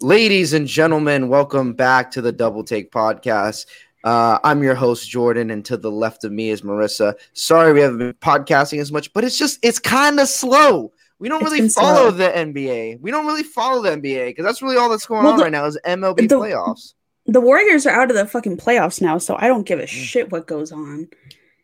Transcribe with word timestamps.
Ladies 0.00 0.54
and 0.54 0.66
gentlemen, 0.66 1.28
welcome 1.28 1.74
back 1.74 2.10
to 2.12 2.22
the 2.22 2.32
Double 2.32 2.64
Take 2.64 2.90
Podcast. 2.90 3.66
Uh, 4.02 4.38
I'm 4.42 4.62
your 4.62 4.74
host, 4.74 5.10
Jordan, 5.10 5.50
and 5.50 5.62
to 5.66 5.76
the 5.76 5.90
left 5.90 6.24
of 6.24 6.32
me 6.32 6.48
is 6.48 6.62
Marissa. 6.62 7.14
Sorry 7.34 7.74
we 7.74 7.80
haven't 7.80 7.98
been 7.98 8.14
podcasting 8.14 8.80
as 8.80 8.90
much, 8.90 9.12
but 9.12 9.24
it's 9.24 9.36
just, 9.38 9.58
it's 9.62 9.78
kind 9.78 10.18
of 10.18 10.26
slow. 10.28 10.90
We 11.18 11.28
don't 11.28 11.42
It's 11.42 11.50
really 11.52 11.68
follow 11.68 12.08
slow. 12.08 12.10
the 12.12 12.28
NBA. 12.30 13.00
We 13.00 13.10
don't 13.10 13.26
really 13.26 13.42
follow 13.42 13.82
the 13.82 13.90
NBA 13.90 14.28
because 14.28 14.44
that's 14.46 14.62
really 14.62 14.76
all 14.78 14.88
that's 14.88 15.04
going 15.04 15.22
Well, 15.22 15.32
on 15.34 15.38
the- 15.38 15.44
right 15.44 15.52
now 15.52 15.66
is 15.66 15.78
MLB 15.84 16.26
the- 16.28 16.36
playoffs. 16.36 16.94
The 17.26 17.40
Warriors 17.42 17.84
are 17.86 17.90
out 17.90 18.10
of 18.10 18.16
the 18.16 18.26
fucking 18.26 18.56
playoffs 18.56 19.02
now, 19.02 19.18
so 19.18 19.36
I 19.38 19.46
don't 19.48 19.62
Mm. 19.64 19.66
give 19.66 19.78
a 19.80 19.86
shit 19.86 20.32
what 20.32 20.46
goes 20.46 20.72
on. 20.72 21.08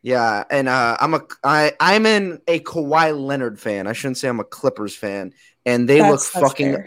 Yeah, 0.03 0.45
and 0.51 0.69
uh, 0.69 0.97
I'm 1.01 1.15
a 1.15 1.23
I 1.43 1.73
I'm 1.81 2.05
in 2.07 2.39
a 2.47 2.61
Kawhi 2.61 3.19
Leonard 3.19 3.59
fan. 3.59 3.87
I 3.89 3.93
shouldn't 3.95 4.19
say 4.19 4.29
I'm 4.29 4.39
a 4.39 4.45
Clippers 4.45 4.95
fan, 4.95 5.33
and 5.65 5.89
they 5.89 5.99
That's- 5.99 6.33
look 6.37 6.45
fucking 6.45 6.75
fair. 6.75 6.85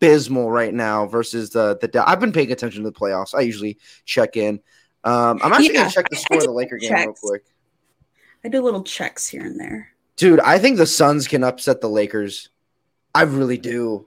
Abysmal 0.00 0.50
right 0.50 0.72
now 0.72 1.06
versus 1.06 1.50
the 1.50 1.78
the. 1.80 2.08
I've 2.08 2.20
been 2.20 2.32
paying 2.32 2.50
attention 2.52 2.82
to 2.84 2.90
the 2.90 2.96
playoffs. 2.98 3.34
I 3.34 3.40
usually 3.42 3.78
check 4.04 4.36
in. 4.36 4.60
Um, 5.04 5.40
I'm 5.42 5.52
actually 5.52 5.74
Yeah, 5.74 5.80
gonna 5.82 5.90
check 5.90 6.08
the 6.10 6.16
score 6.16 6.38
of 6.38 6.44
the 6.44 6.50
Laker 6.52 6.76
game 6.76 6.92
real 6.92 7.14
quick, 7.14 7.44
I 8.44 8.48
do 8.48 8.62
little 8.62 8.82
checks 8.82 9.28
here 9.28 9.42
and 9.42 9.58
there. 9.58 9.88
dude. 10.16 10.40
I 10.40 10.58
think 10.58 10.76
the 10.76 10.86
Suns 10.86 11.26
can 11.28 11.44
upset 11.44 11.80
the 11.80 11.88
Lakers. 11.88 12.50
I 13.14 13.22
really 13.22 13.58
do. 13.58 14.06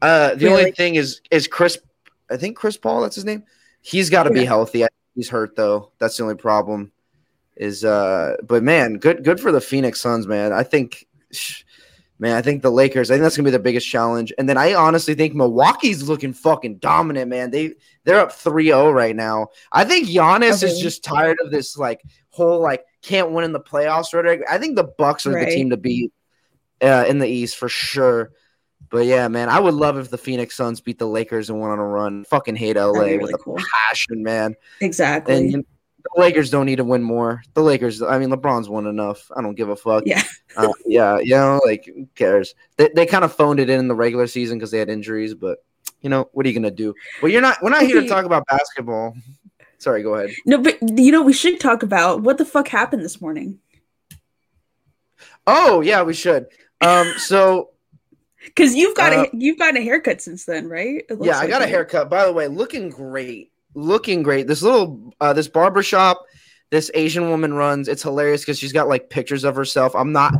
Uh, 0.00 0.34
the 0.34 0.48
only 0.48 0.72
thing 0.72 0.94
is 0.96 1.20
is 1.30 1.46
Chris. 1.48 1.78
I 2.30 2.36
think 2.36 2.56
Chris 2.56 2.76
Paul. 2.76 3.02
That's 3.02 3.14
his 3.16 3.24
name. 3.24 3.44
He's 3.80 4.10
got 4.10 4.24
to 4.24 4.30
be 4.30 4.44
healthy. 4.44 4.84
I- 4.84 4.88
He's 5.14 5.28
hurt 5.28 5.56
though. 5.56 5.90
That's 5.98 6.16
the 6.16 6.22
only 6.22 6.36
problem. 6.36 6.90
Is 7.56 7.84
uh, 7.84 8.36
but 8.44 8.62
man, 8.62 8.94
good 8.94 9.22
good 9.24 9.38
for 9.40 9.52
the 9.52 9.60
Phoenix 9.60 10.00
Suns, 10.00 10.26
man. 10.26 10.52
I 10.54 10.62
think, 10.62 11.06
man, 12.22 12.36
I 12.36 12.40
think 12.40 12.62
the 12.62 12.70
Lakers. 12.70 13.10
I 13.10 13.14
think 13.14 13.22
that's 13.24 13.36
gonna 13.36 13.46
be 13.48 13.50
the 13.50 13.58
biggest 13.58 13.88
challenge. 13.88 14.32
And 14.38 14.48
then 14.48 14.56
I 14.56 14.74
honestly 14.74 15.14
think 15.14 15.34
Milwaukee's 15.34 16.08
looking 16.08 16.32
fucking 16.32 16.76
dominant, 16.76 17.28
man. 17.28 17.50
They 17.50 17.74
they're 18.04 18.20
up 18.20 18.30
3-0 18.30 18.94
right 18.94 19.14
now. 19.14 19.48
I 19.72 19.84
think 19.84 20.08
Giannis 20.08 20.62
is 20.62 20.78
just 20.78 21.02
tired 21.02 21.36
of 21.44 21.50
this 21.50 21.76
like 21.76 22.00
whole 22.30 22.60
like 22.60 22.84
can't 23.02 23.32
win 23.32 23.44
in 23.44 23.52
the 23.52 23.60
playoffs 23.60 24.14
rhetoric. 24.14 24.42
I 24.48 24.58
think 24.58 24.76
the 24.76 24.84
Bucks 24.84 25.26
are 25.26 25.32
Right. 25.32 25.48
the 25.48 25.54
team 25.54 25.70
to 25.70 25.76
beat 25.76 26.12
uh, 26.80 27.04
in 27.08 27.18
the 27.18 27.26
East 27.26 27.56
for 27.56 27.68
sure. 27.68 28.30
But 28.88 29.06
yeah, 29.06 29.26
man, 29.26 29.48
I 29.48 29.58
would 29.58 29.74
love 29.74 29.98
if 29.98 30.08
the 30.10 30.18
Phoenix 30.18 30.54
Suns 30.54 30.80
beat 30.80 30.98
the 31.00 31.06
Lakers 31.08 31.50
and 31.50 31.58
went 31.60 31.72
on 31.72 31.80
a 31.80 31.86
run. 31.86 32.24
Fucking 32.24 32.54
hate 32.56 32.76
LA 32.76 32.92
That'd 32.92 33.20
with 33.20 33.30
really 33.30 33.32
a 33.32 33.38
cool. 33.38 33.58
passion, 33.88 34.22
man. 34.22 34.54
Exactly. 34.80 35.36
And 35.54 35.64
the 36.02 36.20
Lakers 36.20 36.50
don't 36.50 36.66
need 36.66 36.76
to 36.76 36.84
win 36.84 37.02
more. 37.02 37.42
The 37.54 37.62
Lakers, 37.62 38.02
I 38.02 38.18
mean, 38.18 38.30
LeBron's 38.30 38.68
won 38.68 38.86
enough. 38.86 39.30
I 39.36 39.40
don't 39.42 39.54
give 39.54 39.68
a 39.68 39.76
fuck. 39.76 40.04
yeah. 40.06 40.22
Uh, 40.54 40.68
yeah, 40.84 41.18
you 41.18 41.30
know, 41.34 41.58
like 41.64 41.86
who 41.86 42.06
cares? 42.14 42.54
They, 42.76 42.90
they 42.94 43.06
kind 43.06 43.24
of 43.24 43.32
phoned 43.34 43.58
it 43.58 43.70
in 43.70 43.80
in 43.80 43.88
the 43.88 43.94
regular 43.94 44.26
season 44.26 44.58
because 44.58 44.70
they 44.70 44.78
had 44.78 44.90
injuries, 44.90 45.32
but 45.32 45.64
you 46.02 46.10
know, 46.10 46.28
what 46.32 46.44
are 46.44 46.48
you 46.50 46.54
gonna 46.54 46.70
do? 46.70 46.94
Well, 47.22 47.32
you're 47.32 47.40
not. 47.40 47.56
We're 47.62 47.70
not 47.70 47.84
here 47.84 48.02
to 48.02 48.06
talk 48.06 48.26
about 48.26 48.44
basketball. 48.46 49.16
Sorry, 49.78 50.02
go 50.02 50.14
ahead. 50.16 50.36
No, 50.44 50.58
but 50.58 50.76
you 50.82 51.10
know, 51.10 51.22
we 51.22 51.32
should 51.32 51.58
talk 51.58 51.82
about 51.82 52.20
what 52.20 52.36
the 52.36 52.44
fuck 52.44 52.68
happened 52.68 53.02
this 53.02 53.18
morning. 53.18 53.60
Oh 55.46 55.80
yeah, 55.80 56.02
we 56.02 56.12
should. 56.14 56.48
Um, 56.82 57.10
so 57.16 57.70
Because 58.44 58.74
you've 58.74 58.96
got 58.96 59.12
Uh, 59.12 59.22
a 59.32 59.36
you've 59.36 59.58
gotten 59.58 59.76
a 59.76 59.82
haircut 59.84 60.20
since 60.20 60.44
then, 60.44 60.68
right? 60.68 61.04
Yeah, 61.20 61.36
I 61.36 61.40
like 61.42 61.48
got 61.48 61.62
a 61.62 61.66
haircut. 61.66 62.10
By 62.10 62.26
the 62.26 62.32
way, 62.32 62.48
looking 62.48 62.90
great, 62.90 63.51
looking 63.74 64.22
great. 64.22 64.46
This 64.46 64.62
little 64.62 65.12
uh, 65.20 65.32
this 65.32 65.48
barber 65.48 65.82
shop, 65.82 66.24
this 66.70 66.90
Asian 66.94 67.28
woman 67.30 67.54
runs. 67.54 67.88
It's 67.88 68.02
hilarious 68.02 68.42
because 68.42 68.58
she's 68.58 68.72
got 68.72 68.88
like 68.88 69.10
pictures 69.10 69.44
of 69.44 69.56
herself. 69.56 69.94
I'm 69.94 70.12
not. 70.12 70.34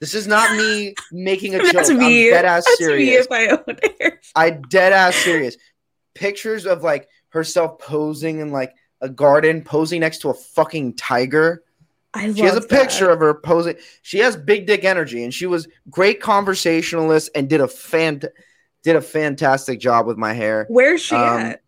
This 0.00 0.14
is 0.14 0.26
not 0.26 0.56
me 0.56 0.94
making 1.10 1.54
a 1.54 1.58
joke. 1.64 1.72
That's 1.72 1.90
I'm 1.90 1.98
me. 1.98 2.30
dead 2.30 2.44
ass 2.44 2.64
That's 2.64 2.80
me 2.80 2.86
serious. 2.86 3.26
if 3.26 3.32
I 3.32 3.46
own 3.48 3.76
hair. 4.00 4.20
I 4.36 4.50
dead 4.50 4.92
ass 4.92 5.14
serious. 5.16 5.56
Pictures 6.14 6.66
of 6.66 6.82
like 6.82 7.08
herself 7.30 7.78
posing 7.78 8.38
in 8.40 8.50
like 8.52 8.72
a 9.00 9.08
garden, 9.08 9.62
posing 9.62 10.00
next 10.00 10.18
to 10.18 10.30
a 10.30 10.34
fucking 10.34 10.94
tiger. 10.96 11.62
I 12.14 12.32
She 12.32 12.40
has 12.42 12.56
a 12.56 12.60
picture 12.62 13.06
that. 13.06 13.12
of 13.12 13.20
her 13.20 13.34
posing. 13.34 13.76
She 14.02 14.18
has 14.20 14.36
big 14.36 14.66
dick 14.66 14.84
energy, 14.84 15.22
and 15.24 15.32
she 15.34 15.46
was 15.46 15.68
great 15.90 16.20
conversationalist 16.20 17.30
and 17.34 17.48
did 17.48 17.60
a 17.60 17.68
fan 17.68 18.22
did 18.84 18.96
a 18.96 19.00
fantastic 19.00 19.78
job 19.80 20.06
with 20.06 20.16
my 20.16 20.32
hair. 20.32 20.64
Where's 20.70 21.02
she 21.02 21.14
Um, 21.14 21.40
at? 21.40 21.60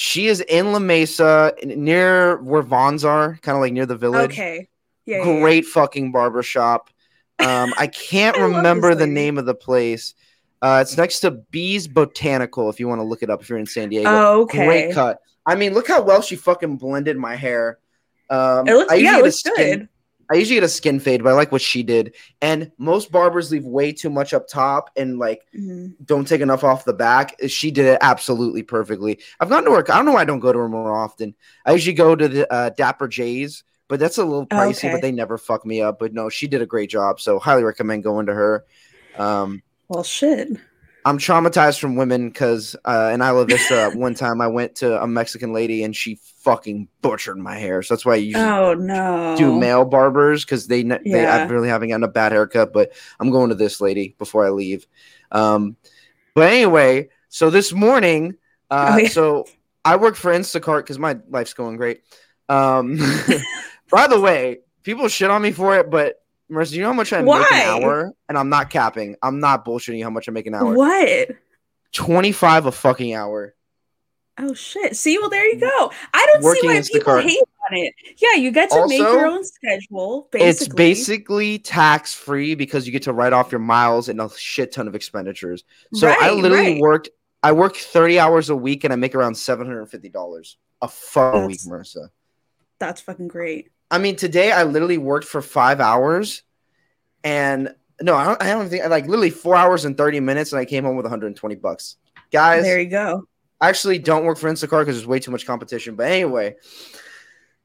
She 0.00 0.28
is 0.28 0.40
in 0.42 0.70
La 0.70 0.78
Mesa, 0.78 1.52
near 1.64 2.36
where 2.36 2.62
Vons 2.62 3.04
are, 3.04 3.36
kind 3.42 3.56
of 3.56 3.60
like 3.60 3.72
near 3.72 3.84
the 3.84 3.96
village. 3.96 4.30
Okay. 4.30 4.68
Yeah. 5.04 5.18
yeah, 5.18 5.24
yeah. 5.24 5.40
Great 5.40 5.66
fucking 5.66 6.12
barbershop. 6.12 6.88
Um, 7.40 7.74
I 7.76 7.88
can't 7.88 8.36
I 8.38 8.42
remember 8.42 8.94
the 8.94 9.08
name 9.08 9.38
of 9.38 9.44
the 9.44 9.56
place. 9.56 10.14
Uh, 10.62 10.78
it's 10.82 10.96
next 10.96 11.18
to 11.20 11.32
Bees 11.32 11.88
Botanical. 11.88 12.70
If 12.70 12.78
you 12.78 12.86
want 12.86 13.00
to 13.00 13.02
look 13.02 13.24
it 13.24 13.28
up, 13.28 13.42
if 13.42 13.48
you're 13.48 13.58
in 13.58 13.66
San 13.66 13.88
Diego. 13.88 14.08
Oh, 14.08 14.42
okay. 14.42 14.66
Great 14.66 14.94
cut. 14.94 15.18
I 15.44 15.56
mean, 15.56 15.74
look 15.74 15.88
how 15.88 16.00
well 16.00 16.22
she 16.22 16.36
fucking 16.36 16.76
blended 16.76 17.16
my 17.16 17.34
hair. 17.34 17.80
Um, 18.30 18.68
It 18.68 18.74
looks, 18.74 18.92
I 18.92 18.96
yeah, 18.96 19.18
it 19.18 19.24
looks 19.24 19.40
skin- 19.40 19.54
good. 19.56 19.88
I 20.30 20.34
usually 20.34 20.56
get 20.56 20.64
a 20.64 20.68
skin 20.68 21.00
fade, 21.00 21.22
but 21.22 21.30
I 21.30 21.32
like 21.32 21.52
what 21.52 21.62
she 21.62 21.82
did. 21.82 22.14
And 22.42 22.70
most 22.78 23.10
barbers 23.10 23.50
leave 23.50 23.64
way 23.64 23.92
too 23.92 24.10
much 24.10 24.34
up 24.34 24.46
top 24.46 24.90
and 24.96 25.18
like 25.18 25.46
Mhm. 25.58 25.94
don't 26.04 26.28
take 26.28 26.40
enough 26.42 26.64
off 26.64 26.84
the 26.84 26.92
back. 26.92 27.34
She 27.48 27.70
did 27.70 27.86
it 27.86 27.98
absolutely 28.02 28.62
perfectly. 28.62 29.18
I've 29.40 29.48
gone 29.48 29.64
to 29.64 29.70
her. 29.72 29.78
I 29.90 29.96
don't 29.96 30.04
know 30.06 30.12
why 30.12 30.20
I 30.22 30.26
don't 30.26 30.40
go 30.40 30.52
to 30.52 30.58
her 30.58 30.68
more 30.68 30.94
often. 30.94 31.34
I 31.64 31.72
usually 31.72 31.94
go 31.94 32.14
to 32.14 32.28
the 32.28 32.52
uh, 32.52 32.70
Dapper 32.70 33.08
Jays, 33.08 33.64
but 33.88 33.98
that's 34.00 34.18
a 34.18 34.24
little 34.24 34.46
Oh, 34.50 34.56
pricey. 34.56 34.78
okay. 34.84 34.92
But 34.92 35.02
they 35.02 35.12
never 35.12 35.38
fuck 35.38 35.64
me 35.64 35.80
up. 35.80 35.98
But 35.98 36.12
no, 36.12 36.28
she 36.28 36.46
did 36.46 36.60
a 36.62 36.66
great 36.66 36.90
job. 36.90 37.20
So 37.20 37.38
highly 37.38 37.64
recommend 37.64 38.02
going 38.04 38.26
to 38.26 38.34
her. 38.34 38.64
Um, 39.16 39.62
Well, 39.88 40.02
shit. 40.04 40.48
I'm 41.08 41.16
traumatized 41.16 41.80
from 41.80 41.96
women 41.96 42.28
because 42.28 42.76
uh, 42.84 43.10
in 43.14 43.22
Isla 43.22 43.46
Vista, 43.46 43.90
one 43.94 44.14
time 44.14 44.42
I 44.42 44.46
went 44.46 44.74
to 44.76 45.02
a 45.02 45.06
Mexican 45.06 45.54
lady 45.54 45.82
and 45.82 45.96
she 45.96 46.16
fucking 46.40 46.86
butchered 47.00 47.38
my 47.38 47.56
hair. 47.56 47.82
So 47.82 47.94
that's 47.94 48.04
why 48.04 48.12
I 48.12 48.16
usually 48.16 48.44
Oh 48.44 48.74
no. 48.74 49.34
do 49.38 49.58
male 49.58 49.86
barbers 49.86 50.44
because 50.44 50.66
they, 50.66 50.82
they 50.82 51.26
I 51.26 51.46
really 51.46 51.68
haven't 51.70 51.88
gotten 51.88 52.02
a 52.04 52.08
bad 52.08 52.32
haircut. 52.32 52.74
But 52.74 52.92
I'm 53.18 53.30
going 53.30 53.48
to 53.48 53.54
this 53.54 53.80
lady 53.80 54.16
before 54.18 54.44
I 54.46 54.50
leave. 54.50 54.86
Um, 55.32 55.76
but 56.34 56.52
anyway, 56.52 57.08
so 57.30 57.48
this 57.48 57.72
morning, 57.72 58.34
uh, 58.70 58.90
Oh, 58.92 58.98
yeah. 58.98 59.08
so 59.08 59.46
I 59.86 59.96
work 59.96 60.14
for 60.14 60.30
Instacart 60.30 60.80
because 60.80 60.98
my 60.98 61.18
life's 61.30 61.54
going 61.54 61.78
great. 61.78 62.02
Um, 62.50 62.98
by 63.90 64.08
the 64.08 64.20
way, 64.20 64.58
people 64.82 65.08
shit 65.08 65.30
on 65.30 65.40
me 65.40 65.52
for 65.52 65.78
it, 65.78 65.90
but 65.90 66.22
Marissa, 66.50 66.72
you 66.72 66.82
know 66.82 66.88
how 66.88 66.94
much 66.94 67.12
I 67.12 67.20
make 67.20 67.34
an 67.34 67.82
hour? 67.82 68.12
And 68.28 68.38
I'm 68.38 68.48
not 68.48 68.70
capping. 68.70 69.16
I'm 69.22 69.40
not 69.40 69.64
bullshitting 69.64 69.98
you 69.98 70.04
how 70.04 70.10
much 70.10 70.28
I 70.28 70.32
make 70.32 70.46
an 70.46 70.54
hour. 70.54 70.74
What? 70.74 71.30
25 71.92 72.66
a 72.66 72.72
fucking 72.72 73.14
hour. 73.14 73.54
Oh 74.38 74.54
shit. 74.54 74.96
See, 74.96 75.18
well, 75.18 75.28
there 75.28 75.46
you 75.46 75.58
go. 75.58 75.92
I 76.14 76.26
don't 76.32 76.44
Working 76.44 76.62
see 76.62 76.68
why 76.68 76.82
people 76.82 77.12
Instacart. 77.12 77.22
hate 77.24 77.42
on 77.70 77.76
it. 77.76 77.94
Yeah, 78.18 78.40
you 78.40 78.52
get 78.52 78.70
to 78.70 78.86
make 78.86 78.98
your 78.98 79.26
own 79.26 79.44
schedule. 79.44 80.28
Basically. 80.30 80.48
It's 80.48 80.68
basically 80.68 81.58
tax 81.58 82.14
free 82.14 82.54
because 82.54 82.86
you 82.86 82.92
get 82.92 83.02
to 83.02 83.12
write 83.12 83.32
off 83.32 83.50
your 83.50 83.58
miles 83.58 84.08
and 84.08 84.20
a 84.20 84.30
shit 84.36 84.72
ton 84.72 84.86
of 84.86 84.94
expenditures. 84.94 85.64
So 85.92 86.08
I 86.08 86.30
literally 86.30 86.74
right. 86.74 86.80
worked. 86.80 87.10
I 87.42 87.52
work 87.52 87.76
30 87.76 88.18
hours 88.18 88.50
a 88.50 88.56
week 88.56 88.84
and 88.84 88.92
I 88.92 88.96
make 88.96 89.14
around 89.14 89.34
$750 89.34 90.56
a 90.82 90.88
fucking 90.88 91.46
week, 91.46 91.60
Marissa. 91.60 92.08
That's 92.78 93.00
fucking 93.00 93.28
great. 93.28 93.70
I 93.90 93.98
mean, 93.98 94.16
today 94.16 94.52
I 94.52 94.64
literally 94.64 94.98
worked 94.98 95.26
for 95.26 95.40
five 95.42 95.80
hours 95.80 96.42
and 97.24 97.74
no, 98.00 98.14
I 98.14 98.24
don't, 98.26 98.42
I 98.42 98.46
don't 98.50 98.68
think 98.68 98.84
like 98.88 99.06
literally 99.06 99.30
four 99.30 99.56
hours 99.56 99.84
and 99.84 99.96
30 99.96 100.20
minutes 100.20 100.52
and 100.52 100.60
I 100.60 100.64
came 100.64 100.84
home 100.84 100.96
with 100.96 101.04
120 101.04 101.54
bucks. 101.56 101.96
Guys, 102.30 102.62
there 102.64 102.78
you 102.80 102.88
go. 102.90 103.26
I 103.60 103.68
actually 103.68 103.98
don't 103.98 104.24
work 104.24 104.38
for 104.38 104.48
Instacart 104.50 104.82
because 104.82 104.96
there's 104.96 105.06
way 105.06 105.18
too 105.18 105.30
much 105.30 105.46
competition. 105.46 105.96
But 105.96 106.12
anyway, 106.12 106.56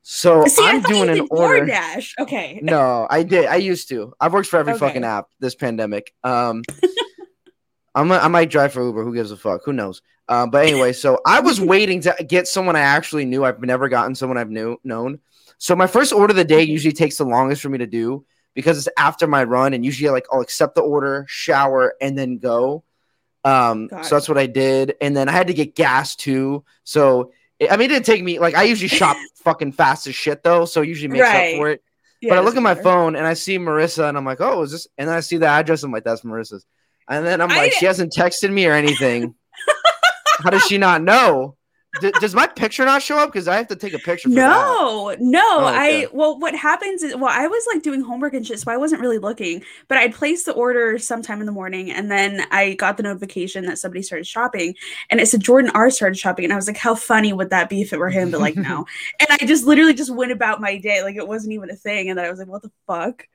so 0.01 0.45
See, 0.45 0.63
I'm 0.66 0.81
doing 0.81 1.09
an 1.09 1.28
order. 1.29 1.66
DoorDash. 1.66 2.13
Okay. 2.19 2.59
No, 2.63 3.06
I 3.09 3.23
did. 3.23 3.45
I 3.45 3.57
used 3.57 3.89
to. 3.89 4.13
I've 4.19 4.33
worked 4.33 4.47
for 4.47 4.57
every 4.57 4.73
Okay. 4.73 4.79
fucking 4.79 5.03
app 5.03 5.28
this 5.39 5.56
pandemic. 5.56 6.13
Um, 6.23 6.63
I'm 7.95 8.12
a, 8.12 8.16
I 8.16 8.28
might 8.28 8.50
drive 8.50 8.73
for 8.73 8.83
Uber. 8.83 9.03
Who 9.03 9.13
gives 9.13 9.31
a 9.31 9.38
fuck? 9.38 9.62
Who 9.66 9.73
knows? 9.73 10.01
Uh, 10.28 10.47
but 10.47 10.65
anyway, 10.65 10.94
so 10.94 11.19
I 11.27 11.42
was 11.42 11.62
waiting 11.62 12.01
to 12.01 12.15
get 12.27 12.48
someone 12.48 12.75
I 12.75 12.80
actually 12.81 13.25
knew. 13.25 13.45
I've 13.45 13.62
never 13.62 13.88
gotten 13.88 14.15
someone 14.15 14.38
I've 14.38 14.50
knew 14.50 14.77
known. 14.83 15.19
So 15.63 15.77
my 15.77 15.88
first 15.88 16.12
order 16.12 16.33
of 16.33 16.36
the 16.36 16.44
day 16.44 16.62
usually 16.62 16.92
takes 16.92 17.15
the 17.15 17.24
longest 17.24 17.62
for 17.62 17.69
me 17.69 17.77
to 17.77 17.88
do 17.88 18.25
because 18.54 18.77
it's 18.77 18.94
after 18.98 19.27
my 19.27 19.45
run, 19.45 19.74
and 19.74 19.86
usually 19.86 20.10
like 20.10 20.25
I'll 20.30 20.42
accept 20.42 20.75
the 20.75 20.81
order, 20.81 21.25
shower, 21.30 21.94
and 22.01 22.18
then 22.18 22.38
go. 22.38 22.83
Um, 23.45 23.88
Got 23.88 24.06
so 24.06 24.15
that's 24.15 24.27
what 24.27 24.38
I 24.38 24.45
did, 24.45 24.95
and 25.00 25.15
then 25.15 25.30
I 25.30 25.31
had 25.31 25.48
to 25.48 25.54
get 25.54 25.74
gas 25.74 26.18
too. 26.18 26.65
So 26.83 27.31
I 27.62 27.77
mean, 27.77 27.86
it 27.86 27.94
didn't 27.94 28.06
take 28.06 28.21
me 28.21 28.39
like 28.39 28.56
I 28.56 28.63
usually 28.63 28.89
shop 28.89 29.15
fucking 29.45 29.71
fast 29.71 30.06
as 30.06 30.15
shit 30.15 30.44
though, 30.44 30.65
so 30.65 30.81
it 30.81 30.89
usually 30.89 31.07
makes 31.07 31.21
Right. 31.21 31.54
up 31.54 31.57
for 31.57 31.69
it 31.69 31.81
Yeah, 32.19 32.31
but 32.31 32.39
I 32.39 32.42
look 32.42 32.57
at 32.57 32.62
my 32.62 32.75
phone 32.75 33.15
and 33.15 33.25
I 33.25 33.33
see 33.33 33.57
Marissa 33.57 34.10
and 34.10 34.18
I'm 34.18 34.25
like, 34.25 34.42
oh, 34.42 34.63
is 34.63 34.71
this? 34.74 34.89
And 34.98 35.07
then 35.07 35.15
I 35.15 35.21
see 35.21 35.38
the 35.38 35.48
address. 35.48 35.83
I'm 35.83 35.94
like, 35.94 36.04
that's 36.04 36.24
Marissa's. 36.24 36.65
And 37.07 37.25
then 37.25 37.39
I'm 37.39 37.51
I 37.51 37.56
like, 37.56 37.71
she 37.71 37.86
hasn't 37.86 38.12
texted 38.12 38.51
me 38.51 38.65
or 38.65 38.74
anything. 38.74 39.33
How 40.44 40.50
does 40.50 40.63
she 40.63 40.77
not 40.77 41.01
know? 41.01 41.56
D- 42.01 42.12
does 42.19 42.34
my 42.34 42.48
picture 42.48 42.84
not 42.86 43.04
show 43.04 43.18
up? 43.18 43.31
Because 43.31 43.48
I 43.48 43.56
have 43.57 43.68
to 43.68 43.75
take 43.75 43.94
a 43.94 44.00
picture. 44.00 44.28
For 44.28 44.36
that. 44.36 44.48
No, 44.48 45.16
no. 45.19 45.42
Oh, 45.44 45.68
okay. 45.68 46.06
I 46.06 46.07
well, 46.12 46.40
what 46.40 46.56
happens 46.56 47.04
is 47.04 47.16
well, 47.16 47.30
I 47.31 47.45
was 47.45 47.63
like 47.72 47.84
doing 47.84 48.01
homework 48.01 48.34
and 48.34 48.45
shit, 48.45 48.60
so 48.60 48.72
I 48.72 48.78
wasn't 48.78 49.01
really 49.01 49.19
looking. 49.19 49.63
But 49.88 50.00
I'd 50.00 50.13
placed 50.13 50.48
the 50.48 50.54
order 50.54 50.98
sometime 50.98 51.40
in 51.40 51.45
the 51.45 51.51
morning, 51.51 51.92
and 51.92 52.10
then 52.10 52.48
I 52.51 52.74
got 52.74 52.98
the 52.98 53.04
notification 53.04 53.66
that 53.66 53.78
somebody 53.78 54.01
started 54.01 54.25
shopping, 54.25 54.74
and 55.12 55.19
it 55.19 55.28
said 55.28 55.42
Jordan 55.42 55.72
R 55.75 55.92
started 55.92 56.18
shopping, 56.18 56.45
and 56.45 56.54
I 56.54 56.56
was 56.56 56.68
like, 56.68 56.78
how 56.78 56.95
funny 56.95 57.31
would 57.31 57.51
that 57.51 57.69
be 57.69 57.81
if 57.81 57.94
it 57.94 58.00
were 58.00 58.10
him? 58.10 58.31
But 58.31 58.42
like, 58.42 58.56
no. 58.56 58.86
And 59.19 59.28
I 59.30 59.46
just 59.46 59.66
literally 59.66 59.94
just 59.94 60.13
went 60.13 60.31
about 60.31 60.60
my 60.60 60.78
day 60.78 61.01
like 61.04 61.16
it 61.16 61.28
wasn't 61.28 61.54
even 61.54 61.69
a 61.69 61.75
thing, 61.75 62.10
and 62.10 62.18
then 62.18 62.25
I 62.25 62.30
was 62.30 62.39
like, 62.39 62.48
what 62.48 62.63
the 62.63 62.72
fuck? 62.88 63.28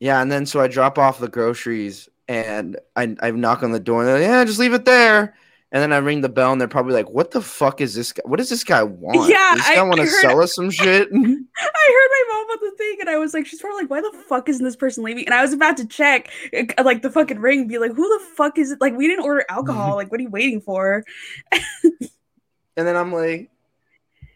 Yeah, 0.00 0.20
and 0.20 0.32
then 0.32 0.46
so 0.46 0.60
I 0.60 0.66
drop 0.66 0.98
off 0.98 1.20
the 1.20 1.28
groceries 1.28 2.08
and 2.26 2.76
I 2.96 3.14
I 3.22 3.30
knock 3.30 3.62
on 3.62 3.70
the 3.70 3.78
door 3.78 4.00
and 4.00 4.08
they're 4.08 4.18
like, 4.18 4.26
yeah, 4.26 4.44
just 4.44 4.58
leave 4.58 4.74
it 4.74 4.84
there. 4.84 5.36
And 5.72 5.82
then 5.82 5.92
I 5.92 5.96
ring 5.98 6.20
the 6.20 6.28
bell 6.28 6.52
and 6.52 6.60
they're 6.60 6.68
probably 6.68 6.92
like, 6.92 7.10
"What 7.10 7.30
the 7.30 7.40
fuck 7.40 7.80
is 7.80 7.94
this 7.94 8.12
guy? 8.12 8.22
What 8.24 8.36
does 8.36 8.50
this 8.50 8.62
guy 8.62 8.82
want? 8.82 9.28
Yeah, 9.28 9.54
does 9.56 9.66
this 9.66 9.76
guy 9.76 9.82
want 9.82 10.00
to 10.00 10.06
sell 10.06 10.42
us 10.42 10.54
some 10.54 10.70
shit?" 10.70 11.08
I 11.12 11.14
heard 11.14 12.10
my 12.10 12.24
mom 12.28 12.50
on 12.50 12.58
the 12.60 12.76
thing, 12.76 12.96
and 13.00 13.08
I 13.08 13.16
was 13.16 13.32
like, 13.32 13.46
she's 13.46 13.60
probably 13.60 13.82
like, 13.82 13.90
why 13.90 14.00
the 14.02 14.12
fuck 14.28 14.48
isn't 14.48 14.64
this 14.64 14.76
person 14.76 15.02
leaving? 15.02 15.24
And 15.24 15.34
I 15.34 15.42
was 15.42 15.52
about 15.52 15.78
to 15.78 15.86
check, 15.86 16.30
uh, 16.54 16.84
like 16.84 17.02
the 17.02 17.10
fucking 17.10 17.38
ring, 17.38 17.66
be 17.66 17.78
like, 17.78 17.94
who 17.94 18.06
the 18.06 18.24
fuck 18.36 18.58
is 18.58 18.70
it? 18.70 18.80
Like, 18.80 18.94
we 18.94 19.08
didn't 19.08 19.24
order 19.24 19.44
alcohol. 19.48 19.96
Like, 19.96 20.10
what 20.10 20.20
are 20.20 20.22
you 20.22 20.30
waiting 20.30 20.60
for? 20.60 21.04
And 22.76 22.86
then 22.86 22.96
I'm 22.96 23.12
like, 23.12 23.50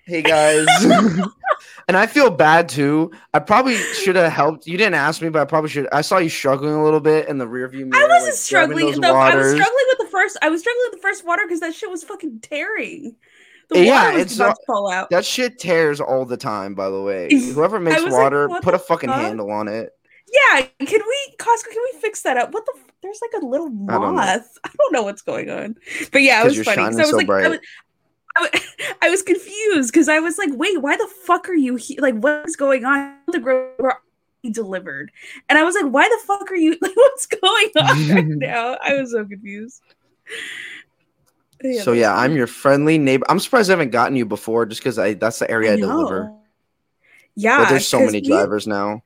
"Hey 0.05 0.21
guys," 0.21 0.67
and 1.89 1.97
I 1.97 2.07
feel 2.07 2.31
bad 2.31 2.69
too. 2.69 3.13
I 3.33 3.39
probably 3.39 3.77
should 3.77 4.17
have 4.17 4.31
helped. 4.31 4.67
You 4.67 4.77
didn't 4.77 4.95
ask 4.95 5.23
me, 5.23 5.31
but 5.31 5.41
I 5.41 5.45
probably 5.47 5.71
should. 5.71 5.89
I 5.91 6.03
saw 6.03 6.19
you 6.19 6.29
struggling 6.29 6.75
a 6.75 6.85
little 6.85 7.01
bit 7.01 7.29
in 7.29 7.39
the 7.39 7.47
rearview 7.47 7.87
mirror. 7.87 8.05
I 8.05 8.09
wasn't 8.09 8.25
like, 8.25 8.35
struggling. 8.35 9.01
though. 9.01 9.17
I 9.17 9.35
was 9.35 9.53
struggling 9.53 9.87
with 9.89 9.99
the 9.99 10.06
first. 10.17 10.37
I 10.43 10.49
was 10.49 10.61
struggling 10.61 10.83
with 10.91 11.01
the 11.01 11.03
first 11.03 11.27
water 11.27 11.43
because 11.47 11.61
that 11.61 11.75
shit 11.75 11.91
was 11.91 12.03
fucking 12.05 12.41
tearing. 12.41 13.17
The 13.69 13.81
Yeah, 13.81 14.05
water 14.05 14.13
was 14.15 14.23
it's 14.23 14.37
about 14.37 14.55
to 14.55 14.63
fall 14.67 14.91
out. 14.91 15.11
That 15.11 15.25
shit 15.25 15.59
tears 15.59 16.01
all 16.01 16.25
the 16.25 16.37
time. 16.37 16.75
By 16.75 16.89
the 16.89 17.03
way, 17.03 17.29
whoever 17.53 17.81
makes 17.81 18.03
was 18.03 18.13
like, 18.13 18.23
water, 18.23 18.49
put 18.63 18.75
a 18.75 18.79
fucking 18.79 19.11
fuck? 19.11 19.21
handle 19.21 19.51
on 19.51 19.69
it. 19.69 19.91
Yeah, 20.33 20.63
can 20.79 21.01
we, 21.01 21.35
Costco? 21.39 21.71
Can 21.73 21.83
we 21.93 22.01
fix 22.01 22.23
that 22.23 22.37
up? 22.37 22.53
What 22.53 22.65
the? 22.67 22.73
F- 22.77 22.93
There's 23.03 23.21
like 23.23 23.43
a 23.43 23.47
little 23.47 23.67
I 23.67 23.71
don't 23.71 23.89
know. 23.89 24.13
moth. 24.13 24.59
I 24.65 24.71
don't 24.77 24.93
know 24.93 25.03
what's 25.03 25.23
going 25.23 25.51
on. 25.51 25.77
But 26.13 26.23
yeah, 26.23 26.43
it 26.43 26.45
was 26.47 26.63
funny. 26.63 26.83
I 26.83 26.89
was 26.89 27.11
so 27.11 27.17
like, 27.17 27.25
I 27.25 27.27
bright. 27.27 27.51
was, 27.51 27.59
I 28.37 28.41
was, 28.41 28.61
I 29.03 29.11
was 29.11 29.23
confused 29.23 29.93
because 29.93 30.09
I 30.09 30.19
was 30.21 30.39
like, 30.39 30.51
wait, 30.53 30.81
why 30.81 30.97
the 30.97 31.09
fuck 31.25 31.49
are 31.49 31.55
you 31.55 31.77
here? 31.77 31.99
Like, 32.01 32.17
what's 32.17 32.57
going 32.57 32.85
on? 32.85 33.17
The 33.29 33.39
grocery 33.39 33.93
delivered, 34.51 35.11
and 35.49 35.59
I 35.59 35.65
was 35.65 35.75
like, 35.75 35.93
why 35.93 36.09
the 36.09 36.19
fuck 36.27 36.51
are 36.51 36.57
you? 36.57 36.77
Like, 36.81 36.97
what's 36.97 37.27
going 37.27 37.71
on 37.77 38.09
right 38.09 38.27
now? 38.27 38.79
I 38.83 38.95
was 38.95 39.13
so 39.13 39.25
confused. 39.25 39.83
So 41.83 41.93
yeah, 41.93 42.15
I'm 42.15 42.37
your 42.37 42.47
friendly 42.47 42.99
neighbor. 42.99 43.25
I'm 43.29 43.39
surprised 43.41 43.71
I 43.71 43.73
haven't 43.73 43.91
gotten 43.91 44.17
you 44.17 44.27
before, 44.27 44.67
just 44.67 44.81
because 44.81 44.99
I 44.99 45.15
that's 45.15 45.39
the 45.39 45.51
area 45.51 45.73
I, 45.75 45.77
deliver. 45.77 46.33
Yeah, 47.35 47.59
But 47.59 47.71
there's 47.71 47.89
so 47.89 48.01
many 48.01 48.21
we- 48.21 48.29
drivers 48.29 48.67
now. 48.67 49.03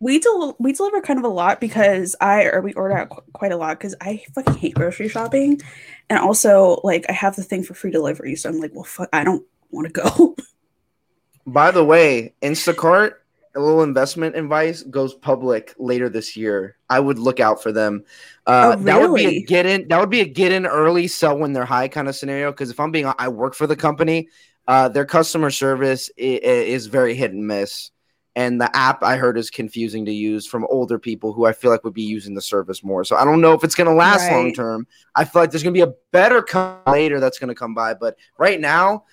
we 0.00 0.18
del- 0.18 0.56
we 0.58 0.72
deliver 0.72 1.00
kind 1.02 1.18
of 1.18 1.24
a 1.24 1.28
lot 1.28 1.60
because 1.60 2.16
I 2.20 2.44
or 2.44 2.60
we 2.62 2.72
order 2.72 2.96
out 2.96 3.10
qu- 3.10 3.22
quite 3.32 3.52
a 3.52 3.56
lot 3.56 3.78
because 3.78 3.94
I 4.00 4.22
fucking 4.34 4.54
hate 4.56 4.74
grocery 4.74 5.08
shopping, 5.08 5.60
and 6.08 6.18
also 6.18 6.80
like 6.84 7.06
I 7.08 7.12
have 7.12 7.36
the 7.36 7.42
thing 7.42 7.62
for 7.62 7.74
free 7.74 7.90
delivery, 7.90 8.34
so 8.36 8.48
I'm 8.48 8.58
like, 8.60 8.72
well, 8.74 8.84
fuck, 8.84 9.08
I 9.12 9.24
don't 9.24 9.44
want 9.70 9.86
to 9.86 9.92
go. 9.92 10.36
By 11.46 11.70
the 11.70 11.84
way, 11.84 12.34
Instacart, 12.42 13.12
a 13.56 13.60
little 13.60 13.82
investment 13.82 14.36
advice, 14.36 14.82
goes 14.84 15.14
public 15.14 15.74
later 15.78 16.08
this 16.08 16.36
year. 16.36 16.76
I 16.88 17.00
would 17.00 17.18
look 17.18 17.40
out 17.40 17.62
for 17.62 17.72
them. 17.72 18.04
Uh, 18.46 18.76
Oh, 18.78 18.82
That 18.82 19.00
would 19.00 19.16
be 19.16 19.26
a 19.26 19.42
get 19.42 19.66
in. 19.66 19.88
That 19.88 19.98
would 20.00 20.10
be 20.10 20.20
a 20.20 20.24
get 20.24 20.52
in 20.52 20.66
early, 20.66 21.08
sell 21.08 21.36
when 21.36 21.52
they're 21.52 21.64
high 21.64 21.88
kind 21.88 22.08
of 22.08 22.14
scenario. 22.16 22.50
Because 22.52 22.70
if 22.70 22.78
I'm 22.78 22.90
being, 22.92 23.10
I 23.18 23.28
work 23.28 23.54
for 23.54 23.66
the 23.66 23.76
company. 23.76 24.28
Uh, 24.68 24.88
their 24.88 25.04
customer 25.04 25.50
service 25.50 26.10
i- 26.18 26.22
i- 26.22 26.46
is 26.46 26.86
very 26.86 27.14
hit 27.14 27.32
and 27.32 27.44
miss, 27.44 27.90
and 28.36 28.60
the 28.60 28.74
app 28.76 29.02
I 29.02 29.16
heard 29.16 29.36
is 29.36 29.50
confusing 29.50 30.04
to 30.04 30.12
use 30.12 30.46
from 30.46 30.64
older 30.70 30.96
people 30.96 31.32
who 31.32 31.44
I 31.44 31.52
feel 31.52 31.72
like 31.72 31.82
would 31.82 31.94
be 31.94 32.02
using 32.02 32.34
the 32.34 32.40
service 32.42 32.84
more. 32.84 33.02
So 33.04 33.16
I 33.16 33.24
don't 33.24 33.40
know 33.40 33.52
if 33.54 33.64
it's 33.64 33.74
going 33.74 33.88
to 33.90 33.94
last 33.94 34.28
Right. 34.28 34.36
long 34.36 34.52
term. 34.52 34.86
I 35.16 35.24
feel 35.24 35.42
like 35.42 35.50
there's 35.50 35.64
going 35.64 35.74
to 35.74 35.78
be 35.86 35.90
a 35.90 35.94
better 36.12 36.40
come 36.40 36.76
later 36.86 37.18
that's 37.18 37.40
going 37.40 37.48
to 37.48 37.54
come 37.54 37.74
by, 37.74 37.94
but 37.94 38.16
right 38.38 38.60
now 38.60 39.04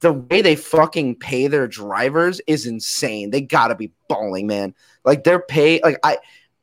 the 0.00 0.12
way 0.12 0.42
they 0.42 0.56
fucking 0.56 1.16
pay 1.16 1.48
their 1.48 1.66
drivers 1.66 2.40
is 2.46 2.66
insane. 2.66 3.30
They 3.30 3.40
gotta 3.40 3.74
be 3.74 3.92
balling, 4.08 4.46
man. 4.46 4.74
Like 5.04 5.24
their 5.24 5.40
pay, 5.40 5.80
like 5.82 5.98
I, 6.02 6.18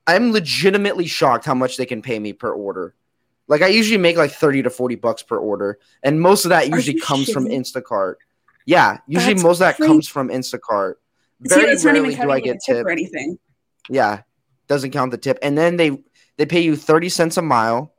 I'm 0.07 0.31
legitimately 0.31 1.07
shocked 1.07 1.45
how 1.45 1.55
much 1.55 1.77
they 1.77 1.85
can 1.85 2.01
pay 2.01 2.17
me 2.19 2.33
per 2.33 2.51
order. 2.51 2.95
Like 3.47 3.61
I 3.61 3.67
usually 3.67 3.97
make 3.97 4.17
like 4.17 4.31
thirty 4.31 4.63
to 4.63 4.69
forty 4.69 4.95
bucks 4.95 5.21
per 5.21 5.37
order, 5.37 5.79
and 6.01 6.19
most 6.19 6.45
of 6.45 6.49
that 6.49 6.69
usually 6.69 6.99
comes 6.99 7.31
from? 7.31 7.45
Instacart. 7.45 8.15
Yeah, 8.65 8.99
usually 9.07 9.33
That's 9.33 9.43
most 9.43 9.57
of 9.57 9.59
that 9.59 9.75
crazy. 9.77 9.87
comes 9.87 10.07
from 10.07 10.29
Instacart. 10.29 10.95
Very 11.41 11.73
even 11.73 11.93
rarely 11.93 12.15
do 12.15 12.31
I 12.31 12.39
get 12.39 12.55
a 12.55 12.59
tip 12.65 12.77
tip. 12.77 12.85
or 12.87 12.89
anything. 12.89 13.37
Yeah, 13.89 14.21
doesn't 14.67 14.91
count 14.91 15.11
the 15.11 15.17
tip, 15.17 15.37
and 15.43 15.57
then 15.57 15.77
they 15.77 15.99
they 16.37 16.45
pay 16.45 16.61
you 16.61 16.75
thirty 16.75 17.09
cents 17.09 17.37
a 17.37 17.41
mile, 17.41 17.93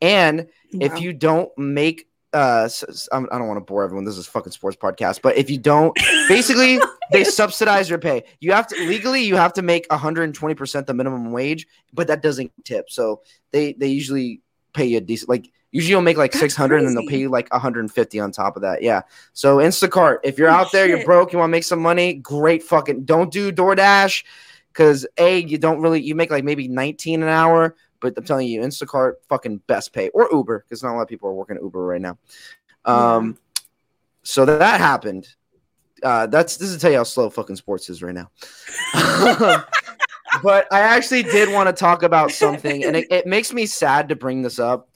and 0.00 0.48
if 0.70 1.00
you 1.00 1.12
don't 1.12 1.56
make 1.58 2.08
uh 2.34 2.62
s- 2.64 2.84
s- 2.88 3.08
I'm- 3.12 3.28
i 3.32 3.38
don't 3.38 3.46
want 3.48 3.58
to 3.58 3.64
bore 3.64 3.84
everyone 3.84 4.04
this 4.04 4.18
is 4.18 4.26
a 4.26 4.30
fucking 4.30 4.52
sports 4.52 4.76
podcast 4.76 5.22
but 5.22 5.36
if 5.36 5.48
you 5.48 5.58
don't 5.58 5.96
basically 6.28 6.78
they 7.12 7.22
subsidize 7.22 7.88
your 7.88 7.98
pay. 7.98 8.24
You 8.40 8.52
have 8.52 8.66
to 8.68 8.76
legally 8.88 9.22
you 9.24 9.36
have 9.36 9.52
to 9.54 9.62
make 9.62 9.86
120% 9.88 10.86
the 10.86 10.94
minimum 10.94 11.32
wage 11.32 11.66
but 11.92 12.06
that 12.08 12.22
doesn't 12.22 12.50
tip 12.64 12.90
so 12.90 13.22
they 13.52 13.74
they 13.74 13.88
usually 13.88 14.40
pay 14.72 14.86
you 14.86 14.98
a 14.98 15.00
decent 15.00 15.28
like 15.28 15.50
usually 15.70 15.90
you'll 15.90 16.02
make 16.02 16.16
like 16.16 16.32
That's 16.32 16.40
600 16.40 16.78
and 16.78 16.86
then 16.88 16.94
they'll 16.94 17.06
pay 17.08 17.18
you 17.18 17.28
like 17.28 17.52
150 17.52 18.20
on 18.20 18.32
top 18.32 18.56
of 18.56 18.62
that 18.62 18.82
yeah. 18.82 19.02
So 19.32 19.58
instacart 19.58 20.18
if 20.24 20.38
you're 20.38 20.48
Oh, 20.50 20.54
out 20.54 20.72
there 20.72 20.86
you're 20.88 21.04
broke 21.04 21.32
you 21.32 21.38
want 21.38 21.50
to 21.50 21.52
make 21.52 21.64
some 21.64 21.80
money 21.80 22.14
great 22.14 22.62
fucking 22.62 23.04
don't 23.04 23.30
do 23.32 23.52
doordash 23.52 24.24
because 24.72 25.06
a 25.18 25.38
you 25.38 25.58
don't 25.58 25.80
really 25.80 26.00
you 26.00 26.14
make 26.14 26.30
like 26.30 26.42
maybe 26.44 26.66
19 26.68 27.22
an 27.22 27.28
hour 27.28 27.76
but 28.04 28.12
i'm 28.18 28.24
telling 28.24 28.46
you 28.46 28.60
instacart 28.60 29.14
fucking 29.30 29.56
best 29.66 29.92
pay 29.94 30.10
or 30.10 30.28
uber 30.30 30.58
because 30.58 30.82
not 30.82 30.92
a 30.92 30.96
lot 30.96 31.02
of 31.02 31.08
people 31.08 31.28
are 31.28 31.34
working 31.34 31.56
uber 31.60 31.84
right 31.84 32.02
now. 32.02 32.18
Um 32.84 33.38
so 34.22 34.44
that 34.44 34.78
happened. 34.78 35.26
Uh 36.02 36.26
that's 36.26 36.58
this 36.58 36.68
is 36.68 36.76
to 36.76 36.80
tell 36.80 36.90
you 36.90 36.98
how 36.98 37.04
slow 37.04 37.30
fucking 37.30 37.56
sports 37.56 37.88
is 37.88 38.02
right 38.02 38.14
now. 38.14 38.30
But 40.42 40.66
i 40.72 40.80
actually 40.80 41.22
did 41.22 41.52
want 41.52 41.68
to 41.68 41.72
talk 41.72 42.02
about 42.02 42.32
something 42.32 42.84
and 42.84 42.96
it, 42.96 43.06
it 43.08 43.24
makes 43.24 43.52
me 43.52 43.66
sad 43.66 44.08
to 44.08 44.16
bring 44.16 44.42
this 44.42 44.58
up. 44.58 44.88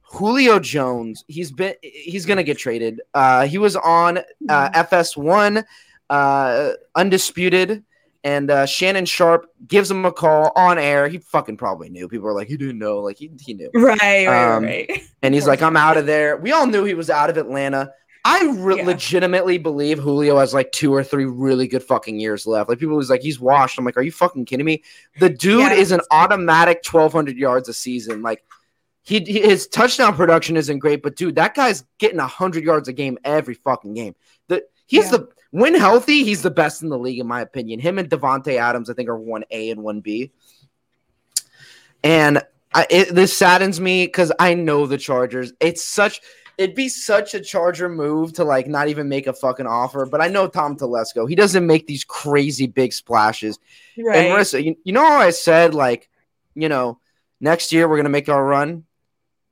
Julio 0.00 0.58
jones 0.58 1.22
he's 1.28 1.52
been 1.52 1.74
he's 1.82 2.26
gonna 2.26 2.42
get 2.42 2.58
traded. 2.58 3.02
Uh 3.14 3.46
he 3.46 3.58
was 3.58 3.76
on 3.76 4.18
uh, 4.48 4.70
FS1, 4.70 5.64
uh, 6.08 6.70
undisputed, 6.94 7.84
and 8.26 8.50
uh, 8.50 8.66
Shannon 8.66 9.04
Sharpe 9.06 9.46
gives 9.68 9.88
him 9.88 10.04
a 10.04 10.10
call 10.10 10.50
on 10.56 10.78
air. 10.78 11.06
He 11.06 11.18
fucking 11.18 11.56
probably 11.58 11.88
knew. 11.88 12.08
People 12.08 12.26
are 12.26 12.34
like, 12.34 12.48
he 12.48 12.56
didn't 12.56 12.78
know. 12.80 12.98
Like 12.98 13.18
he, 13.18 13.30
he 13.40 13.54
knew. 13.54 13.70
right, 13.72 14.26
right, 14.26 14.26
Um, 14.56 14.64
right. 14.64 14.90
And 15.22 15.32
he's 15.32 15.46
like, 15.46 15.62
I'm 15.62 15.76
out 15.76 15.96
of 15.96 16.06
there. 16.06 16.36
We 16.36 16.50
all 16.50 16.66
knew 16.66 16.82
he 16.84 16.94
was 16.94 17.08
out 17.08 17.30
of 17.30 17.36
Atlanta. 17.36 17.92
I 18.24 18.52
re- 18.58 18.78
Yeah. 18.78 18.84
legitimately 18.86 19.58
believe 19.58 19.98
Julio 20.00 20.38
has 20.38 20.52
like 20.52 20.72
two 20.72 20.92
or 20.92 21.04
three 21.04 21.26
really 21.26 21.68
good 21.68 21.84
fucking 21.84 22.18
years 22.18 22.48
left. 22.48 22.68
Like 22.68 22.80
people 22.80 22.96
was 22.96 23.10
like, 23.10 23.22
he's 23.22 23.38
washed. 23.38 23.78
I'm 23.78 23.84
like, 23.84 23.96
are 23.96 24.02
you 24.02 24.10
fucking 24.10 24.44
kidding 24.46 24.66
me? 24.66 24.82
The 25.20 25.30
dude 25.30 25.60
Yeah. 25.60 25.74
is 25.74 25.92
an 25.92 26.00
automatic 26.10 26.82
1,200 26.90 27.36
yards 27.36 27.68
a 27.68 27.72
season. 27.72 28.22
Like 28.22 28.42
he, 29.04 29.20
he- 29.20 29.42
his 29.42 29.68
touchdown 29.68 30.16
production 30.16 30.56
isn't 30.56 30.80
great, 30.80 31.00
but 31.04 31.14
dude, 31.14 31.36
that 31.36 31.54
guy's 31.54 31.84
getting 31.98 32.18
100 32.18 32.64
yards 32.64 32.88
a 32.88 32.92
game 32.92 33.16
every 33.22 33.54
fucking 33.54 33.94
game. 33.94 34.16
He's 34.86 35.04
Yeah. 35.10 35.18
the 35.18 35.28
when 35.50 35.74
healthy, 35.74 36.22
he's 36.24 36.42
the 36.42 36.50
best 36.50 36.82
in 36.82 36.88
the 36.88 36.98
league 36.98 37.18
in 37.18 37.26
my 37.26 37.40
opinion. 37.40 37.80
Him 37.80 37.98
and 37.98 38.10
Davante 38.10 38.58
Adams, 38.58 38.90
I 38.90 38.94
think, 38.94 39.08
are 39.08 39.16
one 39.18 39.44
A 39.50 39.70
and 39.70 39.82
one 39.82 40.00
B. 40.00 40.30
And 42.04 42.42
I, 42.74 42.86
it, 42.90 43.14
this 43.14 43.36
saddens 43.36 43.80
me 43.80 44.06
because 44.06 44.32
I 44.38 44.54
know 44.54 44.86
the 44.86 44.98
Chargers. 44.98 45.52
It's 45.60 45.82
such 45.82 46.20
it'd 46.58 46.74
be 46.76 46.88
such 46.88 47.34
a 47.34 47.40
Charger 47.40 47.88
move 47.88 48.32
to 48.34 48.44
like 48.44 48.66
not 48.66 48.88
even 48.88 49.08
make 49.08 49.26
a 49.26 49.32
fucking 49.32 49.66
offer. 49.66 50.06
But 50.06 50.20
I 50.20 50.28
know 50.28 50.46
Tom 50.48 50.76
Telesco. 50.76 51.28
He 51.28 51.34
doesn't 51.34 51.66
make 51.66 51.86
these 51.86 52.04
crazy 52.04 52.66
big 52.66 52.92
splashes. 52.92 53.58
right. 53.98 54.16
And 54.18 54.28
Marissa, 54.28 54.62
you, 54.62 54.76
you 54.84 54.92
know 54.92 55.04
how 55.04 55.18
I 55.18 55.30
said 55.30 55.74
like, 55.74 56.08
you 56.54 56.68
know, 56.68 56.98
next 57.40 57.72
year 57.72 57.88
we're 57.88 57.96
gonna 57.96 58.08
make 58.08 58.28
our 58.28 58.44
run. 58.44 58.84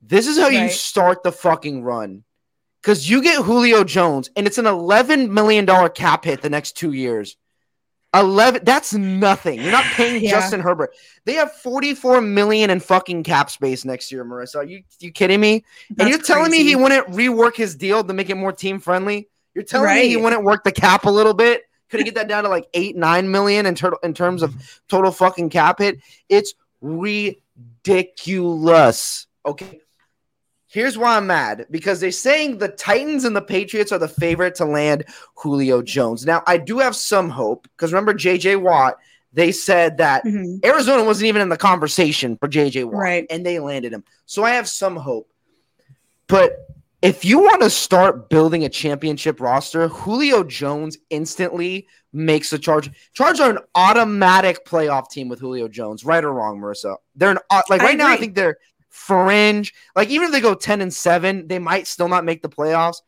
This 0.03 0.27
is 0.27 0.39
how 0.39 0.49
you 0.49 0.69
start 0.69 1.23
the 1.23 1.33
fucking 1.33 1.83
run. 1.83 2.25
Because 2.85 3.09
you 3.09 3.23
get 3.23 3.43
Julio 3.43 3.83
Jones, 3.83 4.29
and 4.37 4.47
it's 4.47 4.59
an 4.59 4.67
eleven 4.67 5.33
million 5.33 5.65
dollar 5.65 5.89
cap 5.89 6.27
hit 6.27 6.43
the 6.43 6.51
next 6.51 6.73
two 6.73 6.93
years. 6.93 7.39
Eleven. 8.13 8.61
That's 8.63 8.93
nothing. 8.93 9.63
You're 9.63 9.73
not 9.73 9.85
paying 9.85 10.23
Yeah. 10.23 10.33
Justin 10.33 10.61
Herbert. 10.61 10.95
They 11.25 11.33
have 11.35 11.51
forty 11.51 11.95
four 11.95 12.21
million 12.21 12.69
in 12.69 12.81
fucking 12.81 13.23
cap 13.23 13.49
space 13.49 13.87
next 13.87 14.13
year, 14.13 14.23
Marissa. 14.23 14.57
Are 14.57 14.65
you 14.65 14.83
you 15.01 15.13
kidding 15.13 15.41
me? 15.41 15.65
and 15.99 16.11
you're 16.11 16.19
telling 16.19 16.51
me 16.51 16.63
he 16.63 16.77
wouldn't 16.77 17.07
rework 17.07 17.57
his 17.57 17.75
deal 17.75 18.05
to 18.05 18.13
make 18.13 18.29
it 18.29 18.35
more 18.35 18.53
team 18.53 18.79
friendly? 18.79 19.31
You're 19.55 19.65
telling 19.65 19.95
me 19.95 20.09
he 20.09 20.19
wouldn't 20.19 20.45
work 20.45 20.63
the 20.63 20.73
cap 20.73 21.07
a 21.07 21.11
little 21.11 21.33
bit? 21.33 21.63
Could 21.89 22.01
he 22.01 22.05
get 22.05 22.17
that 22.17 22.29
down 22.29 22.45
to 22.45 22.51
like 22.51 22.69
eight, 22.75 22.97
nine 22.97 23.31
million 23.31 23.65
in 23.65 23.75
total 23.75 23.99
in 24.03 24.13
terms 24.13 24.43
of 24.43 24.55
total 24.91 25.11
fucking 25.11 25.49
cap 25.49 25.79
hit? 25.79 26.01
It's 26.29 26.53
ridiculous. 26.83 27.41
Okay. 29.47 29.81
Here's 30.75 30.99
why 30.99 31.17
I'm 31.17 31.29
mad 31.29 31.69
because 31.71 32.01
they're 32.01 32.11
saying 32.11 32.59
the 32.59 32.67
Titans 32.67 33.25
and 33.25 33.37
the 33.37 33.41
Patriots 33.41 33.93
are 33.93 33.99
the 34.01 34.09
favorite 34.09 34.57
to 34.57 34.65
land 34.65 35.05
Julio 35.37 35.83
Jones. 35.83 36.27
Now, 36.27 36.43
I 36.49 36.57
do 36.57 36.81
have 36.81 36.97
some 36.97 37.31
hope 37.31 37.69
because 37.77 37.93
remember 37.93 38.13
JJ 38.13 38.57
Watt, 38.61 38.97
they 39.33 39.53
said 39.53 39.99
that 39.99 40.25
Mhm. 40.25 40.65
Arizona 40.65 41.05
wasn't 41.05 41.29
even 41.29 41.43
in 41.43 41.49
the 41.49 41.57
conversation 41.57 42.37
for 42.39 42.49
JJ 42.49 42.83
Watt, 42.83 42.95
Right. 42.97 43.27
and 43.31 43.47
they 43.47 43.61
landed 43.61 43.93
him. 43.93 44.03
So 44.27 44.43
I 44.43 44.51
have 44.51 44.69
some 44.69 44.97
hope. 44.97 45.31
But 46.27 46.67
if 47.03 47.25
you 47.25 47.39
want 47.39 47.63
to 47.63 47.71
start 47.71 48.29
building 48.29 48.65
a 48.65 48.69
championship 48.69 49.41
roster, 49.41 49.87
Julio 49.87 50.43
Jones 50.43 50.99
instantly 51.09 51.87
makes 52.13 52.51
the 52.51 52.59
charge. 52.59 52.91
Charge 53.13 53.39
are 53.39 53.51
an 53.51 53.59
automatic 53.77 54.65
playoff 54.65 55.09
team 55.09 55.29
with 55.29 55.39
Julio 55.39 55.69
Jones, 55.69 56.05
right 56.05 56.25
or 56.25 56.33
wrong, 56.33 56.59
Marissa. 56.61 56.97
They're 57.15 57.31
an 57.31 57.39
like 57.71 57.81
right 57.83 57.97
now. 57.97 58.09
I 58.09 58.17
think 58.17 58.35
they're 58.35 58.57
fringe. 58.95 59.75
Like 59.97 60.09
even 60.09 60.27
if 60.27 60.33
they 60.33 60.41
go 60.41 60.55
ten 60.55 60.81
and 60.81 60.93
seven, 60.95 61.49
they 61.49 61.59
might 61.59 61.87
still 61.87 62.09
not 62.09 62.25
make 62.25 62.43
the 62.43 62.49
playoffs. 62.49 62.99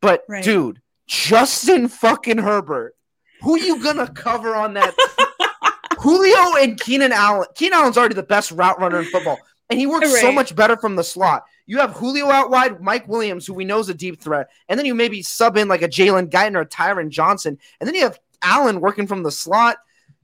But 0.00 0.24
Right. 0.28 0.44
dude, 0.44 0.80
Justin 1.06 1.88
fucking 1.88 2.38
Herbert, 2.38 2.94
who 3.42 3.58
you 3.58 3.82
gonna 3.82 4.08
cover 4.10 4.54
on 4.54 4.74
that? 4.74 4.94
Julio 5.98 6.56
and 6.60 6.78
Keenan 6.80 7.12
Allen. 7.12 7.46
Keenan 7.54 7.78
Allen's 7.78 7.96
already 7.96 8.14
the 8.14 8.22
best 8.22 8.50
route 8.50 8.78
runner 8.80 8.98
in 9.00 9.04
football, 9.06 9.38
and 9.70 9.78
he 9.78 9.86
works 9.86 10.20
so 10.20 10.32
much 10.32 10.54
better 10.54 10.76
from 10.76 10.96
the 10.96 11.04
slot. 11.04 11.44
You 11.66 11.78
have 11.78 11.92
Julio 11.92 12.28
out 12.28 12.50
wide, 12.50 12.80
Mike 12.80 13.06
Williams, 13.08 13.46
who 13.46 13.54
we 13.54 13.64
know 13.64 13.78
is 13.78 13.88
a 13.88 13.94
deep 13.94 14.20
threat, 14.20 14.48
and 14.68 14.76
then 14.78 14.84
you 14.84 14.94
maybe 14.94 15.22
sub 15.22 15.56
in 15.56 15.68
like 15.68 15.82
a 15.82 15.88
Jalen 15.88 16.28
Guyton 16.30 16.56
or 16.56 16.62
a 16.62 16.66
Tyron 16.68 17.08
Johnson, 17.08 17.56
and 17.80 17.86
then 17.86 17.94
you 17.94 18.02
have 18.02 18.18
Allen 18.42 18.80
working 18.80 19.06
from 19.06 19.22
the 19.22 19.30
slot. 19.30 19.76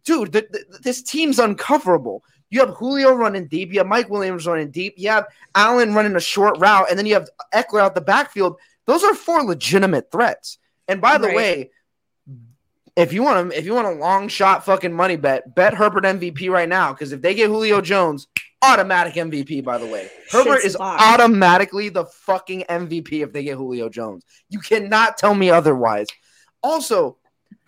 Dude, 0.04 0.32
th- 0.32 0.46
th- 0.52 0.64
this 0.82 1.02
team's 1.02 1.38
uncoverable. 1.38 2.24
You 2.50 2.60
have 2.60 2.70
Julio 2.76 3.12
running 3.12 3.46
deep, 3.46 3.72
you 3.72 3.78
have 3.78 3.86
Mike 3.86 4.08
Williams 4.08 4.46
running 4.46 4.70
deep, 4.70 4.94
you 4.96 5.10
have 5.10 5.26
Allen 5.54 5.94
running 5.94 6.16
a 6.16 6.20
short 6.20 6.58
route, 6.58 6.86
and 6.88 6.98
then 6.98 7.06
you 7.06 7.14
have 7.14 7.28
Ekeler 7.54 7.80
out 7.80 7.94
the 7.94 8.00
backfield. 8.00 8.58
Those 8.86 9.04
are 9.04 9.14
four 9.14 9.42
legitimate 9.42 10.10
threats. 10.10 10.58
And 10.86 11.00
by 11.00 11.18
the 11.18 11.28
Right. 11.28 11.36
way, 11.36 11.70
if 12.96 13.12
you 13.12 13.22
want 13.22 13.50
to, 13.50 13.58
if 13.58 13.64
you 13.64 13.74
want 13.74 13.86
a 13.86 13.92
long 13.92 14.28
shot 14.28 14.64
fucking 14.64 14.92
money 14.92 15.16
bet, 15.16 15.54
bet 15.54 15.74
Herbert 15.74 16.04
MVP 16.04 16.48
right 16.50 16.68
now 16.68 16.92
because 16.92 17.12
if 17.12 17.20
they 17.20 17.34
get 17.34 17.48
Julio 17.48 17.80
Jones, 17.80 18.26
automatic 18.62 19.14
MVP. 19.14 19.62
By 19.62 19.78
the 19.78 19.86
way, 19.86 20.10
Herbert 20.30 20.62
Shit's 20.62 20.74
is 20.74 20.76
automatically 20.76 21.88
the 21.90 22.06
fucking 22.06 22.64
MVP 22.68 23.22
if 23.22 23.32
they 23.32 23.44
get 23.44 23.56
Julio 23.56 23.88
Jones. 23.88 24.24
You 24.48 24.58
cannot 24.60 25.16
tell 25.16 25.34
me 25.34 25.50
otherwise. 25.50 26.08
Also, 26.62 27.18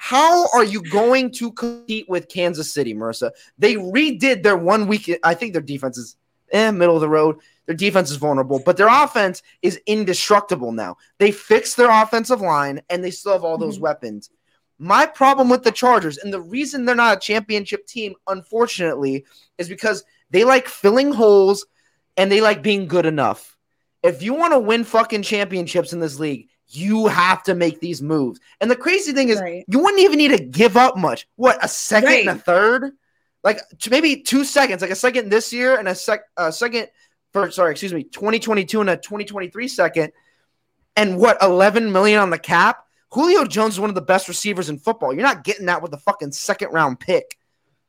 how 0.02 0.48
are 0.54 0.64
you 0.64 0.80
going 0.80 1.30
to 1.30 1.52
compete 1.52 2.08
with 2.08 2.26
Kansas 2.30 2.72
City, 2.72 2.94
Marissa? 2.94 3.32
They 3.58 3.74
redid 3.74 4.42
their 4.42 4.56
one 4.56 4.86
week. 4.86 5.14
I 5.22 5.34
think 5.34 5.52
their 5.52 5.60
defense 5.60 5.98
is 5.98 6.16
eh, 6.52 6.70
middle 6.70 6.94
of 6.94 7.02
the 7.02 7.08
road. 7.08 7.36
Their 7.66 7.76
defense 7.76 8.10
is 8.10 8.16
vulnerable, 8.16 8.62
but 8.64 8.78
their 8.78 8.88
offense 8.88 9.42
is 9.60 9.78
indestructible 9.84 10.72
now. 10.72 10.96
They 11.18 11.32
fixed 11.32 11.76
their 11.76 11.90
offensive 11.90 12.40
line 12.40 12.80
and 12.88 13.04
they 13.04 13.10
still 13.10 13.32
have 13.32 13.44
all 13.44 13.58
those 13.58 13.76
Mhm. 13.76 13.82
weapons. 13.82 14.30
My 14.78 15.04
problem 15.04 15.50
with 15.50 15.64
the 15.64 15.70
Chargers, 15.70 16.16
and 16.16 16.32
the 16.32 16.40
reason 16.40 16.86
they're 16.86 16.94
not 16.94 17.18
a 17.18 17.20
championship 17.20 17.86
team, 17.86 18.14
unfortunately, 18.26 19.26
is 19.58 19.68
because 19.68 20.02
they 20.30 20.44
like 20.44 20.66
filling 20.66 21.12
holes 21.12 21.66
and 22.16 22.32
they 22.32 22.40
like 22.40 22.62
being 22.62 22.88
good 22.88 23.04
enough. 23.04 23.58
If 24.02 24.22
you 24.22 24.32
want 24.32 24.54
to 24.54 24.58
win 24.58 24.84
fucking 24.84 25.24
championships 25.24 25.92
in 25.92 26.00
this 26.00 26.18
league, 26.18 26.48
you 26.70 27.06
have 27.08 27.42
to 27.44 27.54
make 27.54 27.80
these 27.80 28.00
moves. 28.02 28.40
And 28.60 28.70
the 28.70 28.76
crazy 28.76 29.12
thing 29.12 29.28
is, 29.28 29.40
Right. 29.40 29.64
you 29.68 29.78
wouldn't 29.78 30.00
even 30.02 30.18
need 30.18 30.36
to 30.36 30.42
give 30.44 30.76
up 30.76 30.96
much. 30.96 31.26
What, 31.36 31.62
a 31.64 31.68
second 31.68 32.28
and 32.28 32.28
a 32.28 32.34
third? 32.36 32.92
Like 33.42 33.60
maybe 33.90 34.20
two 34.22 34.44
seconds, 34.44 34.82
like 34.82 34.90
a 34.90 34.96
second 34.96 35.30
this 35.30 35.52
year 35.52 35.78
and 35.78 35.88
a 35.88 35.94
sec 35.94 36.20
a 36.36 36.52
second 36.52 36.88
for 37.32 37.50
sorry, 37.50 37.70
excuse 37.72 37.94
me, 37.94 38.02
2022 38.04 38.80
and 38.80 38.90
a 38.90 38.96
2023 38.96 39.68
second. 39.68 40.12
And 40.96 41.16
what, 41.16 41.38
11 41.42 41.92
million 41.92 42.20
on 42.20 42.30
the 42.30 42.38
cap? 42.38 42.84
Julio 43.12 43.44
Jones 43.44 43.74
is 43.74 43.80
one 43.80 43.88
of 43.90 43.94
the 43.94 44.02
best 44.02 44.28
receivers 44.28 44.68
in 44.68 44.78
football. 44.78 45.12
You're 45.12 45.22
not 45.22 45.44
getting 45.44 45.66
that 45.66 45.82
with 45.82 45.92
a 45.94 45.98
fucking 45.98 46.32
second 46.32 46.72
round 46.72 47.00
pick. 47.00 47.36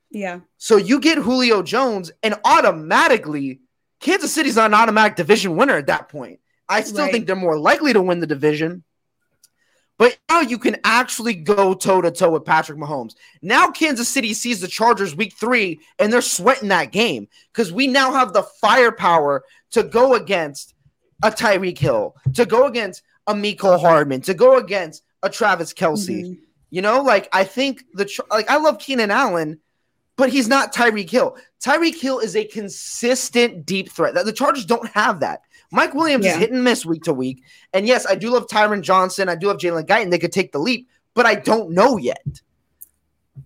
Yeah. 0.09 0.41
So 0.57 0.77
you 0.77 1.00
get 1.00 1.17
Julio 1.17 1.63
Jones, 1.63 2.11
and 2.21 2.35
automatically, 2.43 3.61
Kansas 4.00 4.33
City's 4.33 4.55
not 4.55 4.67
an 4.67 4.73
automatic 4.73 5.15
division 5.15 5.55
winner 5.55 5.77
at 5.77 5.88
that 5.88 6.09
point. 6.09 6.39
I 6.71 6.81
still 6.81 7.03
Right. 7.03 7.11
think 7.11 7.27
they're 7.27 7.35
more 7.35 7.59
likely 7.59 7.93
to 7.93 8.01
win 8.01 8.19
the 8.19 8.27
division. 8.27 8.83
But 9.97 10.17
now 10.29 10.39
you 10.41 10.57
can 10.57 10.77
actually 10.83 11.35
go 11.35 11.75
toe 11.75 12.01
to 12.01 12.09
toe 12.09 12.31
with 12.31 12.43
Patrick 12.45 12.79
Mahomes. 12.79 13.13
Now 13.43 13.69
Kansas 13.69 14.09
City 14.09 14.33
sees 14.33 14.59
the 14.59 14.67
Chargers 14.67 15.15
week 15.15 15.33
three, 15.39 15.79
and 15.99 16.11
they're 16.11 16.21
sweating 16.21 16.69
that 16.69 16.91
game 16.91 17.27
because 17.53 17.71
we 17.71 17.85
now 17.85 18.11
have 18.11 18.33
the 18.33 18.41
firepower 18.43 19.43
to 19.71 19.83
go 19.83 20.15
against 20.15 20.73
a 21.23 21.29
Tyreek 21.29 21.77
Hill, 21.77 22.15
to 22.33 22.47
go 22.47 22.65
against 22.65 23.03
a 23.27 23.33
Mecole 23.35 23.79
Hardman, 23.79 24.21
to 24.21 24.33
go 24.33 24.57
against 24.57 25.03
a 25.21 25.29
Travis 25.29 25.71
Kelce. 25.71 26.23
Mhm. 26.23 26.39
You 26.71 26.81
know, 26.81 27.01
like 27.01 27.29
I 27.31 27.43
think 27.43 27.83
the 27.93 28.09
like 28.31 28.49
I 28.49 28.57
love 28.57 28.79
Keenan 28.79 29.11
Allen, 29.11 29.59
but 30.15 30.29
he's 30.29 30.47
not 30.47 30.73
Tyreek 30.73 31.11
Hill. 31.11 31.37
Tyreek 31.63 32.01
Hill 32.01 32.17
is 32.17 32.35
a 32.35 32.45
consistent 32.45 33.67
deep 33.67 33.91
threat. 33.91 34.15
The 34.15 34.33
Chargers 34.33 34.65
don't 34.65 34.89
have 34.93 35.19
that. 35.19 35.41
Mike 35.71 35.93
Williams 35.93 36.25
is 36.25 36.35
hit 36.35 36.51
and 36.51 36.63
miss 36.63 36.85
week 36.85 37.03
to 37.03 37.13
week. 37.13 37.43
And 37.73 37.87
yes, 37.87 38.05
I 38.05 38.15
do 38.15 38.29
love 38.29 38.47
Tyron 38.47 38.81
Johnson. 38.81 39.29
I 39.29 39.35
do 39.35 39.47
love 39.47 39.57
Jalen 39.57 39.87
Guyton. 39.87 40.11
They 40.11 40.19
could 40.19 40.33
take 40.33 40.51
the 40.51 40.59
leap, 40.59 40.87
but 41.13 41.25
I 41.25 41.35
don't 41.35 41.71
know 41.71 41.97
yet. 41.97 42.41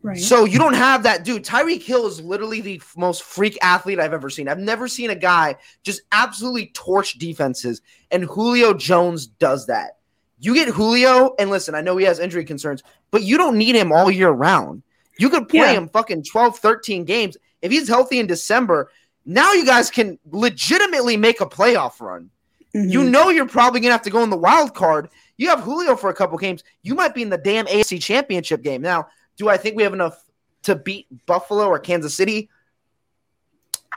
Right. 0.01 0.17
So 0.17 0.45
you 0.45 0.57
don't 0.57 0.73
have 0.73 1.03
that 1.03 1.23
dude. 1.23 1.45
Tyreek 1.45 1.83
Hill 1.83 2.07
is 2.07 2.19
literally 2.19 2.59
the 2.59 2.81
most 2.97 3.23
freak 3.23 3.57
athlete 3.61 3.99
I've 3.99 4.13
ever 4.13 4.29
seen. 4.29 4.47
I've 4.47 4.59
never 4.59 4.87
seen 4.87 5.11
a 5.11 5.15
guy 5.15 5.55
just 5.83 6.01
absolutely 6.11 6.71
torch 6.73 7.13
defenses, 7.19 7.81
and 8.11 8.23
Julio 8.23 8.73
Jones 8.73 9.27
does 9.27 9.67
that. 9.67 9.97
You 10.39 10.53
get 10.53 10.69
Julio, 10.69 11.35
and 11.39 11.49
listen, 11.49 11.75
I 11.75 11.81
know 11.81 11.95
he 11.97 12.05
has 12.05 12.19
injury 12.19 12.43
concerns, 12.45 12.83
but 13.11 13.23
you 13.23 13.37
don't 13.37 13.57
need 13.57 13.75
him 13.75 13.91
all 13.91 14.11
year 14.11 14.31
round. 14.31 14.81
You 15.17 15.29
could 15.29 15.47
play 15.47 15.59
Yeah. 15.59 15.73
him 15.73 15.89
fucking 15.89 16.23
12, 16.23 16.57
13 16.59 17.05
games. 17.05 17.37
If 17.61 17.71
he's 17.71 17.87
healthy 17.87 18.19
in 18.19 18.27
December, 18.27 18.89
now 19.25 19.53
you 19.53 19.65
guys 19.65 19.89
can 19.89 20.19
legitimately 20.31 21.17
make 21.17 21.41
a 21.41 21.45
playoff 21.45 21.99
run. 21.99 22.29
You 22.73 23.01
Mhm. 23.01 23.09
know 23.11 23.29
you're 23.29 23.47
probably 23.47 23.79
gonna 23.79 23.93
have 23.93 24.01
to 24.03 24.09
go 24.09 24.21
in 24.23 24.29
the 24.29 24.37
wild 24.37 24.73
card. 24.75 25.09
You 25.37 25.49
have 25.49 25.61
Julio 25.61 25.95
for 25.95 26.09
a 26.09 26.13
couple 26.13 26.37
games. 26.37 26.63
You 26.83 26.93
might 26.95 27.13
be 27.15 27.21
in 27.21 27.29
the 27.29 27.37
damn 27.37 27.65
AFC 27.67 27.99
championship 27.99 28.61
game. 28.61 28.81
Now, 28.81 29.07
do 29.37 29.49
I 29.49 29.57
think 29.57 29.75
we 29.75 29.83
have 29.83 29.93
enough 29.93 30.21
to 30.63 30.75
beat 30.75 31.07
Buffalo 31.25 31.67
or 31.67 31.79
Kansas 31.79 32.13
City? 32.15 32.49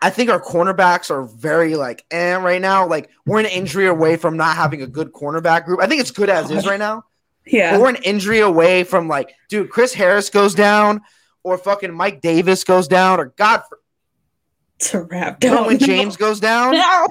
I 0.00 0.11
think 0.11 0.30
our 0.30 0.40
cornerbacks 0.40 1.11
are 1.11 1.23
very 1.25 1.75
like 1.75 2.04
eh 2.11 2.35
right 2.37 2.61
now. 2.61 2.87
Like 2.87 3.11
we're 3.26 3.40
an 3.40 3.47
injury 3.47 3.87
away 3.88 4.16
from 4.16 4.37
not 4.37 4.56
having 4.56 4.80
a 4.82 4.87
good 4.87 5.12
cornerback 5.12 5.64
group. 5.64 5.80
I 5.82 5.87
think 5.87 6.00
it's 6.00 6.12
good 6.12 6.30
as 6.30 6.50
is 6.50 6.66
right 6.66 6.78
now. 6.78 7.04
yeah. 7.47 7.73
But 7.73 7.80
we're 7.80 7.88
an 7.88 7.97
injury 8.04 8.40
away 8.40 8.85
from 8.85 9.08
like, 9.08 9.35
dude, 9.49 9.70
Chris 9.70 9.92
Harris 9.94 10.30
goes 10.30 10.54
down, 10.54 11.00
or 11.42 11.58
fucking 11.58 11.92
Mike 11.92 12.20
Davis 12.20 12.62
goes 12.62 12.87
down, 12.87 13.18
or 13.18 13.26
God, 13.37 13.62
to 14.80 15.02
wrap 15.02 15.40
down. 15.40 15.64
Derwin 15.68 15.78
James 15.78 16.16
goes 16.16 16.40
down. 16.40 16.75
No. 16.78 17.08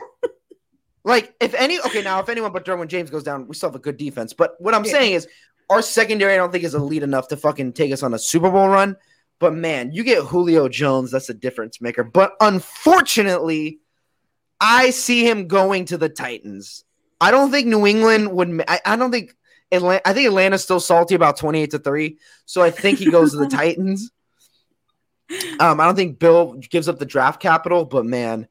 Like, 1.04 1.34
if 1.40 1.54
any, 1.54 1.80
okay, 1.80 2.02
now 2.02 2.20
if 2.20 2.28
anyone 2.28 2.52
but 2.52 2.66
Derwin 2.66 2.88
James 2.88 3.10
goes 3.10 3.24
down, 3.24 3.48
we 3.48 3.56
still 3.56 3.70
have 3.70 3.76
a 3.76 3.80
good 3.80 3.96
defense. 3.96 4.34
But 4.34 4.56
what 4.60 4.74
I'm 4.74 4.84
Yeah. 4.84 4.92
saying 4.92 5.14
is, 5.14 5.28
our 5.70 5.82
secondary, 5.82 6.34
I 6.34 6.38
don't 6.38 6.52
think 6.52 6.66
is 6.66 6.76
elite 6.76 7.02
enough 7.04 7.30
to 7.30 7.38
fucking 7.38 7.74
take 7.74 7.94
us 7.94 8.04
on 8.04 8.14
a 8.14 8.20
Super 8.20 8.50
Bowl 8.52 8.68
run. 8.68 8.98
But 9.40 9.54
man, 9.54 9.92
you 9.94 10.04
get 10.04 10.24
Julio 10.24 10.68
Jones, 10.68 11.12
that's 11.12 11.30
a 11.30 11.34
difference 11.34 11.80
maker. 11.80 12.04
But 12.04 12.34
unfortunately, 12.42 13.80
I 14.60 14.90
see 14.90 15.26
him 15.28 15.48
going 15.48 15.86
to 15.86 15.98
the 15.98 16.10
Titans. 16.10 16.84
I 17.22 17.32
don't 17.32 17.52
think 17.52 17.68
New 17.68 17.86
England 17.86 18.32
would. 18.34 18.64
I, 18.68 18.80
I 18.86 18.96
don't 18.96 19.12
think 19.12 19.36
Atlanta. 19.72 20.08
I 20.08 20.14
think 20.14 20.28
Atlanta's 20.28 20.64
still 20.64 20.80
salty 20.80 21.16
about 21.16 21.38
twenty-eight 21.38 21.72
to 21.72 21.80
three. 21.80 22.18
So 22.46 22.62
I 22.62 22.72
think 22.72 23.00
he 23.00 23.10
goes 23.12 23.32
to 23.32 23.38
the 23.38 23.48
Titans. 23.50 24.12
Um, 25.60 25.80
I 25.80 25.86
don't 25.86 25.96
think 25.96 26.20
Bill 26.20 26.54
gives 26.54 26.88
up 26.88 27.00
the 27.00 27.06
draft 27.06 27.42
capital, 27.42 27.86
but 27.86 28.06
man, 28.06 28.48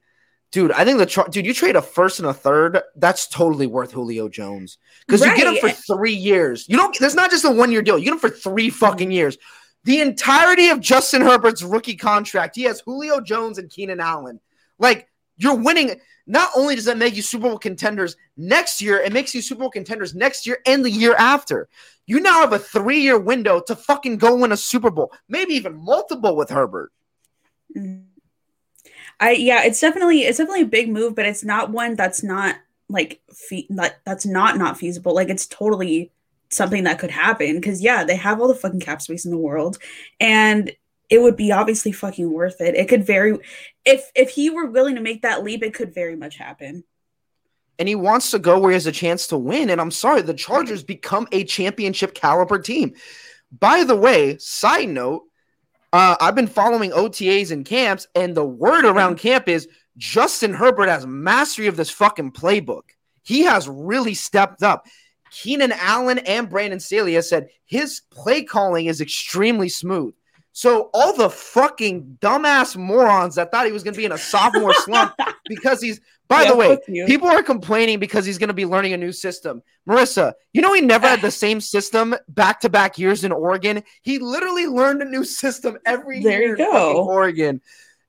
dude, 0.53 0.73
I 0.73 0.85
think 0.85 0.99
the 0.99 1.07
Char- 1.07 1.29
dude 1.29 1.47
you 1.47 1.55
trade 1.55 1.77
a 1.77 1.83
first 1.83 2.19
and 2.19 2.29
a 2.29 2.35
third. 2.35 2.81
That's 2.97 3.29
totally 3.29 3.67
worth 3.67 3.93
Julio 3.93 4.29
Jones 4.29 4.79
because 5.07 5.25
you 5.25 5.35
get 5.37 5.47
him 5.47 5.57
for 5.57 5.71
three 5.71 6.15
years. 6.15 6.69
You 6.69 6.77
don't. 6.77 6.97
There's 6.99 7.15
not 7.15 7.31
just 7.31 7.45
a 7.45 7.51
one-year 7.51 7.83
deal. 7.83 7.99
You 7.99 8.05
get 8.05 8.15
him 8.15 8.19
for 8.19 8.31
three 8.31 8.71
fucking 8.71 9.11
years. 9.11 9.39
The 9.85 10.01
entirety 10.01 10.69
of 10.69 10.81
Justin 10.81 11.23
Herbert's 11.23 11.63
rookie 11.63 11.97
contract, 11.97 12.57
he 12.57 12.65
has 12.65 12.81
Julio 12.81 13.21
Jones 13.21 13.59
and 13.59 13.71
Keenan 13.71 14.01
Allen. 14.01 14.41
Like 14.79 15.09
you're 15.37 15.57
winning. 15.57 16.01
Not 16.27 16.51
only 16.57 16.75
does 16.75 16.87
that 16.87 16.99
make 16.99 17.15
you 17.15 17.23
Super 17.23 17.49
Bowl 17.49 17.59
contenders 17.59 18.17
next 18.37 18.83
year, 18.83 18.99
it 18.99 19.13
makes 19.13 19.33
you 19.33 19.41
Super 19.41 19.61
Bowl 19.61 19.71
contenders 19.71 20.13
next 20.13 20.45
year 20.45 20.59
and 20.67 20.85
the 20.85 20.91
year 20.91 21.15
after. 21.15 21.69
You 22.07 22.21
now 22.21 22.41
have 22.41 22.53
a 22.53 22.59
three 22.59 23.01
year 23.01 23.19
window 23.19 23.61
to 23.61 23.77
fucking 23.77 24.19
go 24.19 24.37
win 24.37 24.53
a 24.53 24.57
Super 24.57 24.91
Bowl, 24.91 25.13
maybe 25.29 25.55
even 25.55 25.75
multiple 25.77 26.37
with 26.37 26.51
Herbert. 26.51 26.93
Mhm. 27.75 28.07
I 29.21 29.33
yeah, 29.33 29.63
it's 29.65 29.81
definitely 29.81 30.21
it's 30.23 30.39
definitely 30.39 30.63
a 30.63 30.67
big 30.67 30.89
move, 30.91 31.15
but 31.15 31.27
it's 31.27 31.45
not 31.45 31.71
one 31.71 31.95
that's 31.95 32.23
not 32.23 32.57
like 32.89 33.21
fe- 33.33 33.67
that 33.71 34.01
that's 34.05 34.27
not 34.27 34.59
not 34.59 34.79
feasible. 34.79 35.15
Like 35.15 35.29
it's 35.29 35.47
totally 35.47 36.13
something 36.51 36.85
that 36.85 36.99
could 36.99 37.11
happen 37.11 37.57
because 37.57 37.83
yeah, 37.83 38.05
they 38.05 38.17
have 38.17 38.41
all 38.41 38.49
the 38.49 38.55
fucking 38.55 38.81
cap 38.81 39.03
space 39.03 39.25
in 39.25 39.31
the 39.31 39.37
world, 39.39 39.79
and 40.21 40.71
it 41.09 41.21
would 41.23 41.37
be 41.37 41.53
obviously 41.53 41.93
fucking 41.93 42.31
worth 42.33 42.61
it. 42.61 42.75
It 42.75 42.89
could 42.89 43.07
very 43.07 43.39
if 43.85 44.11
if 44.15 44.31
he 44.31 44.51
were 44.51 44.67
willing 44.67 44.97
to 44.97 45.01
make 45.01 45.23
that 45.23 45.45
leap, 45.45 45.63
it 45.63 45.75
could 45.75 45.95
very 45.95 46.17
much 46.17 46.37
happen. 46.37 46.85
And 47.79 47.89
he 47.89 47.95
wants 47.95 48.31
to 48.31 48.39
go 48.39 48.59
where 48.59 48.71
he 48.71 48.75
has 48.75 48.87
a 48.87 48.93
chance 48.93 49.27
to 49.29 49.39
win. 49.39 49.71
And 49.71 49.81
I'm 49.81 49.91
sorry, 49.91 50.23
the 50.23 50.35
Chargers 50.35 50.83
become 50.83 51.29
a 51.33 51.45
championship 51.45 52.15
caliber 52.15 52.59
team. 52.59 52.95
By 53.59 53.85
the 53.85 53.97
way, 53.97 54.39
side 54.39 54.89
note, 54.89 55.25
uh, 55.93 56.17
I've 56.21 56.35
been 56.35 56.47
following 56.47 56.91
OTAs 56.91 57.51
and 57.51 57.65
camps, 57.65 58.07
and 58.15 58.35
the 58.35 58.45
word 58.45 58.85
around 58.85 59.19
camp 59.19 59.49
is 59.49 59.69
Justin 59.97 60.53
Herbert 60.53 60.89
has 60.89 61.07
mastery 61.07 61.67
of 61.67 61.77
this 61.77 61.91
fucking 61.91 62.33
playbook. 62.33 62.83
He 63.23 63.43
has 63.43 63.69
really 63.69 64.15
stepped 64.15 64.63
up. 64.63 64.87
Keenan 65.31 65.73
Allen 65.73 66.19
and 66.19 66.49
Brandon 66.49 66.79
has 66.79 67.29
said 67.29 67.49
his 67.65 68.03
play 68.11 68.43
calling 68.43 68.87
is 68.87 69.01
extremely 69.01 69.69
smooth. 69.69 70.15
So 70.53 70.89
all 70.95 71.15
the 71.15 71.29
fucking 71.29 72.19
dumbass 72.21 72.77
morons 72.77 73.35
that 73.35 73.51
thought 73.51 73.67
he 73.67 73.73
was 73.73 73.83
going 73.83 73.93
to 73.93 73.99
be 73.99 74.07
in 74.07 74.13
a 74.13 74.19
sophomore 74.19 74.73
slump 74.73 75.15
because 75.49 75.83
he's 75.83 76.01
by 76.29 76.43
yeah, 76.43 76.51
the 76.51 76.57
way, 76.57 76.79
people 77.07 77.29
are 77.29 77.43
complaining 77.43 77.99
because 77.99 78.27
he's 78.27 78.39
going 78.39 78.49
to 78.49 78.55
be 78.55 78.67
learning 78.67 78.93
a 78.93 78.97
new 78.97 79.13
system. 79.13 79.63
Marissa, 79.89 80.33
you 80.53 80.61
know 80.61 80.73
he 80.73 80.81
never 80.81 81.07
had 81.07 81.21
the 81.21 81.31
same 81.31 81.61
system 81.61 82.15
back 82.29 82.61
to 82.61 82.69
back 82.69 82.99
years 82.99 83.25
in 83.25 83.33
Oregon. 83.33 83.83
He 84.03 84.19
literally 84.19 84.67
learned 84.67 85.03
a 85.03 85.05
new 85.05 85.25
system 85.25 85.79
every 85.87 86.23
there 86.23 86.41
year 86.41 86.55
in 86.57 86.67
Oregon. 86.97 87.61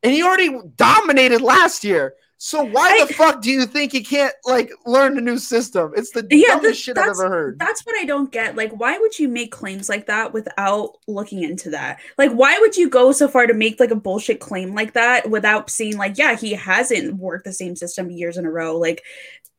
And 0.03 0.13
he 0.13 0.23
already 0.23 0.59
dominated 0.75 1.41
last 1.41 1.83
year. 1.83 2.13
So 2.39 2.63
why 2.63 2.99
I, 3.01 3.05
the 3.05 3.13
fuck 3.15 3.41
do 3.41 3.49
you 3.49 3.65
think 3.65 3.91
he 3.91 4.03
can't 4.03 4.33
like 4.45 4.71
learn 4.85 5.17
a 5.17 5.21
new 5.21 5.39
system? 5.39 5.91
It's 5.95 6.11
the 6.11 6.25
yeah, 6.29 6.49
dumbest 6.49 6.81
shit 6.81 6.97
I've 6.97 7.09
ever 7.09 7.29
heard. 7.29 7.57
That's 7.57 7.83
what 7.83 7.95
I 7.97 8.05
don't 8.05 8.31
get. 8.31 8.55
Like, 8.55 8.71
why 8.73 8.97
would 8.99 9.17
you 9.17 9.27
make 9.27 9.51
claims 9.51 9.89
like 9.89 10.05
that 10.05 10.33
without 10.33 10.97
looking 11.07 11.41
into 11.41 11.71
that? 11.71 11.99
Like, 12.17 12.31
why 12.31 12.59
would 12.59 12.77
you 12.77 12.89
go 12.89 13.11
so 13.11 13.27
far 13.27 13.47
to 13.47 13.55
make 13.55 13.79
like 13.79 13.89
a 13.89 13.95
bullshit 13.95 14.39
claim 14.39 14.75
like 14.75 14.93
that 14.93 15.29
without 15.31 15.71
seeing 15.71 15.97
like, 15.97 16.19
yeah, 16.19 16.35
he 16.35 16.51
hasn't 16.53 17.15
worked 17.15 17.45
the 17.45 17.53
same 17.53 17.75
system 17.75 18.11
years 18.11 18.37
in 18.37 18.45
a 18.45 18.51
row. 18.51 18.77
Like, 18.77 19.03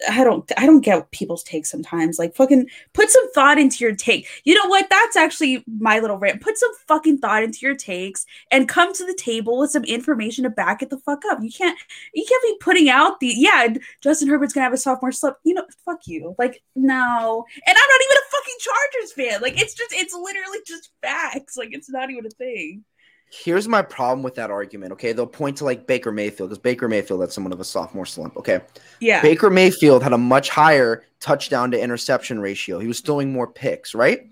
I 0.08 0.22
don't 0.22 0.50
I 0.56 0.64
don't 0.66 0.80
get 0.80 1.10
people's 1.10 1.42
takes 1.42 1.70
sometimes. 1.70 2.18
Like 2.18 2.36
fucking 2.36 2.68
put 2.92 3.10
some 3.10 3.32
thought 3.32 3.58
into 3.58 3.84
your 3.84 3.94
take. 3.94 4.28
You 4.44 4.54
know 4.54 4.68
what? 4.68 4.88
That's 4.88 5.16
actually 5.16 5.64
my 5.66 5.98
little 5.98 6.18
rant. 6.18 6.40
Put 6.40 6.56
some 6.56 6.70
fucking 6.86 7.18
thought 7.18 7.42
into 7.42 7.60
your 7.62 7.74
takes 7.74 8.24
and 8.52 8.68
come 8.68 8.92
to 8.94 9.04
the 9.04 9.14
table 9.14 9.58
with 9.58 9.70
some 9.70 9.84
information 9.84 10.44
to 10.44 10.50
back 10.50 10.82
it 10.82 10.90
the 10.90 10.98
fuck 10.98 11.22
up. 11.30 11.38
You 11.42 11.50
can't 11.50 11.78
you 12.14 12.24
can't 12.28 12.42
be 12.42 12.56
putting 12.60 12.88
out 12.88 13.18
the 13.20 13.32
yeah, 13.36 13.74
Justin 14.00 14.28
Herbert's 14.28 14.52
gonna 14.52 14.64
have 14.64 14.72
a 14.72 14.76
sophomore 14.76 15.12
slip. 15.12 15.36
You 15.44 15.54
know, 15.54 15.66
fuck 15.84 16.06
you. 16.06 16.34
Like, 16.38 16.62
no. 16.76 17.44
And 17.66 17.76
I'm 17.76 17.88
not 17.88 18.00
even 18.04 18.16
a 18.16 18.30
fucking 18.30 18.54
Chargers 18.60 19.12
fan. 19.12 19.42
Like 19.42 19.60
it's 19.60 19.74
just 19.74 19.92
it's 19.92 20.14
literally 20.14 20.58
just 20.66 20.90
facts. 21.02 21.56
Like 21.56 21.70
it's 21.72 21.90
not 21.90 22.10
even 22.10 22.26
a 22.26 22.30
thing. 22.30 22.84
Here's 23.30 23.68
my 23.68 23.82
problem 23.82 24.22
with 24.22 24.34
that 24.36 24.50
argument. 24.50 24.92
Okay, 24.92 25.12
they'll 25.12 25.26
point 25.26 25.58
to 25.58 25.64
like 25.64 25.86
Baker 25.86 26.10
Mayfield 26.10 26.48
because 26.48 26.62
Baker 26.62 26.88
Mayfield 26.88 27.20
had 27.20 27.30
somewhat 27.30 27.52
of 27.52 27.60
a 27.60 27.64
sophomore 27.64 28.06
slump. 28.06 28.36
Okay, 28.36 28.60
yeah. 29.00 29.20
Baker 29.20 29.50
Mayfield 29.50 30.02
had 30.02 30.14
a 30.14 30.18
much 30.18 30.48
higher 30.48 31.04
touchdown 31.20 31.70
to 31.72 31.80
interception 31.80 32.40
ratio. 32.40 32.78
He 32.78 32.88
was 32.88 33.00
throwing 33.00 33.32
more 33.32 33.46
picks, 33.46 33.94
right? 33.94 34.28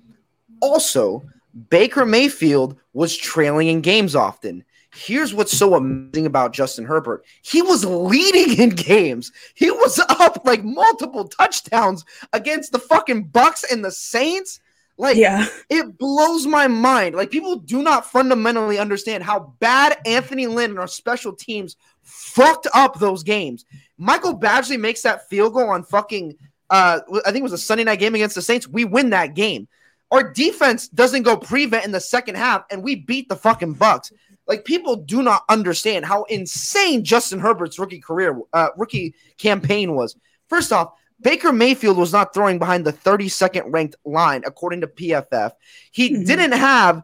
Also, 0.62 1.22
Baker 1.68 2.06
Mayfield 2.06 2.76
was 2.94 3.16
trailing 3.16 3.68
in 3.68 3.82
games 3.82 4.14
often. 4.14 4.64
Here's 4.94 5.34
what's 5.34 5.56
so 5.56 5.74
amazing 5.74 6.24
about 6.24 6.54
Justin 6.54 6.86
Herbert. 6.86 7.24
He 7.42 7.60
was 7.60 7.84
leading 7.84 8.58
in 8.58 8.70
games. 8.70 9.30
He 9.54 9.70
was 9.70 9.98
up 10.08 10.40
like 10.44 10.64
multiple 10.64 11.28
touchdowns 11.28 12.02
against 12.32 12.72
the 12.72 12.78
fucking 12.78 13.24
Bucks 13.24 13.64
and 13.70 13.84
the 13.84 13.90
Saints 13.90 14.60
like, 14.98 15.16
yeah. 15.16 15.46
it 15.68 15.98
blows 15.98 16.46
my 16.46 16.66
mind. 16.68 17.14
Like, 17.14 17.30
people 17.30 17.56
do 17.56 17.82
not 17.82 18.06
fundamentally 18.06 18.78
understand 18.78 19.22
how 19.24 19.54
bad 19.58 19.98
Anthony 20.06 20.46
Lynn 20.46 20.70
and 20.70 20.78
our 20.78 20.88
special 20.88 21.32
teams 21.32 21.76
fucked 22.02 22.66
up 22.74 22.98
those 22.98 23.22
games. 23.22 23.64
Michael 23.98 24.38
Badgley 24.38 24.78
makes 24.78 25.02
that 25.02 25.28
field 25.28 25.54
goal 25.54 25.68
on 25.68 25.82
fucking, 25.82 26.36
uh, 26.70 27.00
I 27.24 27.30
think 27.30 27.38
it 27.38 27.42
was 27.42 27.52
a 27.52 27.58
Sunday 27.58 27.84
night 27.84 27.98
game 27.98 28.14
against 28.14 28.34
the 28.34 28.42
Saints. 28.42 28.68
We 28.68 28.84
win 28.84 29.10
that 29.10 29.34
game. 29.34 29.68
Our 30.10 30.32
defense 30.32 30.88
doesn't 30.88 31.24
go 31.24 31.36
prevent 31.36 31.84
in 31.84 31.92
the 31.92 32.00
second 32.00 32.36
half, 32.36 32.64
and 32.70 32.82
we 32.82 32.94
beat 32.94 33.28
the 33.28 33.36
fucking 33.36 33.74
Bucks. 33.74 34.12
Like 34.46 34.64
people 34.64 34.96
do 34.96 35.22
not 35.22 35.42
understand 35.48 36.04
how 36.04 36.24
insane 36.24 37.04
Justin 37.04 37.40
Herbert's 37.40 37.78
rookie 37.78 38.00
career, 38.00 38.40
uh, 38.52 38.68
rookie 38.76 39.14
campaign 39.38 39.94
was. 39.94 40.16
First 40.48 40.72
off, 40.72 40.92
Baker 41.20 41.52
Mayfield 41.52 41.96
was 41.96 42.12
not 42.12 42.34
throwing 42.34 42.58
behind 42.58 42.84
the 42.84 42.92
32nd 42.92 43.64
ranked 43.66 43.96
line 44.04 44.42
according 44.46 44.82
to 44.82 44.86
PFF. 44.86 45.52
He 45.90 46.10
mm-hmm. 46.10 46.24
didn't 46.24 46.52
have 46.52 47.02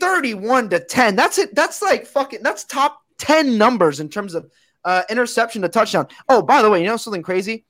31 0.00 0.70
to 0.70 0.80
10. 0.80 1.16
That's 1.16 1.38
it. 1.38 1.54
That's 1.54 1.82
like 1.82 2.06
fucking 2.06 2.42
that's 2.42 2.64
top 2.64 3.00
10 3.18 3.58
numbers 3.58 4.00
in 4.00 4.08
terms 4.08 4.34
of 4.34 4.50
uh, 4.84 5.02
interception 5.10 5.62
to 5.62 5.68
touchdown. 5.68 6.08
Oh, 6.28 6.42
by 6.42 6.62
the 6.62 6.70
way, 6.70 6.80
you 6.80 6.86
know 6.86 6.96
something 6.96 7.22
crazy? 7.22 7.66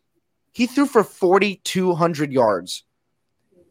He 0.52 0.66
threw 0.66 0.86
for 0.86 1.04
4200 1.04 2.32
yards. 2.32 2.84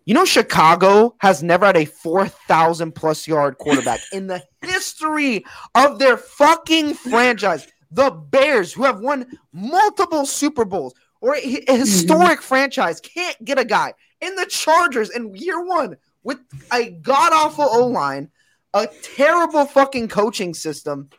You 0.06 0.16
know 0.16 0.26
Chicago 0.26 1.16
has 1.20 1.44
never 1.44 1.68
had 1.68 1.78
a 1.78 1.86
4000 1.86 2.94
plus 2.94 3.28
yard 3.28 3.58
quarterback 3.58 4.00
in 4.12 4.28
the 4.28 4.42
history 4.62 5.46
of 5.76 6.00
their 6.00 6.18
fucking 6.18 6.96
franchise. 6.96 7.68
The 7.92 8.12
Bears, 8.12 8.74
who 8.74 8.84
have 8.84 9.00
won 9.00 9.38
multiple 9.52 10.26
Super 10.26 10.66
Bowls, 10.66 10.94
or 11.22 11.36
a, 11.36 11.40
a 11.68 11.78
historic 11.78 12.40
mm-hmm. 12.40 12.42
franchise 12.42 13.00
can't 13.02 13.44
get 13.44 13.60
a 13.60 13.66
guy 13.66 13.94
in 14.22 14.36
the 14.36 14.46
Chargers 14.46 15.10
in 15.10 15.36
year 15.36 15.64
one 15.64 15.98
with 16.24 16.40
a 16.74 16.92
god 16.92 17.34
awful 17.34 17.68
O 17.70 17.88
line, 17.88 18.30
a 18.74 18.88
terrible 19.02 19.66
fucking 19.66 20.08
coaching 20.08 20.54
system, 20.54 21.10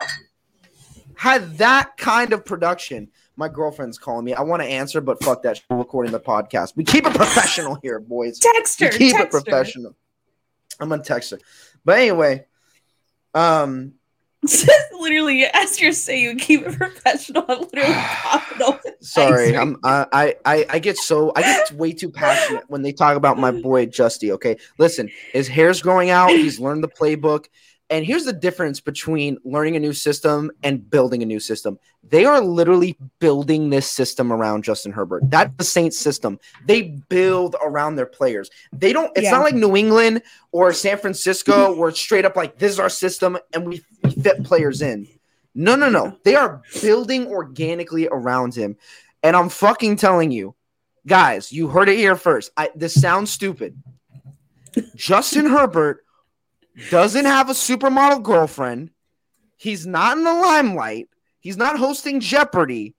had 1.16 1.58
that 1.58 1.96
kind 1.96 2.32
of 2.32 2.44
production. 2.44 3.08
My 3.36 3.48
girlfriend's 3.48 3.98
calling 3.98 4.24
me. 4.24 4.34
I 4.34 4.42
want 4.42 4.62
to 4.62 4.68
answer, 4.68 5.00
but 5.00 5.22
fuck 5.22 5.42
that. 5.42 5.60
We're 5.70 5.78
recording 5.78 6.12
the 6.12 6.20
podcast. 6.20 6.76
We 6.76 6.84
keep 6.84 7.06
it 7.06 7.14
professional 7.14 7.78
here, 7.82 7.98
boys. 7.98 8.38
Text 8.38 8.80
her. 8.80 8.86
We 8.86 8.98
keep 8.98 9.16
text 9.16 9.26
it 9.26 9.30
professional. 9.30 9.92
Her. 9.92 9.96
I'm 10.80 10.88
gonna 10.88 11.02
text 11.02 11.30
her. 11.30 11.38
But 11.84 11.98
anyway, 11.98 12.46
um, 13.34 13.94
literally, 14.98 15.44
as 15.44 15.80
you're 15.80 15.92
saying, 15.92 16.24
you 16.24 16.34
keep 16.36 16.62
it 16.62 16.76
professional. 16.76 17.44
I'm 17.46 17.60
literally 17.60 17.92
popping 17.94 18.78
Sorry, 19.00 19.56
I'm 19.56 19.76
I, 19.84 20.34
I 20.44 20.66
I 20.70 20.78
get 20.78 20.96
so 20.96 21.32
I 21.36 21.42
get 21.42 21.72
way 21.72 21.92
too 21.92 22.10
passionate 22.10 22.64
when 22.68 22.82
they 22.82 22.92
talk 22.92 23.16
about 23.16 23.38
my 23.38 23.50
boy 23.50 23.86
Justy. 23.86 24.30
Okay, 24.30 24.56
listen, 24.78 25.10
his 25.32 25.46
hair's 25.46 25.82
growing 25.82 26.10
out. 26.10 26.30
He's 26.30 26.58
learned 26.58 26.82
the 26.82 26.88
playbook. 26.88 27.46
And 27.90 28.06
here's 28.06 28.24
the 28.24 28.32
difference 28.32 28.78
between 28.78 29.36
learning 29.44 29.74
a 29.74 29.80
new 29.80 29.92
system 29.92 30.52
and 30.62 30.88
building 30.88 31.24
a 31.24 31.26
new 31.26 31.40
system. 31.40 31.76
They 32.08 32.24
are 32.24 32.40
literally 32.40 32.96
building 33.18 33.68
this 33.68 33.90
system 33.90 34.32
around 34.32 34.62
Justin 34.62 34.92
Herbert. 34.92 35.28
That's 35.28 35.52
the 35.56 35.64
Saints 35.64 35.98
system. 35.98 36.38
They 36.66 37.00
build 37.08 37.56
around 37.60 37.96
their 37.96 38.06
players. 38.06 38.48
They 38.72 38.92
don't, 38.92 39.10
it's 39.16 39.24
yeah. 39.24 39.32
not 39.32 39.42
like 39.42 39.56
New 39.56 39.76
England 39.76 40.22
or 40.52 40.72
San 40.72 40.98
Francisco 40.98 41.74
where 41.76 41.88
it's 41.88 42.00
straight 42.00 42.24
up 42.24 42.36
like, 42.36 42.58
this 42.58 42.70
is 42.70 42.78
our 42.78 42.88
system 42.88 43.36
and 43.52 43.66
we, 43.66 43.84
we 44.04 44.12
fit 44.12 44.44
players 44.44 44.82
in. 44.82 45.08
No, 45.56 45.74
no, 45.74 45.90
no. 45.90 46.16
They 46.22 46.36
are 46.36 46.62
building 46.80 47.26
organically 47.26 48.06
around 48.06 48.54
him. 48.54 48.76
And 49.24 49.34
I'm 49.34 49.48
fucking 49.48 49.96
telling 49.96 50.30
you, 50.30 50.54
guys, 51.08 51.50
you 51.50 51.66
heard 51.66 51.88
it 51.88 51.96
here 51.96 52.14
first. 52.14 52.52
I, 52.56 52.70
this 52.76 52.94
sounds 52.94 53.32
stupid. 53.32 53.82
Justin 54.94 55.46
Herbert 55.46 56.04
doesn't 56.90 57.24
have 57.24 57.50
a 57.50 57.54
supermodel 57.54 58.22
girlfriend. 58.22 58.90
He's 59.56 59.86
not 59.86 60.16
in 60.16 60.24
the 60.24 60.32
limelight. 60.32 61.08
He's 61.40 61.56
not 61.56 61.78
hosting 61.78 62.20
Jeopardy. 62.20 62.94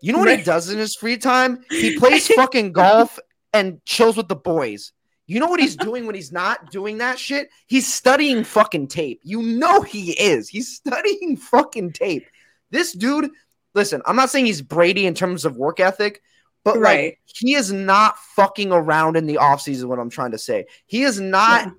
You 0.00 0.12
know 0.12 0.18
what 0.20 0.36
he 0.36 0.42
does 0.42 0.70
in 0.70 0.78
his 0.78 0.94
free 0.94 1.18
time? 1.18 1.62
He 1.70 1.96
plays 1.98 2.26
fucking 2.28 2.72
golf 2.72 3.18
and 3.52 3.84
chills 3.84 4.16
with 4.16 4.28
the 4.28 4.36
boys. 4.36 4.92
You 5.26 5.38
know 5.38 5.46
what 5.46 5.60
he's 5.60 5.76
doing 5.76 6.06
when 6.06 6.14
he's 6.14 6.32
not 6.32 6.72
doing 6.72 6.98
that 6.98 7.18
shit? 7.18 7.50
He's 7.66 7.86
studying 7.86 8.42
fucking 8.42 8.88
tape. 8.88 9.20
You 9.22 9.42
know 9.42 9.80
he 9.82 10.12
is. 10.12 10.48
He's 10.48 10.74
studying 10.74 11.36
fucking 11.36 11.92
tape. 11.92 12.26
This 12.70 12.92
dude, 12.92 13.30
listen, 13.74 14.02
I'm 14.06 14.16
not 14.16 14.30
saying 14.30 14.46
he's 14.46 14.62
Brady 14.62 15.06
in 15.06 15.14
terms 15.14 15.44
of 15.44 15.56
work 15.56 15.78
ethic, 15.78 16.22
but 16.64 16.78
right. 16.78 17.04
like 17.04 17.20
he 17.26 17.54
is 17.54 17.72
not 17.72 18.18
fucking 18.18 18.72
around 18.72 19.16
in 19.16 19.26
the 19.26 19.36
offseason, 19.36 19.84
what 19.84 19.98
I'm 19.98 20.10
trying 20.10 20.32
to 20.32 20.38
say. 20.38 20.66
He 20.86 21.02
is 21.02 21.20
not 21.20 21.66
yeah. 21.66 21.72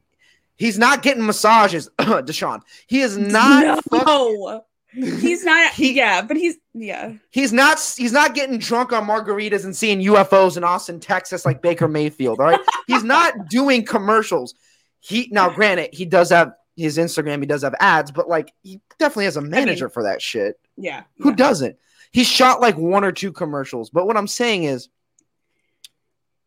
He's 0.61 0.77
not 0.77 1.01
getting 1.01 1.25
massages, 1.25 1.89
Deshaun. 1.97 2.61
He 2.85 3.01
is 3.01 3.17
not. 3.17 3.83
No, 3.91 4.63
he's 4.91 5.43
not. 5.43 5.73
He, 5.73 5.93
yeah, 5.93 6.21
but 6.21 6.37
he's 6.37 6.57
yeah. 6.75 7.13
He's 7.31 7.51
not. 7.51 7.79
He's 7.97 8.11
not 8.11 8.35
getting 8.35 8.59
drunk 8.59 8.93
on 8.93 9.07
margaritas 9.07 9.65
and 9.65 9.75
seeing 9.75 10.01
UFOs 10.01 10.57
in 10.57 10.63
Austin, 10.63 10.99
Texas, 10.99 11.47
like 11.47 11.63
Baker 11.63 11.87
Mayfield. 11.87 12.39
All 12.39 12.45
right, 12.45 12.59
he's 12.87 13.03
not 13.03 13.49
doing 13.49 13.83
commercials. 13.83 14.53
He 14.99 15.29
now, 15.31 15.49
granted, 15.49 15.89
he 15.93 16.05
does 16.05 16.29
have 16.29 16.53
his 16.75 16.99
Instagram. 16.99 17.39
He 17.39 17.47
does 17.47 17.63
have 17.63 17.73
ads, 17.79 18.11
but 18.11 18.29
like 18.29 18.53
he 18.61 18.81
definitely 18.99 19.25
has 19.25 19.37
a 19.37 19.41
manager 19.41 19.85
I 19.85 19.87
mean, 19.87 19.93
for 19.93 20.03
that 20.03 20.21
shit. 20.21 20.59
Yeah. 20.77 21.05
Who 21.17 21.29
yeah. 21.29 21.37
doesn't? 21.37 21.77
He 22.11 22.23
shot 22.23 22.61
like 22.61 22.77
one 22.77 23.03
or 23.03 23.11
two 23.11 23.31
commercials. 23.31 23.89
But 23.89 24.05
what 24.05 24.15
I'm 24.15 24.27
saying 24.27 24.65
is 24.65 24.89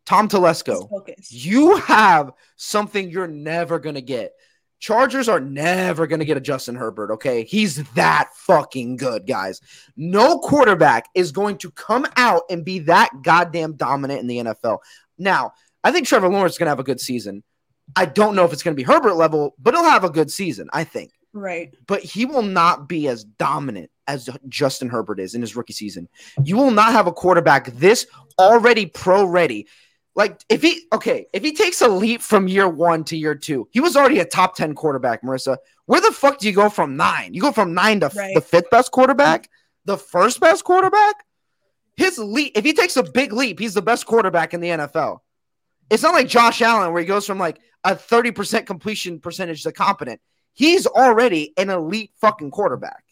Tom 0.06 0.28
Telesco, 0.28 0.88
you 1.28 1.76
have 1.76 2.32
something 2.56 3.10
you're 3.10 3.26
never 3.26 3.78
going 3.78 3.94
to 3.94 4.02
get. 4.02 4.32
Chargers 4.78 5.30
are 5.30 5.40
never 5.40 6.06
going 6.06 6.18
to 6.18 6.26
get 6.26 6.36
a 6.36 6.42
Justin 6.42 6.74
Herbert, 6.74 7.12
okay? 7.12 7.44
He's 7.44 7.82
that 7.92 8.28
fucking 8.34 8.96
good, 8.96 9.26
guys. 9.26 9.62
No 9.96 10.38
quarterback 10.38 11.08
is 11.14 11.32
going 11.32 11.56
to 11.58 11.70
come 11.70 12.06
out 12.16 12.42
and 12.50 12.64
be 12.64 12.80
that 12.80 13.10
goddamn 13.22 13.76
dominant 13.76 14.20
in 14.20 14.26
the 14.26 14.38
NFL. 14.38 14.80
Now, 15.16 15.52
I 15.82 15.90
think 15.90 16.06
Trevor 16.06 16.28
Lawrence 16.28 16.54
is 16.54 16.58
going 16.58 16.66
to 16.66 16.70
have 16.70 16.80
a 16.80 16.84
good 16.84 17.00
season. 17.00 17.42
I 17.96 18.04
don't 18.04 18.34
know 18.34 18.44
if 18.44 18.52
it's 18.52 18.62
going 18.62 18.74
to 18.74 18.80
be 18.80 18.82
Herbert 18.82 19.14
level, 19.14 19.54
but 19.58 19.74
he'll 19.74 19.84
have 19.84 20.04
a 20.04 20.10
good 20.10 20.30
season, 20.30 20.68
I 20.72 20.84
think. 20.84 21.12
Right. 21.32 21.74
But 21.86 22.02
he 22.02 22.26
will 22.26 22.42
not 22.42 22.88
be 22.88 23.08
as 23.08 23.24
dominant 23.24 23.90
as 24.06 24.28
Justin 24.48 24.88
Herbert 24.88 25.18
is 25.18 25.34
in 25.34 25.40
his 25.40 25.56
rookie 25.56 25.72
season. 25.72 26.08
You 26.42 26.56
will 26.56 26.70
not 26.70 26.92
have 26.92 27.06
a 27.06 27.12
quarterback 27.12 27.66
this 27.72 28.06
already 28.38 28.86
pro 28.86 29.24
ready. 29.24 29.66
Like 30.16 30.40
if 30.48 30.62
he 30.62 30.86
okay, 30.92 31.26
if 31.32 31.42
he 31.42 31.52
takes 31.52 31.80
a 31.80 31.88
leap 31.88 32.22
from 32.22 32.46
year 32.46 32.68
one 32.68 33.02
to 33.04 33.16
year 33.16 33.34
two, 33.34 33.68
he 33.72 33.80
was 33.80 33.96
already 33.96 34.20
a 34.20 34.24
top 34.24 34.54
10 34.54 34.74
quarterback, 34.74 35.22
Marissa. 35.22 35.56
Where 35.86 36.00
the 36.00 36.12
fuck 36.12 36.38
do 36.38 36.46
you 36.46 36.54
go 36.54 36.68
from 36.70 36.96
nine? 36.96 37.34
You 37.34 37.40
go 37.40 37.52
from 37.52 37.74
nine 37.74 38.00
to 38.00 38.10
Right. 38.14 38.34
the 38.34 38.40
fifth 38.40 38.70
best 38.70 38.92
quarterback, 38.92 39.48
the 39.84 39.98
first 39.98 40.40
best 40.40 40.64
quarterback. 40.64 41.16
His 41.96 42.18
leap, 42.18 42.52
if 42.56 42.64
he 42.64 42.72
takes 42.72 42.96
a 42.96 43.02
big 43.02 43.32
leap, 43.32 43.58
he's 43.58 43.74
the 43.74 43.82
best 43.82 44.06
quarterback 44.06 44.54
in 44.54 44.60
the 44.60 44.68
NFL. 44.70 45.18
It's 45.90 46.02
not 46.02 46.14
like 46.14 46.28
Josh 46.28 46.62
Allen 46.62 46.92
where 46.92 47.02
he 47.02 47.06
goes 47.06 47.26
from 47.26 47.38
like 47.38 47.58
a 47.84 47.94
30% 47.94 48.66
completion 48.66 49.20
percentage 49.20 49.62
to 49.64 49.72
competent. 49.72 50.20
He's 50.54 50.86
already 50.86 51.52
an 51.56 51.70
elite 51.70 52.12
fucking 52.20 52.50
quarterback. 52.52 53.04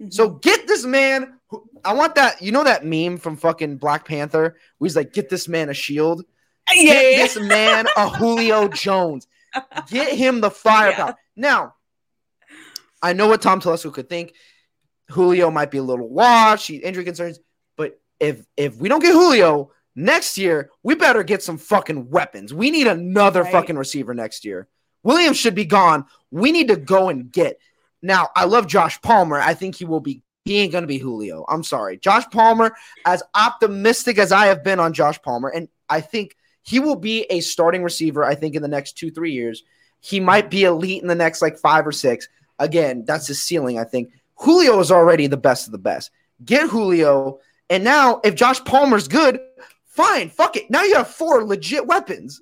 Mhm. 0.00 0.12
So 0.12 0.30
get 0.30 0.66
this 0.66 0.84
man. 0.84 1.34
who- 1.48 1.68
I 1.84 1.92
want 1.94 2.14
that. 2.14 2.40
You 2.40 2.52
know 2.52 2.64
that 2.64 2.84
meme 2.84 3.18
from 3.18 3.36
fucking 3.36 3.76
Black 3.78 4.06
Panther 4.06 4.56
where 4.78 4.86
he's 4.86 4.96
like, 4.96 5.12
"Get 5.12 5.28
this 5.28 5.48
man 5.48 5.68
a 5.68 5.74
shield. 5.74 6.24
yeah, 6.72 6.84
Get 6.84 7.12
yeah, 7.12 7.22
this 7.24 7.36
man 7.40 7.86
a 7.96 8.08
Julio 8.18 8.68
Jones. 8.68 9.26
Get 9.88 10.12
him 10.12 10.40
the 10.40 10.50
firepower." 10.68 11.16
Now, 11.36 11.74
I 13.02 13.12
know 13.14 13.26
what 13.28 13.42
Tom 13.42 13.60
Telesco 13.60 13.92
could 13.92 14.08
think. 14.08 14.34
Julio 15.10 15.50
might 15.50 15.70
be 15.72 15.78
a 15.78 15.82
little 15.82 16.08
washed. 16.08 16.68
He 16.68 16.76
injury 16.76 17.04
concerns, 17.04 17.40
but 17.76 18.00
if 18.20 18.46
if 18.56 18.76
we 18.76 18.88
don't 18.88 19.00
get 19.02 19.12
Julio 19.12 19.72
next 19.96 20.38
year, 20.38 20.70
we 20.84 20.94
better 20.94 21.22
get 21.24 21.42
some 21.42 21.58
fucking 21.58 22.10
weapons. 22.10 22.54
We 22.54 22.70
need 22.70 22.86
another 22.86 23.42
Right. 23.42 23.52
fucking 23.52 23.76
receiver 23.76 24.14
next 24.14 24.44
year. 24.44 24.68
Williams 25.02 25.36
should 25.38 25.54
be 25.56 25.64
gone. 25.64 26.04
We 26.30 26.52
need 26.52 26.68
to 26.68 26.76
go 26.76 27.08
and 27.08 27.32
get. 27.32 27.58
Now, 28.02 28.28
I 28.34 28.44
love 28.44 28.66
Josh 28.66 29.00
Palmer. 29.02 29.38
I 29.38 29.54
think 29.54 29.74
he 29.76 29.84
will 29.84 30.00
be. 30.00 30.22
He 30.44 30.56
ain't 30.58 30.72
gonna 30.72 30.86
be 30.86 30.98
Julio. 30.98 31.44
I'm 31.48 31.62
sorry, 31.62 31.98
Josh 31.98 32.24
Palmer. 32.30 32.74
As 33.04 33.22
optimistic 33.34 34.18
as 34.18 34.32
I 34.32 34.46
have 34.46 34.64
been 34.64 34.80
on 34.80 34.92
Josh 34.94 35.20
Palmer, 35.20 35.48
and 35.48 35.68
I 35.88 36.00
think 36.00 36.36
he 36.62 36.80
will 36.80 36.96
be 36.96 37.26
a 37.30 37.40
starting 37.40 37.82
receiver. 37.82 38.24
I 38.24 38.34
think 38.34 38.54
in 38.54 38.62
the 38.62 38.68
next 38.68 38.96
two 38.96 39.10
three 39.10 39.32
years, 39.32 39.62
he 40.00 40.18
might 40.18 40.50
be 40.50 40.64
elite 40.64 41.02
in 41.02 41.08
the 41.08 41.14
next 41.14 41.42
like 41.42 41.58
five 41.58 41.86
or 41.86 41.92
six. 41.92 42.28
Again, 42.58 43.04
that's 43.06 43.26
his 43.26 43.42
ceiling. 43.42 43.78
I 43.78 43.84
think 43.84 44.12
Julio 44.36 44.80
is 44.80 44.90
already 44.90 45.26
the 45.26 45.36
best 45.36 45.66
of 45.66 45.72
the 45.72 45.78
best. 45.78 46.10
Get 46.42 46.70
Julio, 46.70 47.40
and 47.68 47.84
now 47.84 48.20
if 48.24 48.34
Josh 48.34 48.64
Palmer's 48.64 49.08
good, 49.08 49.40
fine, 49.86 50.30
fuck 50.30 50.56
it. 50.56 50.70
Now 50.70 50.84
you 50.84 50.96
have 50.96 51.08
four 51.08 51.44
legit 51.44 51.86
weapons. 51.86 52.40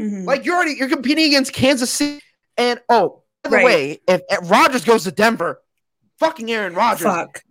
Mhm. 0.00 0.24
Like 0.24 0.44
you're 0.44 0.56
already 0.56 0.74
you're 0.74 0.88
competing 0.88 1.26
against 1.26 1.52
Kansas 1.52 1.90
City, 1.90 2.20
and 2.56 2.80
oh, 2.88 3.21
the 3.44 3.50
Right. 3.50 3.64
way, 3.64 4.00
if, 4.08 4.22
if 4.28 4.50
Rodgers 4.50 4.84
goes 4.84 5.04
to 5.04 5.12
Denver, 5.12 5.60
fucking 6.18 6.50
Aaron 6.50 6.74
Rodgers, 6.74 7.02
fuck. 7.06 7.42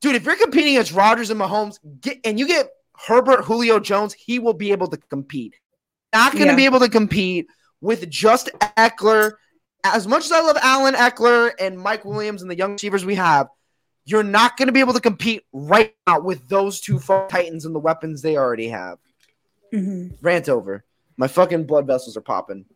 dude. 0.00 0.14
If 0.16 0.24
you're 0.24 0.36
competing 0.36 0.76
against 0.76 0.92
Rodgers 0.92 1.30
and 1.30 1.40
Mahomes, 1.40 1.78
get 2.00 2.18
and 2.24 2.38
you 2.38 2.46
get 2.46 2.68
Herbert, 3.06 3.44
Julio 3.44 3.80
Jones, 3.80 4.14
he 4.14 4.38
will 4.38 4.52
be 4.54 4.72
able 4.72 4.88
to 4.88 4.96
compete. 4.96 5.54
Not 6.12 6.32
going 6.32 6.44
to 6.46 6.50
Yeah. 6.52 6.56
be 6.56 6.64
able 6.66 6.80
to 6.80 6.88
compete 6.88 7.46
with 7.80 8.08
just 8.10 8.50
Ekeler. 8.76 9.32
As 9.82 10.06
much 10.06 10.24
as 10.26 10.32
I 10.32 10.40
love 10.40 10.58
Allen 10.60 10.94
Ekeler 10.94 11.52
and 11.58 11.78
Mike 11.78 12.04
Williams 12.04 12.42
and 12.42 12.50
the 12.50 12.56
young 12.56 12.72
receivers 12.72 13.04
we 13.04 13.14
have, 13.14 13.48
you're 14.04 14.22
not 14.22 14.56
going 14.56 14.66
to 14.66 14.72
be 14.72 14.80
able 14.80 14.92
to 14.92 15.00
compete 15.00 15.42
right 15.52 15.94
now 16.06 16.20
with 16.20 16.48
those 16.48 16.80
two 16.80 16.98
titans 17.28 17.64
and 17.64 17.74
the 17.74 17.78
weapons 17.78 18.22
they 18.22 18.36
already 18.36 18.68
have. 18.68 18.98
Mhm. 19.72 20.16
Rant 20.20 20.48
over. 20.48 20.84
My 21.16 21.28
fucking 21.28 21.64
blood 21.64 21.86
vessels 21.86 22.16
are 22.16 22.20
popping. 22.22 22.66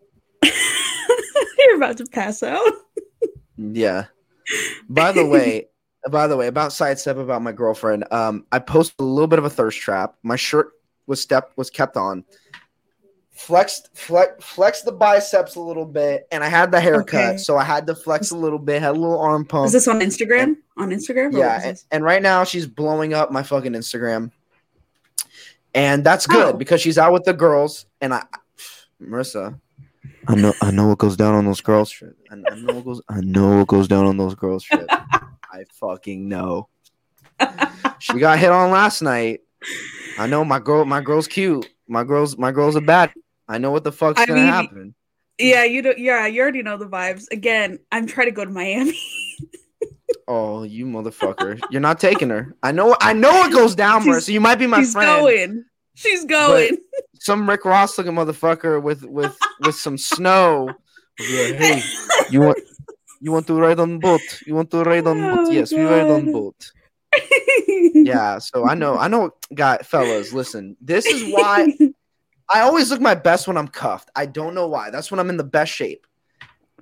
You're 1.59 1.77
about 1.77 1.97
to 1.99 2.07
pass 2.07 2.43
out. 2.43 2.73
Yeah. 3.57 4.07
By 4.89 5.13
the 5.13 5.25
way, 5.27 5.69
by 6.11 6.27
the 6.27 6.37
way, 6.37 6.47
about 6.49 6.73
sidestep 6.73 7.17
about 7.17 7.43
my 7.43 7.53
girlfriend. 7.53 8.05
Um, 8.13 8.45
I 8.53 8.59
posted 8.59 9.01
a 9.01 9.05
little 9.05 9.27
bit 9.29 9.39
of 9.39 9.45
a 9.45 9.51
thirst 9.51 9.79
trap. 9.81 10.17
My 10.23 10.37
shirt 10.37 10.73
was 11.07 11.21
step 11.21 11.53
was 11.57 11.71
kept 11.71 11.97
on. 11.97 12.25
Flexed 13.33 13.89
flex 13.97 14.45
flexed 14.45 14.85
the 14.85 14.93
biceps 14.93 15.57
a 15.57 15.61
little 15.61 15.87
bit, 15.87 16.29
and 16.31 16.45
I 16.45 16.49
had 16.49 16.71
the 16.71 16.81
haircut, 16.81 17.25
Okay. 17.31 17.37
so 17.39 17.57
I 17.57 17.65
had 17.65 17.85
to 17.89 17.95
flex 17.95 18.31
a 18.31 18.37
little 18.37 18.61
bit, 18.61 18.81
had 18.81 18.91
a 18.93 18.99
little 18.99 19.19
arm 19.19 19.45
pump. 19.45 19.67
Is 19.67 19.73
this 19.73 19.89
on 19.89 19.99
Instagram? 20.01 20.57
On 20.77 20.91
Instagram? 20.91 21.37
yeah, 21.37 21.61
and, 21.65 21.83
and 21.91 22.05
right 22.05 22.23
now 22.23 22.45
she's 22.45 22.67
blowing 22.67 23.13
up 23.13 23.33
my 23.33 23.43
fucking 23.43 23.73
Instagram. 23.73 24.31
And 25.75 26.05
that's 26.05 26.29
good 26.29 26.55
Oh. 26.55 26.57
because 26.59 26.81
she's 26.81 26.97
out 26.99 27.13
with 27.13 27.25
the 27.25 27.33
girls, 27.33 27.87
and 28.01 28.15
I 28.15 28.23
Marissa. 29.03 29.59
I 30.29 30.35
know 30.35 30.53
I 30.63 30.71
know 30.71 30.89
what 30.89 30.99
goes 30.99 31.17
down 31.17 31.35
on 31.35 31.45
those 31.45 31.61
girls 31.61 31.91
trip. 31.91 32.17
I, 32.31 32.35
I 32.35 32.57
know 32.57 32.75
what 32.75 32.85
goes 32.85 33.03
I 33.09 33.21
know 33.21 33.59
what 33.59 33.69
goes 33.69 33.89
down 33.89 34.07
on 34.07 34.17
those 34.17 34.35
girls 34.35 34.65
trip. 34.65 34.87
I 34.91 35.65
fucking 35.81 36.29
know. 36.29 36.69
She 37.99 38.19
got 38.19 38.39
hit 38.39 38.51
on 38.51 38.71
last 38.71 39.03
night. 39.03 39.41
I 40.19 40.27
know 40.27 40.45
my 40.45 40.59
girl 40.59 40.85
my 40.85 41.01
girl's 41.01 41.27
cute. 41.29 41.69
My 41.89 42.05
girl's 42.05 42.37
my 42.37 42.53
girl's 42.53 42.77
a 42.77 42.81
bad. 42.81 43.13
I 43.49 43.59
know 43.59 43.71
what 43.71 43.85
the 43.85 43.93
fuck's 43.93 44.21
I 44.21 44.27
gonna 44.27 44.41
mean, 44.41 44.53
happen. 44.53 44.95
Yeah, 45.39 45.65
you 45.65 45.83
don't. 45.83 45.99
Yeah, 45.99 46.27
you 46.27 46.41
already 46.41 46.63
know 46.63 46.77
the 46.77 46.87
vibes. 46.87 47.25
Again, 47.31 47.79
I'm 47.93 48.07
trying 48.07 48.29
to 48.29 48.33
go 48.33 48.45
to 48.45 48.51
Miami. 48.51 48.99
Oh, 50.27 50.63
you 50.63 50.87
motherfucker. 50.87 51.61
You're 51.71 51.83
not 51.83 52.01
taking 52.01 52.31
her. 52.31 52.55
I 52.63 52.73
know 52.73 52.97
I 53.01 53.13
know 53.13 53.31
what 53.31 53.53
goes 53.53 53.75
down, 53.75 54.03
She's- 54.03 54.17
Marissa. 54.25 54.33
You 54.33 54.41
might 54.41 54.55
be 54.55 54.67
my 54.67 54.81
She's 54.81 54.93
friend. 54.93 55.09
She's 55.17 55.19
going. 55.21 55.65
She's 55.95 56.25
going. 56.25 56.79
Some 57.25 57.49
Rick 57.49 57.65
Ross 57.65 57.97
looking 57.97 58.13
motherfucker 58.13 58.83
with 58.83 59.03
with 59.05 59.37
with 59.65 59.75
some 59.75 59.97
snow. 59.97 60.67
like, 61.19 61.55
hey, 61.57 61.83
you 62.31 62.41
want 62.41 62.59
you 63.21 63.33
want 63.33 63.47
to 63.47 63.55
ride 63.55 63.81
on 63.81 63.99
boat? 63.99 64.21
You 64.47 64.55
want 64.55 64.71
to 64.73 64.83
ride 64.83 65.07
on 65.07 65.21
boat? 65.21 65.47
Oh, 65.49 65.51
Yes, 65.51 65.73
we 65.73 65.83
ride 65.83 66.11
on 66.11 66.31
boat. 66.33 66.71
Yeah, 67.95 68.39
so 68.39 68.67
I 68.69 68.75
know 68.75 68.99
I 68.99 69.09
know 69.09 69.31
guy 69.55 69.79
fellas, 69.79 70.35
listen. 70.35 70.77
This 70.83 71.07
is 71.07 71.33
why 71.33 71.69
I 72.53 72.61
always 72.61 72.91
look 72.91 73.01
my 73.01 73.15
best 73.15 73.49
when 73.49 73.57
I'm 73.57 73.69
cuffed. 73.69 74.11
I 74.15 74.27
don't 74.27 74.55
know 74.55 74.69
why. 74.69 74.91
That's 74.91 75.11
when 75.11 75.19
I'm 75.19 75.31
in 75.31 75.39
the 75.39 75.45
best 75.45 75.73
shape. 75.73 76.07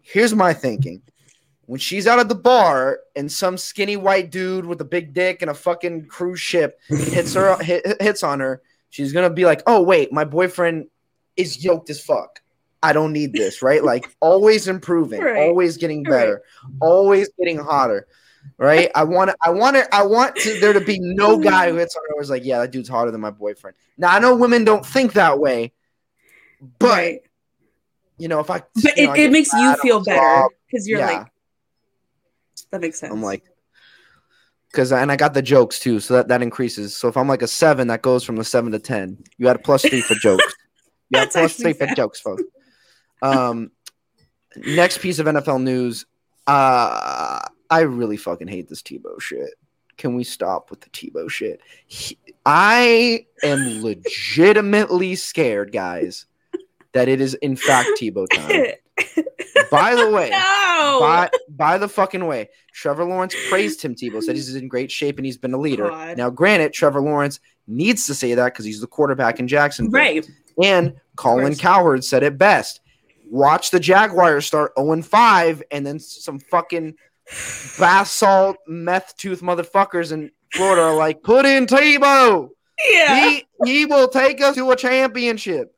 Here's 0.03 0.35
my 0.35 0.53
thinking. 0.53 1.03
When 1.67 1.79
she's 1.79 2.09
out 2.09 2.19
at 2.19 2.29
the 2.29 2.35
bar 2.35 2.99
and 3.15 3.31
some 3.31 3.57
skinny 3.57 3.97
white 3.97 4.33
dude 4.33 4.67
with 4.67 4.81
a 4.81 4.85
big 4.85 5.15
dick 5.15 5.43
and 5.43 5.51
a 5.51 5.55
fucking 5.55 6.07
cruise 6.07 6.41
ship 6.41 6.81
hits 6.89 7.35
her 7.35 7.57
hit, 7.63 8.03
hits 8.03 8.25
on 8.25 8.41
her, 8.41 8.61
she's 8.93 9.13
gonna 9.13 9.31
be 9.31 9.45
like, 9.45 9.63
"Oh 9.67 9.83
wait, 9.83 10.13
my 10.13 10.25
boyfriend 10.25 10.87
is 11.37 11.65
yoked 11.65 11.91
as 11.91 12.01
fuck. 12.01 12.41
I 12.83 12.93
don't 12.93 13.13
need 13.13 13.33
this." 13.33 13.63
Right? 13.63 13.83
Like 13.93 14.15
always 14.21 14.69
improving, 14.69 15.21
Right. 15.23 15.49
always 15.49 15.77
getting 15.79 16.05
Right. 16.05 16.11
better, 16.11 16.43
always 16.81 17.29
getting 17.39 17.59
hotter. 17.59 18.07
Right? 18.59 18.91
I 18.95 19.05
want 19.05 19.31
to, 19.31 19.37
I 19.41 19.51
want 19.51 19.77
it. 19.77 19.87
I 19.93 20.03
want 20.05 20.35
to, 20.37 20.59
there 20.61 20.73
to 20.73 20.81
be 20.81 20.99
no 21.01 21.39
guy 21.51 21.71
who 21.71 21.77
hits 21.77 21.95
on 21.97 22.03
her 22.09 22.17
who's 22.19 22.29
like, 22.31 22.45
"Yeah, 22.45 22.59
that 22.59 22.71
dude's 22.73 22.89
hotter 22.89 23.11
than 23.11 23.21
my 23.21 23.31
boyfriend." 23.31 23.77
Now 23.97 24.11
I 24.11 24.19
know 24.19 24.35
women 24.37 24.65
don't 24.65 24.85
think 24.85 25.13
that 25.15 25.39
way, 25.39 25.73
but 26.79 26.89
right. 26.89 27.21
you 28.19 28.29
know 28.29 28.41
if 28.41 28.51
I 28.51 28.63
But 28.83 28.99
it, 28.99 29.05
know, 29.07 29.13
I 29.13 29.17
it 29.19 29.31
makes 29.33 29.53
you 29.53 29.77
feel 29.77 30.03
better 30.03 30.49
because 30.67 30.89
you're 30.89 30.99
yeah. 30.99 31.19
like, 31.19 31.27
that 32.73 32.81
makes 32.81 32.99
sense. 32.99 33.13
I'm 33.13 33.23
like, 33.23 33.45
because 34.73 34.91
and 34.91 35.13
I 35.13 35.17
got 35.17 35.35
the 35.35 35.43
jokes 35.43 35.79
too, 35.79 36.01
so 36.01 36.15
that 36.15 36.29
that 36.29 36.43
increases. 36.43 36.97
So 36.97 37.09
if 37.09 37.17
I'm 37.17 37.29
like 37.29 37.43
a 37.43 37.47
seven, 37.49 37.89
that 37.89 38.03
goes 38.03 38.25
from 38.25 38.39
a 38.39 38.45
seven 38.45 38.73
to 38.73 38.79
ten. 38.79 39.23
You 39.37 39.47
had 39.47 39.57
a 39.57 39.61
plus 39.61 39.83
three 39.83 40.01
for 40.01 40.15
jokes. 40.15 40.55
You 41.11 41.19
had 41.19 41.31
plus 41.31 41.57
three 41.57 41.75
for 41.75 41.87
jokes, 41.89 42.21
folks. 42.21 42.43
Um, 43.21 43.71
next 44.57 45.03
piece 45.03 45.19
of 45.19 45.27
NFL 45.27 45.63
news. 45.63 46.07
Uh, 46.47 47.39
I 47.69 47.81
really 47.81 48.17
fucking 48.17 48.49
hate 48.49 48.71
this 48.71 48.81
Tebow 48.81 49.21
shit. 49.21 49.51
Can 49.99 50.15
we 50.15 50.25
stop 50.25 50.71
with 50.71 50.81
the 50.81 50.89
Tebow 50.89 51.31
shit? 51.31 51.61
He- 51.87 52.17
I 52.47 53.27
am 53.43 53.83
legitimately 53.83 55.17
scared, 55.17 55.71
guys, 55.71 56.25
that 56.95 57.09
it 57.09 57.21
is 57.21 57.35
in 57.35 57.57
fact 57.57 57.91
Tebow 58.01 58.27
time. 58.33 58.73
By 59.71 59.95
the 59.95 60.11
way, 60.15 60.31
no. 60.31 60.99
by, 61.01 61.31
by 61.49 61.79
the 61.79 61.89
fucking 61.89 62.27
way, 62.27 62.51
Trevor 62.73 63.05
Lawrence 63.05 63.35
praised 63.49 63.81
Tim 63.81 63.95
Tebow, 63.95 64.23
said 64.23 64.35
he's 64.35 64.55
in 64.55 64.69
great 64.69 64.91
shape 64.91 65.19
and 65.19 65.27
he's 65.27 65.39
been 65.39 65.55
a 65.55 65.59
leader. 65.59 65.89
God. 65.89 66.17
Now, 66.17 66.31
granted, 66.31 66.73
Trevor 66.73 67.01
Lawrence 67.01 67.41
needs 67.67 68.07
to 68.07 68.15
say 68.15 68.35
that 68.35 68.53
because 68.53 68.65
he's 68.65 68.81
the 68.81 68.87
quarterback 68.87 69.41
in 69.41 69.49
Jacksonville. 69.49 70.01
right. 70.01 70.27
And 70.63 70.95
Colin. 71.17 71.55
Cowherd 71.57 72.05
said 72.05 72.23
it 72.23 72.37
best. 72.37 72.81
Watch 73.31 73.71
the 73.71 73.81
Jaguars 73.81 74.45
start 74.45 74.73
0 74.79 75.01
5 75.03 75.63
and 75.71 75.87
then 75.87 75.99
some 75.99 76.39
fucking 76.39 76.95
bath 77.79 78.09
salt 78.09 78.59
meth 78.67 79.17
tooth 79.17 79.41
motherfuckers 79.41 80.13
in 80.13 80.31
Florida 80.53 80.83
are 80.83 80.95
like, 80.95 81.23
put 81.23 81.47
in 81.47 81.67
Tebow. 81.67 82.51
Yeah. 82.91 83.29
He 83.31 83.47
he 83.65 83.87
will 83.87 84.09
take 84.09 84.43
us 84.43 84.55
to 84.57 84.71
a 84.71 84.77
championship. 84.77 85.75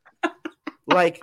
like 0.87 1.23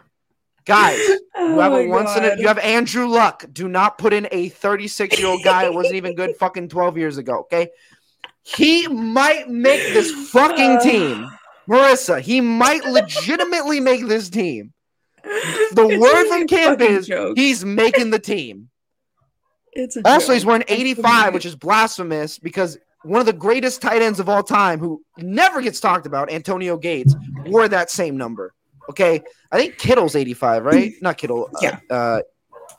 Guys, 0.65 0.97
oh 1.35 1.47
you 1.47 1.55
Oh 1.55 1.59
have 1.59 1.73
a 1.73 1.87
once 1.87 2.15
in 2.15 2.23
a, 2.23 2.37
you 2.39 2.47
have 2.47 2.59
Andrew 2.59 3.07
Luck. 3.07 3.45
Do 3.51 3.67
not 3.67 3.97
put 3.97 4.13
in 4.13 4.27
a 4.31 4.49
36 4.49 5.17
year 5.19 5.27
old 5.27 5.43
guy 5.43 5.63
that 5.63 5.73
wasn't 5.73 5.95
even 5.95 6.15
good 6.15 6.35
fucking 6.37 6.69
12 6.69 6.97
years 6.97 7.17
ago. 7.17 7.39
Okay, 7.41 7.69
he 8.43 8.87
might 8.87 9.49
make 9.49 9.93
this 9.93 10.11
fucking 10.31 10.79
team, 10.83 11.29
Marissa. 11.69 12.21
He 12.21 12.41
might 12.41 12.85
legitimately 12.85 13.79
make 13.79 14.07
this 14.07 14.29
team. 14.29 14.73
The 15.73 15.87
It's 15.87 16.01
word 16.01 16.27
from 16.27 16.47
camp 16.47 16.81
is 16.81 17.07
joke. 17.07 17.37
he's 17.37 17.63
making 17.63 18.09
the 18.09 18.19
team. 18.19 18.69
It's 19.73 19.95
Also, 20.03 20.27
joke. 20.27 20.33
he's 20.33 20.45
wearing 20.45 20.63
85, 20.67 21.33
which 21.33 21.45
is 21.45 21.55
blasphemous 21.55 22.37
because 22.39 22.77
one 23.03 23.19
of 23.21 23.25
the 23.25 23.31
greatest 23.33 23.81
tight 23.81 24.01
ends 24.01 24.19
of 24.19 24.27
all 24.27 24.43
time, 24.43 24.79
who 24.79 25.01
never 25.17 25.61
gets 25.61 25.79
talked 25.79 26.05
about, 26.05 26.29
Antonio 26.31 26.75
Gates, 26.75 27.15
wore 27.45 27.67
that 27.69 27.89
same 27.89 28.17
number. 28.17 28.53
Okay, 28.91 29.21
I 29.51 29.57
think 29.57 29.77
Kittle's 29.77 30.15
85, 30.15 30.63
right? 30.65 30.93
Not 31.01 31.17
Kittle. 31.17 31.49
uh, 31.55 31.59
Yeah. 31.61 31.79
Uh, 31.89 32.21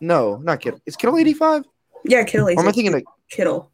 no, 0.01 0.37
not 0.37 0.61
Kittle. 0.61 0.81
Is 0.87 0.96
Kittle 0.96 1.18
85? 1.18 1.64
Yeah, 2.05 2.25
Kittle. 2.25 2.48
Or 2.48 2.53
am 2.53 2.68
I 2.68 2.72
thinking 2.72 2.94
of 2.94 3.03
Kittle? 3.31 3.70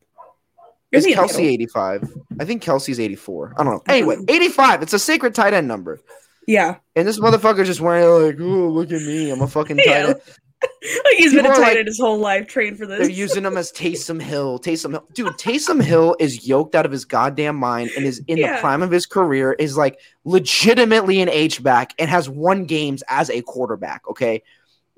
You're 0.91 1.01
is 1.01 1.07
Kelce 1.07 1.29
Kittle. 1.29 1.47
85? 1.47 2.05
I 2.41 2.45
think 2.45 2.63
Kelce's 2.63 2.99
84. 3.01 3.55
I 3.59 3.65
don't 3.65 3.75
know. 3.75 3.83
Anyway, 3.89 4.17
85. 4.29 4.83
It's 4.83 4.93
a 4.95 4.99
sacred 4.99 5.35
tight 5.35 5.53
end 5.53 5.69
number. 5.69 6.01
Yeah, 6.47 6.77
And 6.97 7.07
this 7.07 7.19
motherfucker's 7.21 7.67
just 7.67 7.81
wearing 7.83 8.09
like, 8.27 8.41
oh, 8.41 8.69
look 8.71 8.91
at 8.91 9.03
me. 9.03 9.31
I'm 9.31 9.43
a 9.43 9.47
fucking 9.49 9.77
tight 9.79 9.87
Yeah. 9.87 10.07
end. 10.09 10.21
Like 10.63 11.17
he's 11.17 11.35
been 11.35 11.47
a 11.47 11.51
tight 11.51 11.59
like- 11.61 11.77
end 11.77 11.87
his 11.87 11.99
whole 12.01 12.19
life, 12.19 12.47
trained 12.47 12.79
for 12.79 12.87
this. 12.87 13.01
They're 13.01 13.11
using 13.11 13.45
him 13.45 13.57
as 13.57 13.71
Taysom 13.77 14.21
Hill. 14.21 14.59
Taysom 14.59 14.91
Hill, 14.91 15.07
dude. 15.13 15.27
Taysom 15.35 15.83
Hill 15.83 16.17
is 16.19 16.47
yoked 16.47 16.75
out 16.75 16.87
of 16.87 16.93
his 16.93 17.05
goddamn 17.05 17.57
mind 17.57 17.91
and 17.97 18.05
is 18.05 18.23
in 18.27 18.39
Yeah. 18.39 18.55
the 18.57 18.61
prime 18.61 18.83
of 18.83 18.91
his 18.91 19.07
career. 19.07 19.53
Is 19.53 19.77
like 19.77 20.01
legitimately 20.25 21.21
an 21.21 21.29
H 21.29 21.63
back 21.63 21.95
and 21.99 22.09
has 22.11 22.29
won 22.29 22.65
games 22.65 23.03
as 23.09 23.31
a 23.31 23.43
quarterback. 23.43 24.09
Okay, 24.09 24.43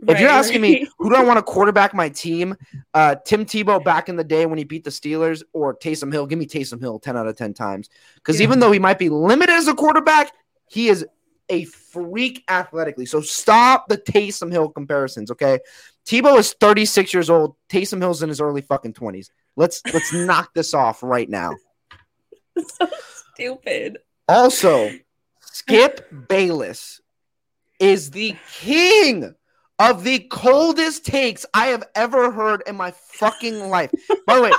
if 0.08 0.18
you're 0.18 0.28
Right, 0.30 0.36
asking 0.38 0.60
me 0.62 0.88
who 0.98 1.10
do 1.10 1.16
I 1.16 1.24
want 1.24 1.38
to 1.38 1.42
quarterback 1.42 1.92
my 1.92 2.08
team, 2.08 2.56
uh, 2.94 3.16
Tim 3.26 3.44
Tebow 3.44 3.82
back 3.84 4.08
in 4.08 4.16
the 4.16 4.24
day 4.24 4.46
when 4.46 4.56
he 4.58 4.64
beat 4.64 4.84
the 4.84 4.90
Steelers 4.90 5.42
or 5.52 5.76
Taysom 5.76 6.10
Hill, 6.12 6.26
give 6.26 6.38
me 6.38 6.46
Taysom 6.46 6.80
Hill 6.80 6.98
ten 7.00 7.16
out 7.16 7.26
of 7.26 7.36
ten 7.36 7.52
times. 7.52 7.90
Because 8.16 8.40
Yeah. 8.40 8.44
even 8.44 8.60
though 8.60 8.72
he 8.72 8.78
might 8.78 8.98
be 8.98 9.08
limited 9.08 9.52
as 9.52 9.68
a 9.68 9.74
quarterback, 9.74 10.32
he 10.68 10.88
is 10.88 11.04
a 11.50 11.64
freak 11.64 12.44
athletically. 12.48 13.04
So 13.06 13.20
stop 13.20 13.88
the 13.88 13.98
Taysom 13.98 14.50
Hill 14.50 14.68
comparisons. 14.70 15.30
Okay, 15.30 15.58
Tebow 16.06 16.38
is 16.38 16.54
36 16.60 17.12
years 17.12 17.28
old. 17.28 17.56
Taysom 17.68 18.00
Hill's 18.00 18.22
in 18.22 18.28
his 18.28 18.40
early 18.40 18.62
fucking 18.62 18.94
20s. 18.94 19.30
Let's 19.56 19.82
let's 19.92 20.12
knock 20.14 20.54
this 20.54 20.72
off 20.74 21.02
right 21.02 21.28
now. 21.28 21.54
so 22.56 22.88
stupid. 23.34 23.98
Also, 24.28 24.90
Skip 25.40 26.08
Bayless 26.28 27.00
is 27.78 28.10
the 28.10 28.36
king 28.60 29.34
of 29.78 30.04
the 30.04 30.18
coldest 30.30 31.06
takes 31.06 31.46
I 31.54 31.68
have 31.68 31.84
ever 31.94 32.30
heard 32.30 32.62
in 32.66 32.76
my 32.76 32.90
fucking 32.90 33.70
life. 33.70 33.90
By 34.26 34.36
the 34.36 34.42
way, 34.42 34.52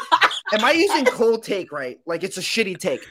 am 0.53 0.65
I 0.65 0.71
using 0.71 1.05
cold 1.05 1.43
take 1.43 1.71
right? 1.71 1.99
Like 2.05 2.23
it's 2.23 2.37
a 2.37 2.41
shitty 2.41 2.77
take. 2.79 3.01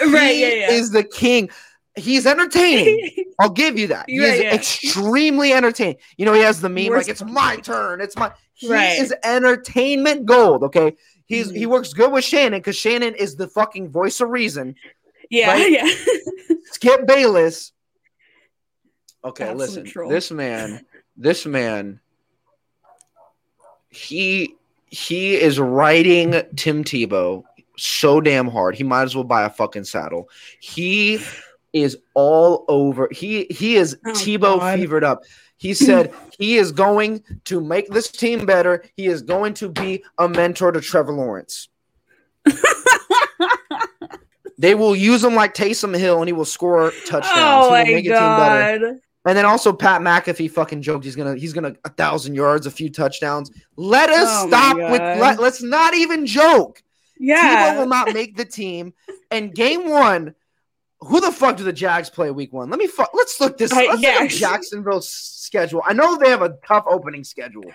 Right, 0.00 0.34
He 0.34 0.42
yeah, 0.42 0.48
yeah. 0.48 0.70
is 0.72 0.90
the 0.90 1.02
king. 1.02 1.50
He's 1.96 2.26
entertaining. 2.26 3.10
I'll 3.40 3.50
give 3.50 3.78
you 3.78 3.88
that. 3.88 4.06
He 4.08 4.16
Yeah, 4.16 4.26
is 4.34 4.40
yeah. 4.42 4.54
extremely 4.54 5.52
entertaining. 5.52 5.96
You 6.16 6.26
know, 6.26 6.32
he 6.32 6.40
has 6.42 6.60
the 6.60 6.68
meme 6.68 6.88
like 6.92 7.08
it's 7.08 7.24
my 7.24 7.56
turn. 7.62 8.00
It's 8.00 8.16
my 8.16 8.32
he 8.54 8.70
Right. 8.70 8.98
is 8.98 9.12
entertainment 9.24 10.26
gold. 10.26 10.62
Okay. 10.64 10.94
He's 11.26 11.50
Mhm. 11.52 11.56
he 11.56 11.66
works 11.66 11.92
good 11.92 12.12
with 12.12 12.24
Shannon 12.24 12.60
because 12.60 12.76
Shannon 12.76 13.14
is 13.14 13.36
the 13.36 13.48
fucking 13.48 13.90
voice 13.90 14.20
of 14.20 14.28
reason. 14.30 14.74
yeah, 15.30 15.50
Right? 15.52 15.70
yeah. 16.50 16.56
Skip 16.70 17.06
Bayless. 17.06 17.72
Okay, 19.24 19.44
Absolute 19.44 19.58
listen. 19.58 19.84
troll. 19.84 20.08
This 20.10 20.30
man, 20.30 20.84
this 21.16 21.44
man, 21.46 22.00
he 23.90 24.54
he 24.90 25.34
is 25.34 25.58
riding 25.60 26.32
Tim 26.56 26.84
Tebow 26.84 27.42
so 27.76 28.20
damn 28.20 28.48
hard. 28.48 28.74
He 28.74 28.84
might 28.84 29.02
as 29.02 29.14
well 29.14 29.24
buy 29.24 29.42
a 29.44 29.50
fucking 29.50 29.84
saddle. 29.84 30.28
He 30.60 31.20
is 31.72 31.96
all 32.14 32.64
over. 32.68 33.08
He 33.12 33.46
he 33.50 33.76
is 33.76 33.96
Oh, 34.06 34.10
Tebow 34.10 34.58
God. 34.58 34.78
fevered 34.78 35.04
up. 35.04 35.22
He 35.56 35.74
said 35.74 36.12
he 36.38 36.56
is 36.56 36.70
going 36.72 37.22
to 37.46 37.60
make 37.60 37.88
this 37.90 38.10
team 38.10 38.46
better. 38.46 38.84
He 38.96 39.06
is 39.06 39.22
going 39.22 39.54
to 39.54 39.68
be 39.68 40.04
a 40.16 40.28
mentor 40.28 40.70
to 40.72 40.80
Trevor 40.80 41.12
Lawrence. 41.12 41.68
They 44.60 44.74
will 44.74 44.96
use 44.96 45.22
him 45.22 45.36
like 45.36 45.54
Taysom 45.54 45.96
Hill, 45.96 46.18
and 46.18 46.28
he 46.28 46.32
will 46.32 46.44
score 46.44 46.90
touchdowns. 47.06 47.66
oh 47.66 47.70
my 47.70 47.84
make 47.84 48.06
a 48.06 48.08
team 48.08 48.18
better. 48.18 48.78
god. 48.86 49.00
And 49.24 49.36
then 49.38 49.44
also 49.44 49.72
Pat 49.72 50.00
McAfee 50.00 50.50
fucking 50.50 50.82
joked 50.82 51.04
he's 51.04 51.14
gonna 51.14 51.36
he's 51.36 51.52
gonna 51.52 51.74
a 51.84 51.90
thousand 51.90 52.34
yards, 52.34 52.66
a 52.66 52.70
few 52.70 52.90
touchdowns. 52.90 53.52
Let 53.76 54.10
us 54.10 54.26
Oh 54.28 54.48
stop 54.48 54.76
with 54.76 55.00
let, 55.00 55.38
let's 55.38 55.62
not 55.62 55.94
even 55.94 56.26
joke. 56.26 56.82
Yeah, 57.20 57.72
Tebow 57.74 57.78
will 57.78 57.86
not 57.88 58.12
make 58.12 58.36
the 58.36 58.44
team. 58.44 58.94
And 59.30 59.54
game 59.54 59.88
one, 59.88 60.34
who 61.00 61.20
the 61.20 61.30
fuck 61.30 61.56
do 61.56 61.64
the 61.64 61.72
Jags 61.72 62.10
play 62.10 62.30
week 62.30 62.52
one? 62.52 62.70
Let 62.70 62.78
me 62.78 62.86
fuck. 62.86 63.10
Let's 63.14 63.40
look 63.40 63.56
this. 63.56 63.72
Let's 63.72 64.00
yeah, 64.00 64.18
look 64.20 64.30
Jacksonville's 64.30 65.08
schedule. 65.08 65.82
I 65.84 65.92
know 65.92 66.16
they 66.16 66.30
have 66.30 66.42
a 66.42 66.56
tough 66.66 66.84
opening 66.88 67.24
schedule. 67.24 67.70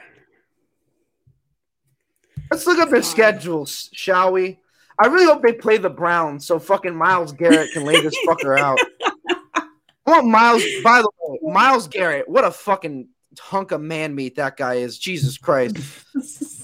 Let's 2.52 2.68
look 2.68 2.80
up 2.80 2.90
their 2.90 3.02
schedules, 3.02 3.90
shall 3.94 4.34
we? 4.34 4.60
I 5.00 5.08
really 5.08 5.26
hope 5.26 5.42
they 5.42 5.54
play 5.54 5.78
the 5.78 5.90
Browns 5.90 6.46
so 6.46 6.60
fucking 6.60 6.96
Myles 6.96 7.32
Garrett 7.32 7.72
can 7.72 7.86
lay 7.86 8.00
this 8.02 8.16
fucker 8.28 8.60
out. 8.60 8.78
I 9.56 9.62
want 10.06 10.28
Myles. 10.28 10.64
By 10.84 11.02
the 11.02 11.10
way, 11.22 11.40
Myles 11.42 11.88
Garrett, 11.88 12.30
what 12.30 12.44
a 12.44 12.52
fucking 12.52 13.08
hunk 13.40 13.72
of 13.72 13.82
man 13.82 14.14
meat 14.14 14.36
that 14.36 14.58
guy 14.58 14.76
is. 14.76 15.00
Jesus 15.00 15.38
Christ, 15.38 15.78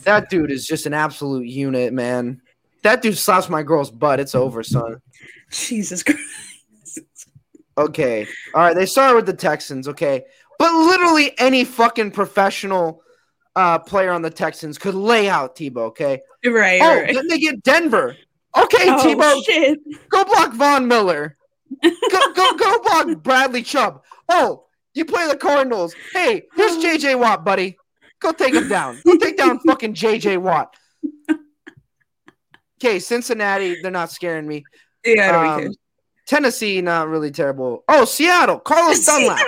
that 0.03 0.29
dude 0.29 0.51
is 0.51 0.67
just 0.67 0.85
an 0.85 0.93
absolute 0.93 1.47
unit, 1.47 1.93
man. 1.93 2.41
That 2.83 3.01
dude 3.01 3.17
slaps 3.17 3.49
my 3.49 3.63
girl's 3.63 3.89
butt. 3.89 4.19
It's 4.19 4.35
over, 4.35 4.61
son. 4.61 5.01
Jesus 5.51 6.03
Christ. 6.03 6.19
Okay. 7.79 8.27
All 8.53 8.61
right. 8.61 8.75
They 8.75 8.85
started 8.85 9.15
with 9.15 9.25
the 9.25 9.33
Texans. 9.33 9.87
Okay. 9.87 10.23
But 10.59 10.73
literally 10.73 11.33
any 11.39 11.63
fucking 11.63 12.11
professional 12.11 13.01
uh, 13.55 13.79
player 13.79 14.11
on 14.11 14.21
the 14.21 14.29
Texans 14.29 14.77
could 14.77 14.95
lay 14.95 15.29
out 15.29 15.55
Tebow. 15.55 15.87
Okay. 15.87 16.21
Right, 16.45 16.81
Oh, 16.81 17.01
right. 17.01 17.13
then 17.13 17.27
they 17.27 17.39
get 17.39 17.63
Denver. 17.63 18.15
Okay, 18.57 18.89
Oh, 18.89 18.97
Tebow, 19.03 19.43
shit. 19.45 19.79
go 20.09 20.23
block 20.25 20.53
Von 20.53 20.87
Miller. 20.87 21.35
Go, 21.83 22.33
go, 22.33 22.57
go 22.57 22.79
block 22.81 23.21
Bradley 23.21 23.61
Chubb. 23.61 24.01
Oh, 24.27 24.65
you 24.95 25.05
play 25.05 25.27
the 25.27 25.37
Cardinals. 25.37 25.93
Hey, 26.13 26.43
here's 26.55 26.77
JJ 26.83 27.19
Watt, 27.19 27.45
buddy. 27.45 27.77
Go 28.19 28.31
take 28.31 28.55
him 28.55 28.67
down. 28.67 28.99
Go 29.05 29.15
take 29.17 29.37
down 29.37 29.59
fucking 29.67 29.93
JJ 29.93 30.39
Watt. 30.41 30.75
Okay, 32.81 32.97
Cincinnati, 32.99 33.81
they're 33.81 33.91
not 33.91 34.09
scaring 34.11 34.47
me. 34.47 34.63
Yeah, 35.05 35.29
I 35.29 35.31
don't 35.31 35.67
Um. 35.67 35.73
Tennessee, 36.29 36.79
not 36.79 37.07
really 37.07 37.31
terrible. 37.31 37.83
Oh, 37.87 38.05
Seattle, 38.05 38.59
Carlos 38.59 39.03
Dunlap. 39.05 39.43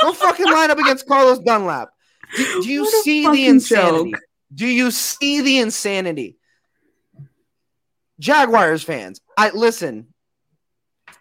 Go 0.00 0.12
fucking 0.12 0.46
line 0.46 0.70
up 0.70 0.78
against 0.78 1.08
Carlos 1.08 1.40
Dunlap. 1.40 1.88
Do, 2.36 2.62
do 2.62 2.68
you 2.70 2.88
see 3.02 3.28
the 3.28 3.46
insanity? 3.48 4.12
joke. 4.12 4.20
Do 4.54 4.66
you 4.66 4.92
see 4.92 5.40
the 5.40 5.58
insanity? 5.58 6.36
Jaguars 8.20 8.84
fans, 8.84 9.20
I 9.36 9.50
listen. 9.50 10.06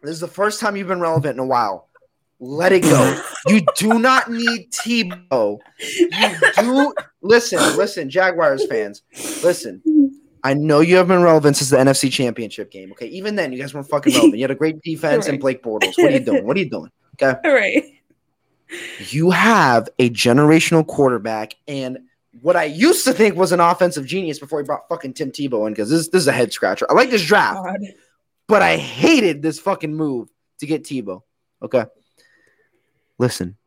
This 0.03 0.11
is 0.11 0.19
the 0.19 0.27
first 0.27 0.59
time 0.59 0.75
you've 0.75 0.87
been 0.87 1.01
relevant 1.01 1.33
in 1.33 1.39
a 1.39 1.45
while. 1.45 1.89
Let 2.39 2.71
it 2.71 2.83
go. 2.83 3.19
you 3.47 3.61
do 3.77 3.97
not 3.97 4.29
need 4.29 4.71
Tebow. 4.71 5.57
You 5.79 6.09
do 6.59 6.93
listen, 7.23 7.57
listen, 7.77 8.11
Jaguars 8.11 8.67
fans. 8.67 9.01
Listen. 9.43 9.81
I 10.43 10.53
know 10.53 10.79
you 10.79 10.95
have 10.97 11.07
been 11.07 11.21
relevant 11.21 11.57
since 11.57 11.69
the 11.69 11.77
NFC 11.77 12.11
Championship 12.11 12.71
game. 12.71 12.91
Okay, 12.93 13.07
even 13.07 13.35
then, 13.35 13.51
you 13.53 13.59
guys 13.59 13.73
weren't 13.73 13.87
fucking 13.87 14.13
relevant. 14.13 14.37
You 14.37 14.43
had 14.43 14.51
a 14.51 14.55
great 14.55 14.81
defense 14.83 15.27
and 15.27 15.39
Blake 15.39 15.63
Bortles. 15.63 15.93
What 15.97 16.11
are 16.11 16.11
you 16.11 16.19
doing? 16.19 16.45
What 16.45 16.57
are 16.57 16.59
you 16.59 16.69
doing? 16.69 16.91
Okay, 17.21 17.37
all 17.47 17.53
right. 17.55 17.83
you 19.09 19.31
have 19.31 19.89
a 19.99 20.09
generational 20.09 20.85
quarterback 20.85 21.55
and 21.67 21.99
what 22.39 22.55
I 22.55 22.63
used 22.63 23.03
to 23.05 23.13
think 23.13 23.35
was 23.35 23.51
an 23.51 23.59
offensive 23.59 24.05
genius 24.05 24.39
before 24.39 24.59
he 24.59 24.65
brought 24.65 24.87
fucking 24.87 25.13
Tim 25.13 25.31
Tebow 25.31 25.67
in 25.67 25.73
because 25.73 25.89
this, 25.89 26.07
this 26.07 26.21
is 26.21 26.27
a 26.27 26.31
head 26.31 26.53
scratcher. 26.53 26.85
I 26.89 26.93
like 26.93 27.09
this 27.09 27.25
draft, 27.25 27.63
God. 27.63 27.79
but 28.47 28.61
I 28.61 28.77
hated 28.77 29.41
this 29.41 29.59
fucking 29.59 29.93
move 29.93 30.29
to 30.59 30.65
get 30.65 30.83
Tebow. 30.83 31.21
Okay. 31.61 31.85
Listen, 33.19 33.57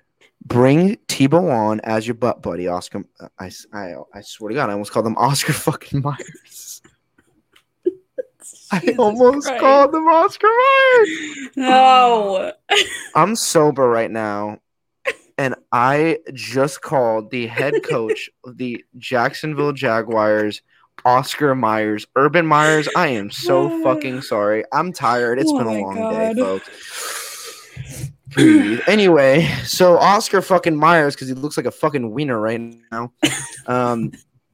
bring 0.45 0.97
Tebow 1.09 1.51
on 1.51 1.81
as 1.81 2.07
your 2.07 2.15
butt 2.15 2.43
buddy, 2.43 2.69
Oscar. 2.69 3.05
I, 3.39 3.51
I, 3.73 3.95
I 4.15 4.21
swear 4.23 4.51
to 4.51 4.55
God, 4.55 4.71
I 4.71 4.73
almost 4.73 4.93
called 4.93 5.07
him 5.07 5.17
Oscar 5.19 5.53
fucking 5.53 6.03
Myers. 6.03 6.83
I 8.73 8.95
almost 8.99 9.47
Christ. 9.47 9.61
called 9.61 9.95
him 9.95 10.07
Oscar 10.07 10.49
Myers. 10.49 11.49
No. 11.57 12.53
I'm 13.15 13.37
sober 13.37 13.89
right 13.89 14.11
now, 14.11 14.59
and 15.39 15.55
I 15.73 16.19
just 16.33 16.83
called 16.83 17.31
the 17.31 17.47
head 17.47 17.83
coach 17.83 18.29
of 18.45 18.57
the 18.59 18.85
Jacksonville 18.99 19.73
Jaguars, 19.73 20.63
Oscar 21.05 21.55
Myers. 21.55 22.07
Urban 22.17 22.47
Myers, 22.47 22.89
I 22.97 23.09
am 23.09 23.31
so 23.31 23.69
fucking 23.83 24.23
sorry. 24.23 24.65
I'm 24.73 24.93
tired. 24.93 25.39
It's 25.39 25.51
Oh 25.53 25.59
been 25.59 25.67
a 25.69 25.81
long 25.83 25.97
God. 25.97 26.11
day, 26.11 26.35
folks. 26.41 26.94
Breathe. 28.35 28.81
Anyway, 28.87 29.43
so 29.65 29.97
Oscar 29.99 30.43
fucking 30.43 30.77
Myers, 30.77 31.15
because 31.15 31.29
he 31.29 31.35
looks 31.35 31.57
like 31.57 31.67
a 31.67 31.71
fucking 31.71 32.11
wiener 32.11 32.39
right 32.41 32.61
now. 32.93 33.13
Um, 33.67 34.13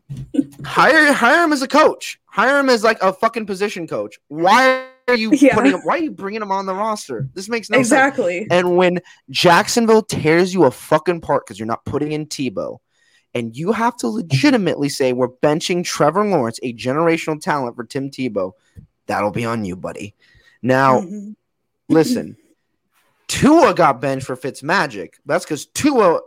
hire 0.64 1.12
hire 1.12 1.44
him 1.44 1.52
as 1.52 1.62
a 1.62 1.68
coach. 1.68 2.18
Hire 2.26 2.58
him 2.60 2.68
as 2.68 2.84
like 2.84 2.98
a 3.02 3.12
fucking 3.12 3.46
position 3.46 3.86
coach. 3.86 4.18
Why 4.28 4.86
are 5.08 5.16
you 5.16 5.32
Yeah. 5.32 5.54
putting 5.54 5.72
him? 5.72 5.80
Why 5.80 5.94
are 5.96 6.02
you 6.02 6.10
bringing 6.12 6.42
him 6.42 6.52
on 6.52 6.66
the 6.66 6.74
roster? 6.74 7.28
This 7.34 7.48
makes 7.48 7.68
no 7.70 7.78
sense. 7.78 7.88
exactly. 7.88 8.46
And 8.50 8.76
when 8.76 9.00
Jacksonville 9.30 10.02
tears 10.02 10.54
you 10.54 10.64
a 10.64 10.70
fucking 10.70 11.20
part 11.22 11.44
because 11.46 11.58
you're 11.58 11.66
not 11.66 11.84
putting 11.84 12.12
in 12.12 12.26
Tebow, 12.26 12.78
and 13.34 13.56
you 13.56 13.72
have 13.72 13.96
to 13.98 14.08
legitimately 14.08 14.88
say 14.88 15.12
we're 15.12 15.28
benching 15.28 15.84
Trevor 15.84 16.24
Lawrence, 16.26 16.58
a 16.62 16.72
generational 16.74 17.40
talent, 17.40 17.74
for 17.76 17.84
Tim 17.84 18.10
Tebow, 18.10 18.52
that'll 19.06 19.30
be 19.32 19.44
on 19.44 19.64
you, 19.64 19.74
buddy. 19.76 20.14
Now, 20.62 21.00
Mhm. 21.00 21.34
listen, 21.88 22.36
Tua 23.30 23.74
got 23.74 24.00
benched 24.00 24.26
for 24.26 24.36
Fitzmagic. 24.36 25.14
That's 25.24 25.44
because 25.44 25.66
Tua 25.66 26.20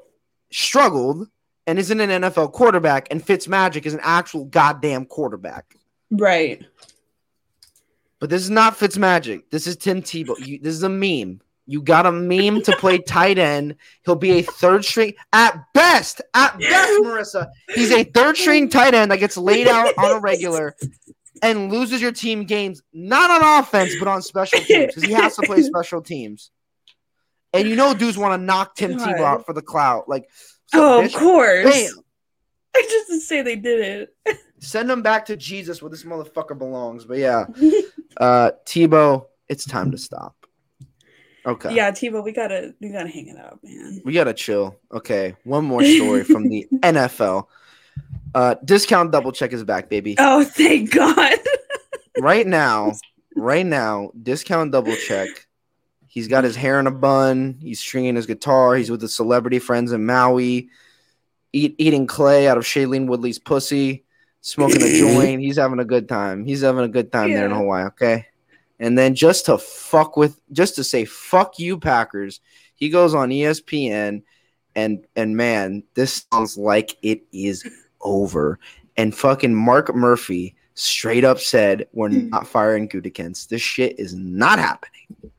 struggled 0.54 1.28
and 1.68 1.78
isn't 1.78 2.00
an 2.00 2.10
NFL 2.10 2.54
quarterback, 2.54 3.10
and 3.12 3.22
Fitzmagic 3.22 3.86
is 3.86 3.94
an 3.94 4.00
actual 4.02 4.46
goddamn 4.46 5.06
quarterback. 5.06 5.76
Right. 6.10 6.66
But 8.20 8.30
this 8.30 8.42
is 8.42 8.50
not 8.50 8.78
Fitzmagic. 8.78 9.44
This 9.52 9.68
is 9.68 9.76
Tim 9.76 10.02
Tebow. 10.02 10.40
You, 10.40 10.60
this 10.60 10.74
is 10.74 10.84
a 10.84 10.90
meme. 10.90 11.42
You 11.66 11.82
got 11.82 12.06
a 12.06 12.12
meme 12.12 12.62
to 12.64 12.76
play 12.78 12.98
tight 13.08 13.38
end. 13.38 13.76
He'll 14.06 14.16
be 14.16 14.40
a 14.40 14.42
third 14.42 14.86
string 14.86 15.14
at 15.34 15.62
best. 15.74 16.22
At 16.34 16.58
best, 16.60 17.02
Marissa. 17.02 17.50
He's 17.76 17.92
a 17.92 18.06
third 18.06 18.38
string 18.38 18.70
tight 18.70 18.94
end 18.94 19.12
that 19.12 19.20
gets 19.20 19.36
laid 19.36 19.68
out 19.68 19.94
on 19.98 20.12
a 20.12 20.20
regular 20.20 20.74
and 21.42 21.70
loses 21.70 22.02
your 22.02 22.14
team 22.14 22.46
games, 22.46 22.82
not 22.94 23.30
on 23.30 23.62
offense, 23.62 23.94
but 24.00 24.08
on 24.08 24.22
special 24.22 24.60
teams 24.60 24.88
because 24.88 25.04
he 25.04 25.12
has 25.12 25.36
to 25.36 25.42
play 25.42 25.62
special 25.64 26.02
teams. 26.02 26.50
And 27.54 27.68
you 27.68 27.76
know, 27.76 27.94
dudes 27.94 28.18
want 28.18 28.40
to 28.40 28.44
knock 28.44 28.76
Tim 28.76 28.98
God. 28.98 29.08
Tebow 29.08 29.20
out 29.22 29.46
for 29.46 29.54
the 29.54 29.62
clout. 29.62 30.10
Like, 30.10 30.28
Oh, 30.74 31.04
of 31.04 31.14
course. 31.14 31.66
Bam. 31.66 32.04
I 32.76 32.82
just 32.90 33.08
to 33.10 33.20
say 33.20 33.42
they 33.44 33.56
did 33.56 34.10
it. 34.26 34.38
Send 34.60 34.90
him 34.90 35.02
back 35.02 35.26
to 35.28 35.38
Jesus 35.38 35.82
where 35.82 35.92
this 35.92 36.04
motherfucker 36.04 36.58
belongs. 36.58 37.06
But 37.06 37.18
yeah, 37.20 37.46
uh, 38.18 38.52
Tebow, 38.66 39.26
it's 39.48 39.66
time 39.66 39.92
to 39.92 39.98
stop. 39.98 40.36
Okay. 41.46 41.76
Yeah, 41.76 41.92
Tebow, 41.92 42.24
we 42.24 42.32
gotta 42.32 42.74
we 42.80 42.90
gotta 42.90 43.10
hang 43.10 43.28
it 43.28 43.38
up, 43.38 43.60
man. 43.62 44.02
We 44.06 44.14
gotta 44.14 44.34
chill. 44.34 44.78
Okay, 44.92 45.36
one 45.44 45.66
more 45.66 45.84
story 45.84 46.24
from 46.24 46.48
the 46.48 46.66
NFL. 46.72 47.48
Uh, 48.34 48.56
discount 48.64 49.12
double 49.12 49.32
check 49.34 49.52
is 49.54 49.64
back, 49.64 49.90
baby. 49.90 50.16
Oh, 50.18 50.44
thank 50.44 50.92
God. 50.92 51.36
Right 52.18 52.48
now, 52.48 52.94
right 53.36 53.66
now, 53.66 54.12
discount 54.20 54.72
double 54.72 54.96
check. 54.96 55.28
He's 56.14 56.28
got 56.28 56.44
his 56.44 56.56
hair 56.56 56.80
in 56.80 56.86
a 56.86 56.92
bun. 56.92 57.58
He's 57.60 57.80
stringing 57.80 58.16
his 58.16 58.28
guitar. 58.28 58.76
He's 58.76 58.92
with 58.92 59.02
his 59.02 59.16
celebrity 59.16 59.58
friends 59.58 59.92
in 59.92 60.06
Maui, 60.06 60.70
eat, 61.54 61.74
eating 61.80 62.06
clay 62.06 62.48
out 62.48 62.56
of 62.56 62.66
Shailene 62.66 63.08
Woodley's 63.08 63.40
pussy, 63.40 64.04
smoking 64.42 64.84
a 64.84 64.92
joint. 65.00 65.42
He's 65.42 65.58
having 65.58 65.80
a 65.80 65.86
good 65.86 66.08
time. 66.08 66.46
He's 66.46 66.62
having 66.62 66.86
a 66.86 66.88
good 66.88 67.12
time 67.12 67.32
there 67.32 67.48
in 67.48 67.52
Hawaii. 67.52 67.86
Okay, 67.86 68.28
and 68.80 68.96
then 68.96 69.16
just 69.16 69.48
to 69.48 69.58
fuck 69.58 70.16
with, 70.16 70.40
just 70.52 70.76
to 70.76 70.84
say 70.84 71.04
fuck 71.04 71.58
you, 71.58 71.80
Packers. 71.80 72.42
He 72.76 72.90
goes 72.90 73.16
on 73.16 73.30
ESPN, 73.30 74.22
and 74.76 75.08
and 75.16 75.36
man, 75.36 75.82
this 75.96 76.28
sounds 76.32 76.60
like 76.60 76.96
it 77.02 77.24
is 77.34 77.68
over. 78.02 78.60
And 78.98 79.16
fucking 79.16 79.56
Mark 79.56 79.96
Murphy 79.96 80.54
straight 80.76 81.24
up 81.24 81.40
said, 81.40 81.88
"We're 81.92 82.10
not 82.10 82.46
firing 82.46 82.88
Gutekunst. 82.88 83.48
This 83.48 83.64
shit 83.64 83.98
is 83.98 84.14
not 84.14 84.60
happening." 84.60 85.32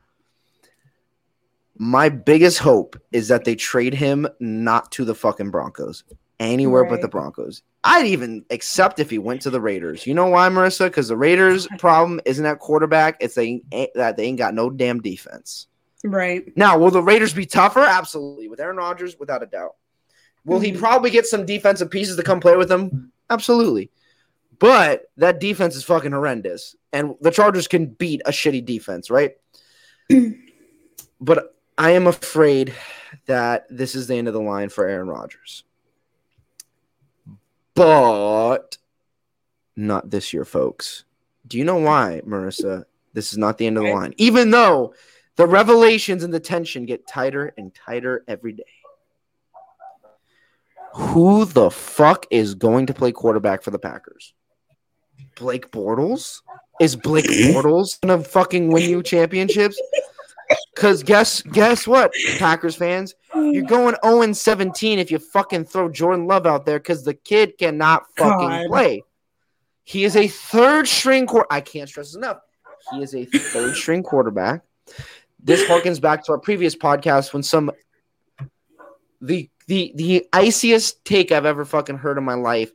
My 1.76 2.08
biggest 2.08 2.58
hope 2.58 2.96
is 3.12 3.28
that 3.28 3.44
they 3.44 3.54
trade 3.56 3.94
him 3.94 4.28
not 4.40 4.92
to 4.92 5.04
the 5.04 5.14
fucking 5.14 5.50
Broncos, 5.50 6.04
anywhere 6.38 6.84
but 6.84 7.00
the 7.00 7.08
Broncos. 7.08 7.62
I'd 7.82 8.06
even 8.06 8.44
accept 8.50 9.00
if 9.00 9.10
he 9.10 9.18
went 9.18 9.42
to 9.42 9.50
the 9.50 9.60
Raiders. 9.60 10.06
You 10.06 10.14
know 10.14 10.26
why, 10.28 10.48
Marissa? 10.48 10.86
Because 10.86 11.08
the 11.08 11.16
Raiders' 11.16 11.66
problem 11.78 12.20
isn't 12.24 12.46
at 12.46 12.60
quarterback; 12.60 13.16
it's 13.20 13.34
they 13.34 13.62
ain't, 13.72 13.92
that 13.94 14.16
they 14.16 14.24
ain't 14.24 14.38
got 14.38 14.54
no 14.54 14.70
damn 14.70 15.00
defense. 15.02 15.66
right. 16.04 16.44
Now, 16.56 16.78
will 16.78 16.90
the 16.90 17.02
Raiders 17.02 17.34
be 17.34 17.44
tougher? 17.46 17.80
Absolutely. 17.80 18.46
With 18.48 18.60
Aaron 18.60 18.76
Rodgers, 18.76 19.18
without 19.18 19.42
a 19.42 19.46
doubt. 19.46 19.74
Will 20.44 20.60
he 20.60 20.72
Mhm. 20.72 20.78
probably 20.78 21.10
get 21.10 21.26
some 21.26 21.44
defensive 21.46 21.90
pieces 21.90 22.16
to 22.16 22.22
come 22.22 22.38
play 22.40 22.56
with 22.56 22.70
him? 22.70 23.10
Absolutely. 23.30 23.90
But 24.58 25.10
that 25.16 25.40
defense 25.40 25.74
is 25.74 25.82
fucking 25.84 26.12
horrendous. 26.12 26.76
And 26.92 27.14
the 27.20 27.30
Chargers 27.30 27.66
can 27.66 27.86
beat 27.86 28.20
a 28.26 28.30
shitty 28.30 28.64
defense, 28.64 29.10
right? 29.10 29.32
but 31.20 31.53
I 31.76 31.90
am 31.90 32.06
afraid 32.06 32.74
that 33.26 33.66
this 33.68 33.94
is 33.94 34.06
the 34.06 34.16
end 34.16 34.28
of 34.28 34.34
the 34.34 34.40
line 34.40 34.68
for 34.68 34.86
Aaron 34.86 35.08
Rodgers. 35.08 35.64
But 37.74 38.78
not 39.76 40.10
this 40.10 40.32
year, 40.32 40.44
folks. 40.44 41.04
Do 41.46 41.58
you 41.58 41.64
know 41.64 41.76
why, 41.76 42.22
Marissa? 42.26 42.84
This 43.12 43.32
is 43.32 43.38
not 43.38 43.58
the 43.58 43.66
end 43.66 43.76
of 43.76 43.84
the 43.84 43.92
line. 43.92 44.14
Even 44.16 44.50
though 44.50 44.94
the 45.36 45.46
revelations 45.46 46.22
and 46.22 46.32
the 46.32 46.40
tension 46.40 46.86
get 46.86 47.06
tighter 47.06 47.52
and 47.56 47.74
tighter 47.74 48.24
every 48.28 48.52
day. 48.52 48.64
Who 50.94 51.44
the 51.44 51.70
fuck 51.70 52.26
is 52.30 52.54
going 52.54 52.86
to 52.86 52.94
play 52.94 53.10
quarterback 53.10 53.62
for 53.62 53.72
the 53.72 53.80
Packers? 53.80 54.32
Blake 55.36 55.72
Bortles? 55.72 56.42
Is 56.80 56.94
Blake 56.94 57.24
Bortles 57.28 58.00
gonna 58.00 58.22
fucking 58.22 58.68
win 58.68 58.88
you 58.88 59.02
championships? 59.02 59.80
Cause 60.76 61.02
guess 61.02 61.40
guess 61.42 61.86
what, 61.86 62.12
Packers 62.38 62.74
fans? 62.76 63.14
You're 63.34 63.62
going 63.64 63.96
0 64.04 64.32
17 64.32 64.98
if 64.98 65.10
you 65.10 65.18
fucking 65.18 65.64
throw 65.64 65.88
Jordan 65.88 66.26
Love 66.26 66.46
out 66.46 66.66
there 66.66 66.78
because 66.78 67.04
the 67.04 67.14
kid 67.14 67.56
cannot 67.58 68.04
fucking 68.16 68.48
God. 68.48 68.66
play. 68.68 69.02
He 69.84 70.04
is 70.04 70.16
a 70.16 70.28
third 70.28 70.88
string 70.88 71.26
quarter. 71.26 71.46
I 71.50 71.60
can't 71.60 71.88
stress 71.88 72.08
this 72.08 72.16
enough. 72.16 72.38
He 72.92 73.02
is 73.02 73.14
a 73.14 73.24
third 73.24 73.74
string 73.76 74.02
quarterback. 74.02 74.62
This 75.42 75.62
harkens 75.68 76.00
back 76.00 76.24
to 76.24 76.32
our 76.32 76.38
previous 76.38 76.74
podcast 76.74 77.32
when 77.32 77.42
some 77.42 77.70
the 79.20 79.48
the 79.66 79.92
the 79.94 80.26
iciest 80.32 81.04
take 81.04 81.32
I've 81.32 81.46
ever 81.46 81.64
fucking 81.64 81.98
heard 81.98 82.18
in 82.18 82.24
my 82.24 82.34
life. 82.34 82.70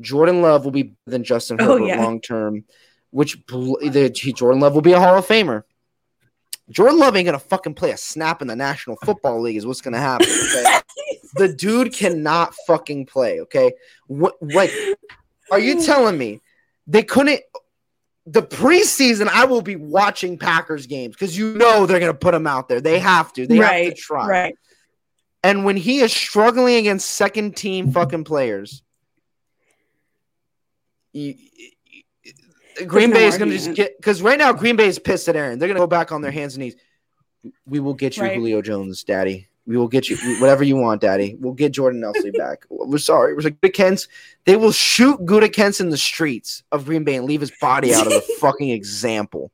Jordan 0.00 0.40
Love 0.42 0.64
will 0.64 0.72
be 0.72 0.84
better 0.84 0.96
than 1.06 1.24
Justin 1.24 1.58
Oh, 1.60 1.74
Herbert 1.74 1.86
yeah. 1.86 2.02
long 2.02 2.20
term, 2.20 2.64
which 3.10 3.44
bl- 3.46 3.76
the, 3.86 4.08
Jordan 4.10 4.60
Love 4.60 4.74
will 4.74 4.80
be 4.82 4.92
a 4.92 4.98
Hall 5.00 5.18
of 5.18 5.26
Famer. 5.26 5.64
Jordan 6.72 6.98
Love 6.98 7.16
ain't 7.16 7.26
gonna 7.26 7.38
fucking 7.38 7.74
play 7.74 7.90
a 7.90 7.96
snap 7.96 8.42
in 8.42 8.48
the 8.48 8.56
National 8.56 8.96
Football 9.04 9.40
League. 9.40 9.56
Is 9.56 9.66
what's 9.66 9.80
gonna 9.80 9.98
happen. 9.98 10.26
Okay? 10.26 10.80
the 11.36 11.48
dude 11.48 11.92
cannot 11.92 12.54
fucking 12.66 13.06
play. 13.06 13.40
Okay, 13.42 13.72
what 14.06 14.34
like 14.40 14.72
are 15.50 15.58
you 15.58 15.82
telling 15.82 16.16
me 16.18 16.40
they 16.86 17.02
couldn't? 17.02 17.40
The 18.24 18.42
preseason, 18.42 19.26
I 19.28 19.46
will 19.46 19.62
be 19.62 19.76
watching 19.76 20.38
Packers 20.38 20.86
games 20.86 21.14
because 21.14 21.36
you 21.36 21.54
know 21.54 21.86
they're 21.86 22.00
gonna 22.00 22.14
put 22.14 22.34
him 22.34 22.46
out 22.46 22.68
there. 22.68 22.80
They 22.80 22.98
have 22.98 23.32
to. 23.34 23.46
They 23.46 23.56
have 23.56 23.94
to 23.94 23.94
try. 23.94 24.26
Right. 24.26 24.54
And 25.44 25.64
when 25.64 25.76
he 25.76 26.00
is 26.00 26.12
struggling 26.12 26.76
against 26.76 27.10
second 27.10 27.56
team 27.56 27.92
fucking 27.92 28.22
players, 28.24 28.82
you- 31.12 31.34
Green 32.86 33.10
no 33.10 33.16
Bay 33.16 33.24
is 33.26 33.38
going 33.38 33.50
to 33.50 33.56
just 33.56 33.74
get 33.74 33.96
because 33.96 34.22
right 34.22 34.38
now 34.38 34.52
Green 34.52 34.76
Bay 34.76 34.86
is 34.86 34.98
pissed 34.98 35.28
at 35.28 35.36
Aaron. 35.36 35.58
They're 35.58 35.68
going 35.68 35.76
to 35.76 35.82
go 35.82 35.86
back 35.86 36.12
on 36.12 36.22
their 36.22 36.30
hands 36.32 36.54
and 36.54 36.64
knees. 36.64 36.76
We 37.66 37.80
will 37.80 37.94
get 37.94 38.16
you 38.16 38.22
Right. 38.22 38.36
Julio 38.36 38.62
Jones, 38.62 39.02
Daddy. 39.04 39.48
We 39.66 39.76
will 39.76 39.88
get 39.88 40.08
you 40.08 40.16
whatever 40.40 40.64
you 40.64 40.76
want, 40.76 41.00
Daddy. 41.00 41.36
We'll 41.38 41.52
get 41.52 41.72
Jordan 41.72 42.00
Nelson 42.00 42.32
back. 42.38 42.64
We're 42.68 42.98
sorry. 42.98 43.34
We're 43.34 43.42
like 43.42 43.60
Kents. 43.72 44.08
They 44.44 44.56
will 44.56 44.72
shoot 44.72 45.18
Kents 45.52 45.80
in 45.80 45.90
the 45.90 45.96
streets 45.96 46.64
of 46.72 46.84
Green 46.84 47.04
Bay 47.04 47.14
and 47.16 47.26
leave 47.26 47.40
his 47.40 47.52
body 47.60 47.94
out 47.94 48.06
as 48.06 48.12
a 48.16 48.20
fucking 48.40 48.70
example. 48.70 49.52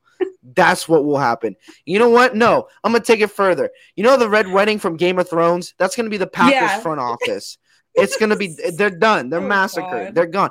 That's 0.55 0.89
what 0.89 1.05
will 1.05 1.19
happen. 1.19 1.57
You 1.85 1.99
know 1.99 2.09
what? 2.09 2.35
No, 2.35 2.69
I'm 2.83 2.93
gonna 2.93 3.05
take 3.05 3.21
it 3.21 3.31
further. 3.31 3.71
You 3.97 4.05
know 4.05 4.17
the 4.17 4.31
Red 4.31 4.51
Wedding 4.51 4.79
from 4.79 4.97
Game 4.97 5.19
of 5.19 5.29
Thrones? 5.29 5.75
That's 5.79 5.95
gonna 5.95 6.09
be 6.09 6.17
the 6.17 6.27
Packers 6.27 6.53
Yeah. 6.55 6.81
front 6.81 7.01
office. 7.01 7.59
It's 7.95 8.17
gonna 8.17 8.37
be. 8.37 8.57
They're 8.73 8.91
done. 8.91 9.29
They're 9.29 9.41
Oh, 9.43 9.47
massacred. 9.47 10.07
God. 10.07 10.15
They're 10.15 10.27
gone. 10.27 10.51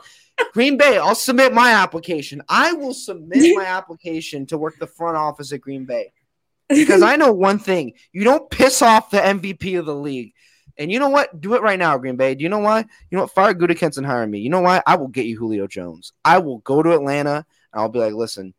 Green 0.54 0.78
Bay. 0.78 0.98
I'll 0.98 1.16
submit 1.16 1.54
my 1.54 1.72
application. 1.72 2.42
I 2.50 2.74
will 2.74 2.94
submit 2.94 3.56
my 3.56 3.66
application 3.66 4.46
to 4.48 4.58
work 4.58 4.78
the 4.80 4.88
front 4.88 5.18
office 5.18 5.52
at 5.54 5.62
Green 5.62 5.86
Bay 5.86 6.14
because 6.70 7.02
I 7.02 7.16
know 7.16 7.32
one 7.32 7.60
thing: 7.60 7.94
you 8.12 8.24
don't 8.24 8.50
piss 8.50 8.82
off 8.82 9.10
the 9.10 9.20
MVP 9.20 9.80
of 9.80 9.86
the 9.86 9.96
league. 9.96 10.34
And 10.80 10.92
you 10.92 11.00
know 11.00 11.10
what? 11.10 11.42
Do 11.42 11.56
it 11.56 11.62
right 11.62 11.80
now, 11.80 11.98
Green 11.98 12.18
Bay. 12.18 12.36
Do 12.36 12.44
you 12.44 12.50
know 12.50 12.60
why? 12.60 12.80
You 12.80 13.18
know 13.18 13.22
what? 13.22 13.32
Fire 13.32 13.54
Gutekunst 13.54 13.98
and 13.98 14.06
hire 14.06 14.28
me. 14.28 14.40
You 14.40 14.50
know 14.50 14.62
why? 14.62 14.82
I 14.86 14.96
will 14.96 15.08
get 15.08 15.26
you 15.26 15.38
Julio 15.38 15.66
Jones. 15.66 16.14
I 16.24 16.38
will 16.38 16.60
go 16.60 16.84
to 16.84 16.94
Atlanta 16.94 17.46
and 17.74 17.82
I'll 17.82 17.90
be 17.90 17.98
like, 18.00 18.14
listen, 18.14 18.54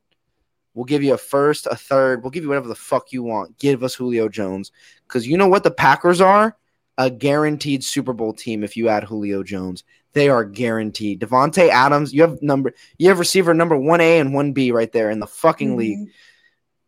we'll 0.75 0.85
give 0.85 1.03
you 1.03 1.15
a 1.15 1.19
first, 1.19 1.67
a 1.67 1.77
third. 1.77 2.23
We'll 2.23 2.31
give 2.31 2.43
you 2.43 2.49
whatever 2.49 2.69
the 2.69 2.75
fuck 2.75 3.13
you 3.13 3.23
want. 3.23 3.59
Give 3.59 3.85
us 3.85 3.95
Julio 3.95 4.29
Jones. 4.29 4.73
Because 5.07 5.29
you 5.29 5.37
know 5.37 5.47
what 5.47 5.63
the 5.63 5.71
Packers 5.71 6.21
are? 6.21 6.57
A 6.99 7.09
guaranteed 7.09 7.83
Super 7.85 8.13
Bowl 8.13 8.33
team 8.33 8.63
if 8.63 8.77
you 8.77 8.89
add 8.89 9.05
Julio 9.05 9.43
Jones. 9.43 9.85
They 10.13 10.29
are 10.29 10.45
guaranteed. 10.45 11.21
Davante 11.21 11.69
Adams, 11.69 12.13
you 12.13 12.23
have 12.23 12.43
number 12.43 12.75
you 12.99 13.09
have 13.09 13.19
receiver 13.19 13.55
number 13.55 13.77
1A 13.77 14.21
and 14.21 14.31
1B 14.31 14.73
right 14.73 14.91
there 14.91 15.11
in 15.11 15.21
the 15.21 15.27
fucking 15.27 15.77
league. 15.77 15.99
Mhm. 15.99 16.11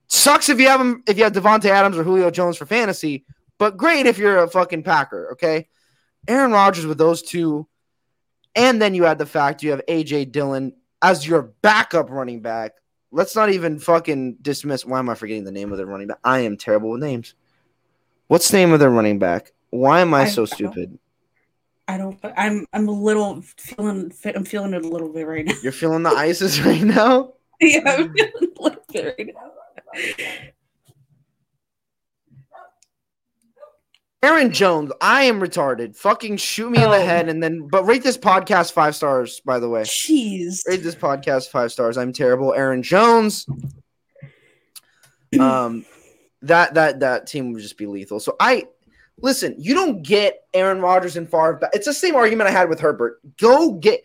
Sucks 0.09 0.49
if 0.49 0.59
you 0.59 0.69
have 0.69 0.81
them 0.81 1.03
if 1.07 1.17
you 1.17 1.25
have 1.25 1.33
Davante 1.33 1.67
Adams 1.67 1.97
or 1.97 2.03
Julio 2.03 2.31
Jones 2.31 2.57
for 2.57 2.67
fantasy, 2.67 3.25
but 3.59 3.77
great 3.77 4.07
if 4.07 4.19
you're 4.19 4.43
a 4.43 4.49
fucking 4.49 4.83
Packer, 4.83 5.31
okay? 5.33 5.69
Aaron 6.27 6.51
Rodgers 6.51 6.87
with 6.87 6.99
those 6.99 7.23
two, 7.23 7.69
and 8.57 8.83
then 8.83 8.95
you 8.95 9.07
add 9.07 9.19
the 9.19 9.27
fact 9.27 9.63
you 9.63 9.71
have 9.71 9.83
AJ 9.87 10.25
Dillon 10.25 10.75
as 11.01 11.27
your 11.27 11.43
backup 11.63 12.11
running 12.11 12.41
back. 12.41 12.73
Let's 13.13 13.37
not 13.37 13.51
even 13.51 13.79
fucking 13.79 14.39
dismiss. 14.43 14.85
Why 14.85 14.99
am 14.99 15.09
I 15.09 15.15
forgetting 15.15 15.45
the 15.45 15.53
name 15.53 15.71
of 15.73 15.79
the 15.79 15.87
running 15.87 16.09
back? 16.09 16.19
I 16.25 16.41
am 16.41 16.57
terrible 16.57 16.91
with 16.91 17.01
names. 17.01 17.35
What's 18.27 18.51
the 18.51 18.57
name 18.57 18.73
of 18.73 18.81
their 18.81 18.91
running 18.91 19.19
back? 19.19 19.53
Why 19.71 20.01
am 20.01 20.13
I, 20.15 20.23
I- 20.23 20.29
so 20.29 20.45
stupid? 20.45 20.99
I 21.89 21.97
don't. 21.99 22.17
I'm. 22.37 22.67
I'm 22.73 22.87
a 22.89 22.93
little 22.93 23.43
feeling. 23.57 24.13
I'm 24.25 24.45
feeling 24.45 24.75
it 24.75 24.85
a 24.85 24.89
little 24.89 25.09
bit 25.13 25.27
right 25.27 25.45
now. 25.45 25.55
You're 25.61 25.73
feeling 25.73 26.05
the 26.05 26.11
ISIS 26.11 26.61
right 26.65 26.83
now? 26.83 27.33
yeah, 27.61 27.81
I'm 27.85 28.13
feeling 28.15 28.33
a 28.59 28.63
little 28.63 28.85
bit 28.93 29.15
right 29.19 29.31
now. 29.35 29.51
Aaron 34.23 34.53
Jones, 34.53 34.93
I 35.01 35.25
am 35.25 35.41
retarded. 35.41 35.97
Fucking 35.97 36.37
shoot 36.37 36.71
me 36.71 36.77
in 36.83 36.91
the 36.91 36.97
Oh. 36.99 37.05
head 37.05 37.29
and 37.31 37.43
then 37.43 37.67
but 37.69 37.85
rate 37.87 38.03
this 38.03 38.19
podcast 38.19 38.73
five 38.73 38.95
stars, 38.95 39.41
by 39.47 39.59
the 39.59 39.69
way. 39.69 39.83
Jeez. 39.83 40.61
Rate 40.69 40.83
this 40.83 40.95
podcast 40.95 41.49
five 41.49 41.73
stars. 41.73 41.97
I'm 41.97 42.13
terrible. 42.13 42.53
Aaron 42.55 42.83
Jones. 42.83 43.47
Um 45.39 45.87
that 46.43 46.75
that 46.75 47.01
that 47.01 47.29
team 47.29 47.53
would 47.53 47.63
just 47.63 47.79
be 47.79 47.87
lethal. 47.87 48.19
So 48.19 48.35
I 48.41 48.65
listen, 49.23 49.55
you 49.59 49.75
don't 49.75 50.03
get 50.03 50.45
Aaron 50.55 50.81
Rodgers 50.81 51.17
and 51.17 51.31
Favre 51.31 51.55
back. 51.55 51.71
It's 51.73 51.87
the 51.87 51.95
same 51.95 52.17
argument 52.17 52.49
I 52.49 52.53
had 52.53 52.69
with 52.69 52.81
Herbert. 52.81 53.21
Go 53.39 53.73
get 53.73 54.03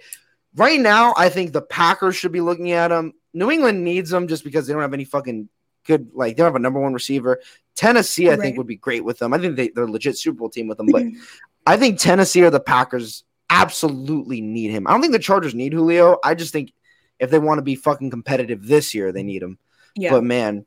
right 0.56 0.80
now, 0.80 1.14
I 1.18 1.30
think 1.30 1.54
the 1.54 1.62
Packers 1.62 2.16
should 2.16 2.32
be 2.32 2.42
looking 2.42 2.72
at 2.72 2.92
him. 2.92 3.14
New 3.34 3.52
England 3.52 3.84
needs 3.84 4.10
them 4.10 4.28
just 4.28 4.44
because 4.44 4.66
they 4.66 4.74
don't 4.74 4.82
have 4.82 4.94
any 4.94 5.06
fucking 5.06 5.50
good 5.86 6.10
like 6.14 6.36
they 6.36 6.42
don't 6.42 6.48
have 6.48 6.56
a 6.56 6.60
number 6.60 6.80
one 6.80 6.94
receiver. 6.94 7.40
Tennessee, 7.76 8.32
I 8.32 8.38
think, 8.38 8.58
would 8.58 8.68
be 8.68 8.78
great 8.78 9.04
with 9.04 9.20
them. 9.20 9.34
I 9.34 9.38
think 9.38 9.58
they, 9.58 9.68
they're 9.70 9.84
a 9.84 9.92
legit 9.92 10.18
Super 10.18 10.40
Bowl 10.40 10.50
team 10.50 10.68
with 10.68 10.78
them, 10.78 10.88
but 10.90 11.04
mm-hmm. 11.04 11.22
I 11.68 11.76
think 11.76 12.00
Tennessee 12.00 12.42
or 12.44 12.50
the 12.50 12.60
Packers 12.60 13.26
absolutely 13.50 14.40
need 14.40 14.72
him. 14.72 14.88
I 14.88 14.92
don't 14.92 15.02
think 15.02 15.14
the 15.14 15.20
Chargers 15.20 15.54
need 15.54 15.74
Julio. 15.74 16.18
I 16.24 16.36
just 16.36 16.54
think 16.54 16.72
if 17.20 17.30
they 17.30 17.40
want 17.40 17.58
to 17.58 17.64
be 17.64 17.76
fucking 17.76 18.12
competitive 18.12 18.66
this 18.66 18.94
year, 18.94 19.12
they 19.12 19.24
need 19.24 19.44
him. 19.44 19.58
yeah. 19.96 20.12
But 20.12 20.24
man, 20.24 20.66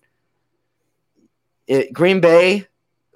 it, 1.66 1.92
Green 1.92 2.20
Bay, 2.20 2.66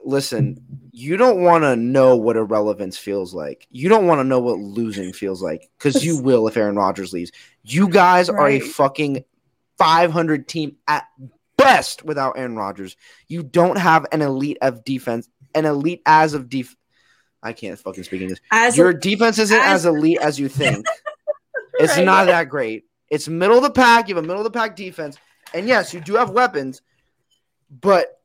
listen, 0.05 0.59
you 0.93 1.17
don't 1.17 1.43
want 1.43 1.65
to 1.65 1.77
know 1.77 2.17
what 2.17 2.37
irrelevance 2.37 2.97
feels 2.99 3.35
like. 3.35 3.67
You 3.71 3.89
don't 3.89 4.07
want 4.07 4.21
to 4.21 4.25
know 4.25 4.41
what 4.41 4.59
losing 4.59 5.13
feels 5.13 5.43
like 5.43 5.69
because 5.79 6.05
you 6.05 6.17
will 6.23 6.47
if 6.49 6.57
Aaron 6.57 6.77
Rodgers 6.77 7.13
leaves. 7.13 7.33
You 7.63 7.89
guys 7.89 8.29
are 8.29 8.49
a 8.49 8.61
fucking 8.61 9.25
500 9.79 10.49
team 10.49 10.77
at 10.89 11.07
best 11.57 12.05
without 12.05 12.37
Aaron 12.39 12.57
Rodgers. 12.57 12.97
You 13.29 13.43
don't 13.43 13.79
have 13.79 14.07
an 14.13 14.23
elite 14.23 14.59
of 14.63 14.85
defense, 14.85 15.29
an 15.55 15.65
elite 15.65 16.03
as 16.07 16.35
of 16.35 16.49
def. 16.49 16.77
I 17.43 17.53
can't 17.53 17.79
fucking 17.79 18.05
speak 18.05 18.23
English. 18.23 18.39
As 18.51 18.77
Your 18.77 18.91
a, 18.91 18.99
defense 19.01 19.39
isn't 19.39 19.57
as- 19.57 19.85
as 19.85 19.87
elite 19.87 20.19
as 20.21 20.39
you 20.39 20.49
think. 20.49 20.87
It's 21.81 21.97
Right. 21.97 22.05
not 22.05 22.27
that 22.27 22.51
great. 22.51 22.85
It's 23.09 23.29
middle 23.29 23.57
of 23.57 23.63
the 23.63 23.71
pack. 23.71 24.07
You 24.09 24.15
have 24.15 24.23
a 24.23 24.27
middle 24.27 24.45
of 24.45 24.53
the 24.53 24.57
pack 24.57 24.77
defense. 24.77 25.17
And 25.55 25.67
yes, 25.67 25.95
you 25.95 26.01
do 26.01 26.15
have 26.17 26.31
weapons, 26.31 26.83
but 27.81 28.21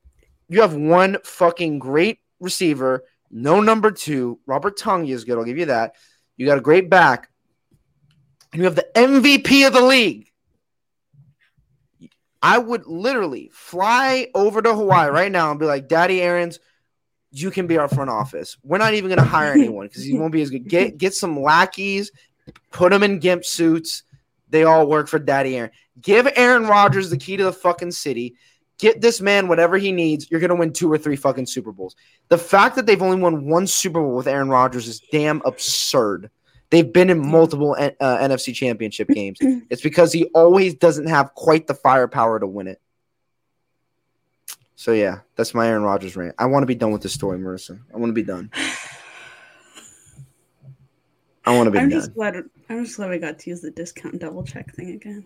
you 0.50 0.62
have 0.62 0.76
one 0.76 1.18
fucking 1.24 1.80
great 1.80 2.20
receiver, 2.40 3.04
no 3.30 3.60
number 3.60 3.92
two. 3.92 4.40
Robert 4.46 4.78
Tonyan 4.78 5.10
is 5.10 5.26
good. 5.26 5.38
I'll 5.38 5.44
give 5.44 5.58
you 5.58 5.66
that. 5.66 5.96
You 6.38 6.46
got 6.46 6.58
a 6.58 6.62
great 6.62 6.90
back. 6.90 7.30
And 8.54 8.60
you 8.60 8.66
have 8.66 8.76
the 8.76 8.88
MVP 8.96 9.68
of 9.68 9.74
the 9.74 9.82
league. 9.82 10.32
I 12.42 12.58
would 12.58 12.86
literally 12.86 13.50
fly 13.52 14.28
over 14.34 14.62
to 14.62 14.74
Hawaii 14.74 15.10
right 15.10 15.32
now 15.32 15.52
and 15.52 15.60
be 15.60 15.66
like, 15.66 15.88
Daddy 15.88 16.22
Aaron's, 16.22 16.60
you 17.32 17.52
can 17.52 17.68
be 17.68 17.78
our 17.78 17.90
front 17.90 18.10
office. 18.10 18.58
We're 18.64 18.78
not 18.78 18.94
even 18.94 19.10
going 19.10 19.22
to 19.22 19.26
hire 19.26 19.52
anyone 19.56 19.88
because 19.88 20.04
he 20.04 20.18
won't 20.18 20.32
be 20.32 20.42
as 20.42 20.50
good. 20.50 20.70
Get 20.70 20.98
get 20.98 21.14
some 21.14 21.42
lackeys, 21.42 22.12
put 22.72 22.92
them 22.92 23.04
in 23.04 23.20
gimp 23.20 23.44
suits. 23.44 24.04
They 24.50 24.64
all 24.64 24.88
work 24.88 25.10
for 25.10 25.20
Daddy 25.20 25.58
Aaron. 25.58 25.72
Give 26.00 26.28
Aaron 26.36 26.68
Rodgers 26.68 27.10
the 27.10 27.18
key 27.18 27.36
to 27.36 27.44
the 27.44 27.52
fucking 27.52 27.92
city. 27.92 28.36
Get 28.80 29.02
this 29.02 29.22
man 29.22 29.48
whatever 29.48 29.78
he 29.78 29.92
needs. 29.92 30.30
You're 30.30 30.40
going 30.40 30.50
to 30.50 30.56
win 30.56 30.72
two 30.72 30.92
or 30.92 30.98
three 30.98 31.16
fucking 31.16 31.48
Super 31.48 31.72
Bowls. 31.72 31.96
The 32.30 32.38
fact 32.38 32.76
that 32.76 32.86
they've 32.86 33.02
only 33.02 33.18
won 33.18 33.48
one 33.48 33.66
Super 33.66 34.00
Bowl 34.02 34.16
with 34.16 34.28
Aaron 34.28 34.50
Rodgers 34.50 34.88
is 34.88 35.00
damn 35.12 35.42
absurd. 35.46 36.30
They've 36.70 36.92
been 36.92 37.10
in 37.10 37.26
multiple 37.26 37.76
uh, 37.80 37.92
NFC 38.00 38.54
championship 38.54 39.08
games. 39.10 39.40
It's 39.70 39.82
because 39.82 40.14
he 40.14 40.26
always 40.26 40.76
doesn't 40.76 41.08
have 41.08 41.34
quite 41.34 41.66
the 41.68 41.74
firepower 41.74 42.40
to 42.40 42.48
win 42.48 42.68
it. 42.68 42.80
So 44.76 44.92
yeah, 44.92 45.20
that's 45.36 45.56
my 45.56 45.68
Aaron 45.68 45.84
Rodgers 45.84 46.16
rant. 46.16 46.36
I 46.38 46.46
want 46.46 46.62
to 46.62 46.68
be 46.68 46.76
done 46.76 46.92
with 46.92 47.02
this 47.02 47.14
story, 47.14 47.40
Marissa. 47.40 47.80
I 47.94 47.98
want 47.98 48.10
to 48.10 48.14
be 48.14 48.24
done. 48.24 48.52
I 51.46 51.56
want 51.56 51.66
to 51.68 51.72
be 51.72 51.80
I'm 51.80 51.90
done. 51.90 52.00
just 52.00 52.14
glad. 52.14 52.36
I'm 52.70 52.86
just 52.86 52.98
glad 52.98 53.10
we 53.10 53.18
got 53.18 53.40
to 53.40 53.50
use 53.50 53.62
the 53.62 53.72
discount 53.72 54.20
double 54.20 54.44
check 54.44 54.74
thing 54.76 54.92
again. 54.92 55.26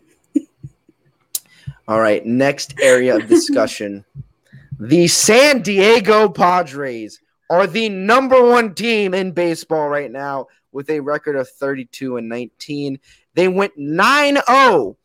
All 1.91 1.99
right, 1.99 2.25
next 2.25 2.79
area 2.79 3.17
of 3.17 3.27
discussion. 3.27 4.05
the 4.79 5.09
San 5.09 5.61
Diego 5.61 6.29
Padres 6.29 7.19
are 7.49 7.67
the 7.67 7.89
number 7.89 8.41
one 8.41 8.73
team 8.73 9.13
in 9.13 9.33
baseball 9.33 9.89
right 9.89 10.09
now 10.09 10.47
with 10.71 10.89
a 10.89 11.01
record 11.01 11.35
of 11.35 11.49
32 11.49 12.15
and 12.15 12.29
19. 12.29 12.97
They 13.33 13.49
went 13.49 13.73
9 13.75 14.37
0 14.49 14.97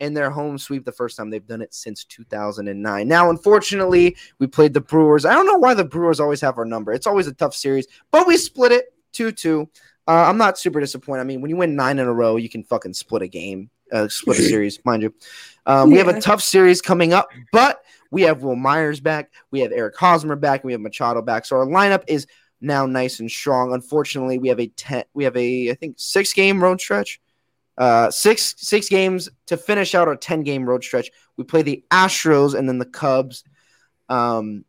in 0.00 0.12
their 0.12 0.28
home 0.28 0.58
sweep 0.58 0.84
the 0.84 0.92
first 0.92 1.16
time 1.16 1.30
they've 1.30 1.46
done 1.46 1.62
it 1.62 1.72
since 1.72 2.04
2009. 2.04 3.08
Now, 3.08 3.30
unfortunately, 3.30 4.14
we 4.38 4.46
played 4.46 4.74
the 4.74 4.82
Brewers. 4.82 5.24
I 5.24 5.32
don't 5.32 5.46
know 5.46 5.56
why 5.56 5.72
the 5.72 5.82
Brewers 5.82 6.20
always 6.20 6.42
have 6.42 6.58
our 6.58 6.66
number. 6.66 6.92
It's 6.92 7.06
always 7.06 7.26
a 7.26 7.32
tough 7.32 7.54
series, 7.54 7.86
but 8.10 8.26
we 8.26 8.36
split 8.36 8.70
it 8.70 8.92
2 9.12 9.32
2. 9.32 9.66
Uh, 10.06 10.10
I'm 10.10 10.36
not 10.36 10.58
super 10.58 10.78
disappointed. 10.78 11.22
I 11.22 11.24
mean, 11.24 11.40
when 11.40 11.48
you 11.48 11.56
win 11.56 11.74
nine 11.74 11.98
in 11.98 12.06
a 12.06 12.12
row, 12.12 12.36
you 12.36 12.50
can 12.50 12.64
fucking 12.64 12.92
split 12.92 13.22
a 13.22 13.28
game, 13.28 13.70
uh, 13.92 14.08
split 14.08 14.36
series, 14.48 14.78
mind 14.84 15.02
you. 15.02 15.14
Um, 15.66 15.90
we 15.90 15.98
have 15.98 16.08
a 16.08 16.20
tough 16.20 16.42
series 16.42 16.82
coming 16.82 17.12
up, 17.12 17.28
but 17.52 17.82
we 18.10 18.22
have 18.22 18.42
Wil 18.42 18.56
Myers 18.56 19.00
back, 19.00 19.32
we 19.50 19.60
have 19.60 19.72
Eric 19.72 19.96
Hosmer 19.96 20.36
back, 20.36 20.60
and 20.60 20.68
we 20.68 20.72
have 20.72 20.80
Machado 20.80 21.22
back. 21.22 21.44
So 21.46 21.56
our 21.56 21.66
lineup 21.66 22.04
is 22.06 22.26
now 22.60 22.86
nice 22.86 23.20
and 23.20 23.30
strong. 23.30 23.72
Unfortunately, 23.72 24.38
we 24.38 24.48
have 24.48 24.60
a 24.60 24.68
ten, 24.68 25.04
we 25.14 25.24
have 25.24 25.36
a 25.36 25.70
I 25.70 25.74
think 25.74 25.96
six 25.98 26.32
game 26.32 26.62
road 26.62 26.80
stretch, 26.80 27.20
uh, 27.78 28.10
six 28.10 28.54
six 28.58 28.88
games 28.88 29.28
to 29.46 29.56
finish 29.56 29.94
out 29.94 30.08
our 30.08 30.16
ten 30.16 30.42
game 30.42 30.68
road 30.68 30.84
stretch. 30.84 31.10
We 31.36 31.44
play 31.44 31.62
the 31.62 31.84
Astros 31.90 32.54
and 32.54 32.68
then 32.68 32.78
the 32.78 32.84
Cubs. 32.84 33.44
Um, 34.08 34.64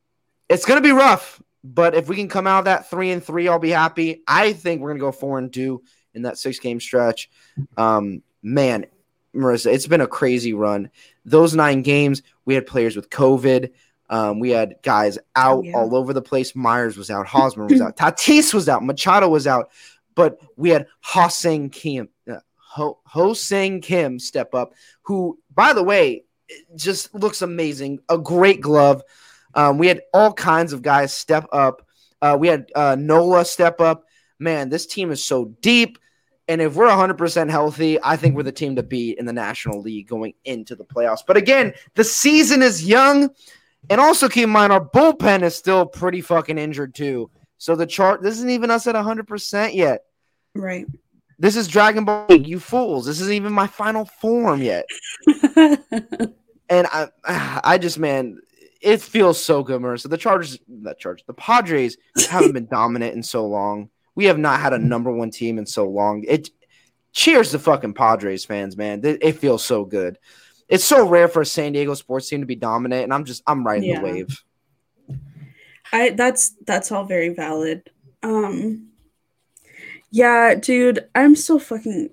it's 0.49 0.66
gonna 0.66 0.82
be 0.82 0.91
rough, 0.91 1.41
but 1.63 1.95
if 1.95 2.07
we 2.07 2.16
can 2.16 2.30
come 2.30 2.47
out 2.47 2.59
of 2.59 2.66
that 2.66 2.89
three 2.89 3.11
and 3.11 3.24
three, 3.24 3.47
I'll 3.47 3.59
be 3.59 3.72
happy. 3.72 4.24
I 4.28 4.53
think 4.53 4.82
we're 4.82 4.89
gonna 4.89 4.99
go 4.99 5.11
four 5.11 5.38
and 5.38 5.51
two 5.51 5.84
in 6.13 6.24
that 6.24 6.38
six 6.38 6.59
game 6.59 6.80
stretch. 6.80 7.30
Um, 7.78 8.24
man, 8.41 8.86
Marissa, 9.36 9.73
it's 9.73 9.88
been 9.88 10.01
a 10.01 10.07
crazy 10.07 10.53
run. 10.53 10.89
Those 11.25 11.53
nine 11.55 11.81
games, 11.81 12.21
we 12.45 12.53
had 12.55 12.65
players 12.65 12.95
with 12.95 13.09
COVID. 13.09 13.71
Um, 14.09 14.39
we 14.39 14.51
had 14.51 14.75
guys 14.83 15.17
out 15.36 15.65
Yeah. 15.65 15.73
all 15.77 15.95
over 15.95 16.13
the 16.13 16.21
place. 16.21 16.55
Myers 16.55 16.97
was 16.97 17.09
out, 17.09 17.25
Hosmer 17.27 17.65
was 17.65 17.81
out, 17.81 17.97
Tatis 17.97 18.53
was 18.53 18.69
out, 18.69 18.83
Machado 18.83 19.27
was 19.29 19.47
out, 19.47 19.71
but 20.13 20.39
we 20.55 20.69
had 20.69 20.88
Ha-seong 21.01 21.71
Kim, 21.71 22.09
uh, 22.31 22.36
Ho 22.55 22.99
Ha-seong 23.05 23.81
Kim 23.81 24.19
step 24.19 24.53
up, 24.53 24.73
who, 25.01 25.39
by 25.53 25.73
the 25.73 25.83
way, 25.83 26.23
just 26.75 27.13
looks 27.15 27.41
amazing. 27.41 27.99
A 28.09 28.17
great 28.19 28.61
glove. 28.61 29.01
Um, 29.55 29.79
we 29.79 29.88
had 29.88 30.01
all 30.13 30.31
kinds 30.33 30.73
of 30.73 30.83
guys 30.83 31.11
step 31.11 31.47
up. 31.51 31.81
Uh, 32.21 32.38
we 32.39 32.47
had 32.47 32.69
uh, 32.75 32.95
Nola 32.99 33.43
step 33.45 33.81
up. 33.81 34.03
Man, 34.38 34.69
this 34.69 34.86
team 34.86 35.09
is 35.11 35.23
so 35.23 35.45
deep. 35.61 35.97
And 36.48 36.62
if 36.62 36.76
we're 36.76 36.88
100% 36.88 37.50
healthy, 37.50 37.98
I 38.04 38.18
think 38.18 38.36
we're 38.36 38.43
the 38.43 38.52
team 38.52 38.76
to 38.76 38.84
beat 38.84 39.18
in 39.18 39.26
the 39.26 39.34
National 39.34 39.82
League 39.82 40.08
going 40.08 40.34
into 40.43 40.76
the 40.76 40.86
playoffs. 40.86 41.24
But 41.26 41.38
again, 41.38 41.74
the 41.96 42.04
season 42.04 42.62
is 42.62 42.86
young. 42.86 43.32
And 43.89 44.02
also 44.02 44.30
keep 44.30 44.46
in 44.46 44.50
mind, 44.50 44.72
our 44.72 44.84
bullpen 44.84 45.43
is 45.43 45.56
still 45.56 45.86
pretty 45.86 46.22
fucking 46.22 46.58
injured, 46.58 46.96
too. 46.96 47.30
So 47.58 47.76
the 47.76 47.86
chart, 47.86 48.22
this 48.22 48.36
isn't 48.36 48.50
even 48.50 48.72
us 48.72 48.88
at 48.88 48.96
100% 48.96 49.74
yet. 49.74 50.02
Right. 50.54 50.86
This 51.38 51.56
is 51.56 51.68
Dragon 51.68 52.06
Ball, 52.06 52.32
you 52.32 52.60
fools. 52.60 53.06
This 53.06 53.22
isn't 53.22 53.34
even 53.34 53.54
my 53.54 53.68
final 53.68 54.06
form 54.06 54.62
yet. 54.62 54.86
And 56.70 56.88
I, 56.88 57.08
I 57.64 57.78
just, 57.78 58.00
man, 58.00 58.39
it 58.82 59.02
feels 59.02 59.43
so 59.43 59.64
good, 59.64 59.82
Marissa. 59.82 60.10
The 60.10 60.18
Chargers, 60.18 60.60
that 60.84 61.00
Chargers, 61.00 61.24
the 61.28 61.34
Padres 61.34 61.98
haven't 62.30 62.54
been 62.54 62.68
dominant 62.68 63.16
in 63.16 63.24
so 63.24 63.48
long. 63.48 63.89
We 64.16 64.26
have 64.26 64.38
not 64.38 64.59
had 64.59 64.74
a 64.74 64.78
number 64.78 65.11
one 65.11 65.30
team 65.30 65.57
in 65.57 65.66
so 65.66 65.88
long. 65.88 66.24
It 66.28 66.49
cheers 67.11 67.51
the 67.51 67.59
fucking 67.59 67.93
Padres 67.93 68.45
fans, 68.45 68.76
man. 68.78 69.01
It, 69.03 69.38
feels 69.38 69.63
so 69.63 69.86
good. 69.86 70.18
It's 70.68 70.84
so 70.84 71.07
rare 71.07 71.28
for 71.28 71.41
a 71.41 71.45
San 71.45 71.74
Diego 71.74 71.93
sports 71.93 72.30
team 72.30 72.39
to 72.41 72.45
be 72.45 72.55
dominant, 72.55 73.03
and 73.03 73.13
I'm 73.13 73.26
just 73.26 73.43
I'm 73.45 73.66
riding 73.66 73.89
Yeah. 73.89 73.99
the 73.99 74.05
wave. 74.05 74.43
I 75.93 76.09
that's 76.11 76.55
that's 76.66 76.91
all 76.91 77.05
very 77.05 77.30
valid. 77.30 77.89
Um 78.24 78.88
Yeah, 80.11 80.55
dude, 80.55 81.07
I'm 81.13 81.36
so 81.36 81.59
fucking 81.59 82.09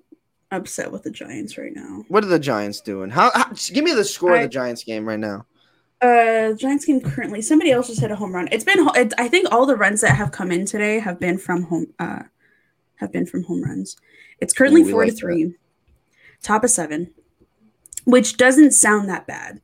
upset 0.51 0.93
with 0.93 1.03
the 1.05 1.11
Giants 1.11 1.57
right 1.57 1.75
now. 1.75 2.05
What 2.09 2.25
are 2.25 2.29
the 2.29 2.39
Giants 2.39 2.81
doing? 2.83 3.09
How, 3.11 3.31
how 3.35 3.51
give 3.73 3.85
me 3.85 3.95
the 3.95 4.05
score 4.05 4.35
of 4.35 4.43
the 4.43 4.49
Giants 4.49 4.85
game 4.85 5.09
right 5.09 5.19
now? 5.19 5.47
Uh, 6.03 6.53
Giants 6.55 6.85
game 6.85 7.01
currently. 7.01 7.41
Somebody 7.41 7.71
else 7.71 7.87
just 7.87 8.01
hit 8.01 8.11
a 8.11 8.17
home 8.17 8.35
run. 8.35 8.49
It's 8.51 8.65
been. 8.65 8.89
It, 8.97 9.15
I 9.19 9.29
think 9.29 9.53
all 9.53 9.67
the 9.67 9.77
runs 9.77 10.01
that 10.01 10.17
have 10.17 10.33
come 10.33 10.51
in 10.51 10.67
today 10.67 10.99
have 10.99 11.21
been 11.21 11.39
from 11.39 11.63
home. 11.63 11.87
Uh, 11.99 12.25
have 12.97 13.13
been 13.13 13.27
from 13.27 13.45
home 13.45 13.63
runs. 13.63 13.97
It's 14.41 14.53
currently 14.53 14.83
Ooh, 14.83 14.91
four 14.91 15.05
like 15.05 15.13
to 15.13 15.17
three, 15.17 15.55
top 16.43 16.65
of 16.65 16.71
seven, 16.71 17.13
which 18.05 18.37
doesn't 18.37 18.73
sound 18.73 19.09
that 19.09 19.27
bad. 19.27 19.61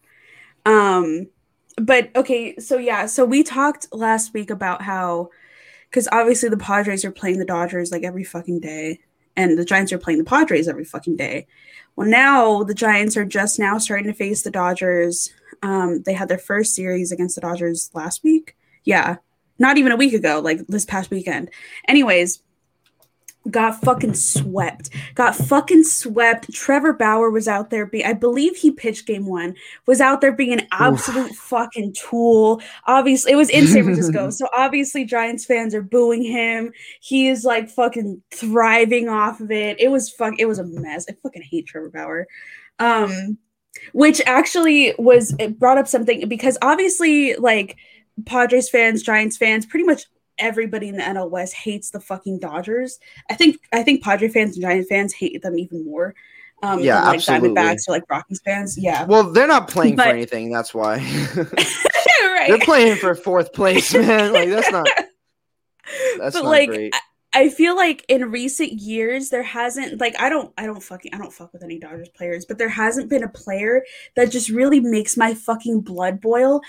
Um, 0.66 1.28
but 1.76 2.10
okay, 2.14 2.56
so 2.58 2.78
yeah, 2.78 3.06
so 3.06 3.24
we 3.24 3.42
talked 3.42 3.86
last 3.92 4.34
week 4.34 4.50
about 4.50 4.82
how, 4.82 5.30
because 5.88 6.08
obviously 6.12 6.48
the 6.48 6.56
Padres 6.56 7.04
are 7.04 7.10
playing 7.10 7.38
the 7.38 7.44
Dodgers 7.44 7.90
like 7.90 8.02
every 8.04 8.24
fucking 8.24 8.60
day, 8.60 9.00
and 9.36 9.58
the 9.58 9.64
Giants 9.64 9.92
are 9.92 9.98
playing 9.98 10.18
the 10.18 10.24
Padres 10.24 10.68
every 10.68 10.84
fucking 10.84 11.16
day. 11.16 11.46
Well, 11.96 12.08
now 12.08 12.62
the 12.62 12.74
Giants 12.74 13.16
are 13.16 13.24
just 13.24 13.58
now 13.58 13.78
starting 13.78 14.06
to 14.06 14.12
face 14.12 14.42
the 14.42 14.50
Dodgers. 14.50 15.32
Um, 15.62 16.02
they 16.02 16.12
had 16.12 16.28
their 16.28 16.38
first 16.38 16.74
series 16.74 17.12
against 17.12 17.34
the 17.34 17.40
Dodgers 17.40 17.90
last 17.94 18.22
week. 18.22 18.56
Yeah, 18.84 19.16
not 19.58 19.78
even 19.78 19.92
a 19.92 19.96
week 19.96 20.14
ago, 20.14 20.40
like 20.40 20.66
this 20.66 20.84
past 20.84 21.10
weekend. 21.10 21.50
Anyways, 21.86 22.42
got 23.50 23.80
fucking 23.80 24.14
swept. 24.14 24.90
Got 25.14 25.34
fucking 25.34 25.84
swept. 25.84 26.52
Trevor 26.52 26.92
Bauer 26.92 27.30
was 27.30 27.48
out 27.48 27.70
there. 27.70 27.90
I 28.04 28.12
believe 28.12 28.56
he 28.56 28.70
pitched 28.70 29.06
game 29.06 29.26
one. 29.26 29.54
Was 29.86 30.00
out 30.00 30.20
there 30.20 30.32
being 30.32 30.52
an 30.52 30.66
absolute 30.72 31.32
fucking 31.34 31.94
tool. 31.94 32.60
Obviously, 32.86 33.32
it 33.32 33.36
was 33.36 33.50
in 33.50 33.66
San 33.66 33.84
Francisco, 33.84 34.30
so 34.30 34.48
obviously 34.56 35.04
Giants 35.04 35.44
fans 35.44 35.74
are 35.74 35.82
booing 35.82 36.22
him. 36.22 36.72
He 37.00 37.28
is 37.28 37.44
like 37.44 37.68
fucking 37.68 38.22
thriving 38.30 39.08
off 39.08 39.40
of 39.40 39.50
it. 39.50 39.80
It 39.80 39.90
was 39.90 40.10
fuck. 40.10 40.34
It 40.38 40.46
was 40.46 40.58
a 40.58 40.64
mess. 40.64 41.06
I 41.08 41.14
fucking 41.22 41.42
hate 41.42 41.66
Trevor 41.66 41.90
Bauer. 41.90 42.26
Um, 42.78 43.38
which 43.92 44.20
actually 44.26 44.94
was 44.98 45.34
it 45.38 45.58
brought 45.58 45.78
up 45.78 45.88
something 45.88 46.28
because 46.28 46.56
obviously 46.62 47.34
like 47.36 47.76
Padres 48.26 48.68
fans, 48.68 49.02
Giants 49.02 49.36
fans, 49.36 49.66
pretty 49.66 49.84
much 49.84 50.04
everybody 50.38 50.88
in 50.88 50.96
the 50.96 51.02
NL 51.02 51.30
West 51.30 51.54
hates 51.54 51.90
the 51.90 52.00
fucking 52.00 52.38
Dodgers. 52.38 52.98
I 53.30 53.34
think 53.34 53.58
I 53.72 53.82
think 53.82 54.02
Padre 54.02 54.28
fans 54.28 54.56
and 54.56 54.62
Giant 54.62 54.88
fans 54.88 55.12
hate 55.12 55.42
them 55.42 55.58
even 55.58 55.84
more. 55.84 56.14
Um, 56.62 56.80
Yeah, 56.80 56.96
than, 56.96 57.04
like 57.06 57.14
absolutely. 57.16 57.50
Diamondbacks 57.50 57.88
or 57.88 57.92
like 57.92 58.04
Rockies 58.10 58.40
fans. 58.44 58.76
Yeah, 58.76 59.04
Well, 59.04 59.32
they're 59.32 59.46
not 59.46 59.68
playing 59.68 59.96
But- 59.96 60.04
for 60.06 60.10
anything. 60.10 60.50
That's 60.52 60.74
why 60.74 60.96
right. 61.36 62.46
they're 62.48 62.58
playing 62.58 62.96
for 62.96 63.14
fourth 63.14 63.52
place, 63.52 63.94
man. 63.94 64.32
Like 64.32 64.48
that's 64.48 64.70
not. 64.72 64.86
That's 66.18 66.34
but 66.36 66.42
not 66.42 66.50
like 66.50 66.68
great. 66.68 66.94
I, 67.32 67.48
feel 67.48 67.76
like 67.76 68.04
in 68.08 68.30
recent 68.30 68.72
years 68.72 69.30
there 69.30 69.42
hasn't 69.42 70.00
like 70.00 70.18
I 70.20 70.28
don't 70.28 70.52
I 70.56 70.66
don't 70.66 70.82
fucking 70.82 71.14
I 71.14 71.18
don't 71.18 71.32
fuck 71.32 71.52
with 71.52 71.62
any 71.62 71.78
Dodgers 71.78 72.08
players, 72.10 72.44
but 72.44 72.58
there 72.58 72.68
hasn't 72.68 73.10
been 73.10 73.24
a 73.24 73.28
player 73.28 73.84
that 74.16 74.30
just 74.30 74.48
really 74.48 74.80
makes 74.80 75.16
my 75.16 75.34
fucking 75.34 75.82
blood 75.82 76.20
boil 76.20 76.60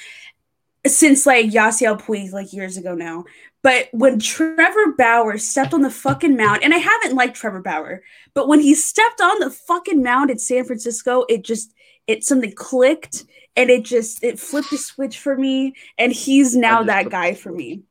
since 0.85 1.25
like 1.25 1.47
Yasiel 1.47 1.99
Puig 2.01 2.31
like 2.31 2.53
years 2.53 2.77
ago 2.77 2.95
now. 2.95 3.25
But 3.61 3.89
when 3.91 4.19
Trevor 4.19 4.93
Bauer 4.97 5.37
stepped 5.37 5.73
on 5.73 5.81
the 5.81 5.89
fucking 5.89 6.37
mound, 6.37 6.63
and 6.63 6.73
I 6.73 6.77
haven't 6.77 7.15
liked 7.15 7.35
Trevor 7.35 7.61
Bauer, 7.61 8.03
but 8.33 8.47
when 8.47 8.61
he 8.61 8.73
stepped 8.73 9.19
on 9.19 9.39
the 9.39 9.51
fucking 9.51 10.01
mound 10.01 10.31
at 10.31 10.39
San 10.39 10.63
Francisco, 10.63 11.25
it 11.27 11.43
just 11.43 11.73
it 12.07 12.23
something 12.23 12.53
clicked 12.53 13.25
and 13.55 13.69
it 13.69 13.83
just 13.83 14.23
it 14.23 14.39
flipped 14.39 14.71
a 14.71 14.77
switch 14.77 15.19
for 15.19 15.35
me, 15.35 15.75
and 15.97 16.13
he's 16.13 16.55
now 16.55 16.83
that 16.83 17.09
guy 17.09 17.33
for 17.33 17.51
me. 17.51 17.83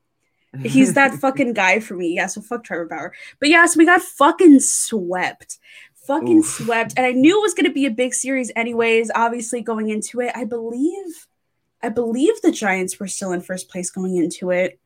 He's 0.63 0.95
that 0.95 1.15
fucking 1.21 1.53
guy 1.53 1.81
for 1.81 1.95
me. 1.95 2.15
Yeah, 2.15 2.27
so 2.27 2.41
fuck 2.41 2.65
Trevor 2.65 2.87
Bauer. 2.87 3.13
But 3.39 3.49
yeah, 3.49 3.67
so 3.67 3.79
we 3.79 3.85
got 3.85 4.03
fucking 4.03 4.61
swept. 4.61 5.59
Fucking 6.07 6.39
Oof. 6.39 6.47
swept. 6.47 6.95
And 6.97 7.05
I 7.05 7.13
knew 7.13 7.39
it 7.39 7.43
was 7.43 7.55
gonna 7.55 7.73
be 7.73 7.87
a 7.87 7.91
big 7.91 8.15
series 8.15 8.51
anyways, 8.57 9.11
obviously 9.15 9.61
going 9.61 9.91
into 9.91 10.21
it. 10.21 10.33
I 10.35 10.45
believe 10.45 11.27
I 11.83 11.91
believe 11.91 12.41
the 12.43 12.51
Giants 12.51 12.99
were 12.99 13.07
still 13.07 13.33
in 13.33 13.41
first 13.41 13.69
place 13.69 13.91
going 13.91 14.17
into 14.17 14.51
it. 14.51 14.81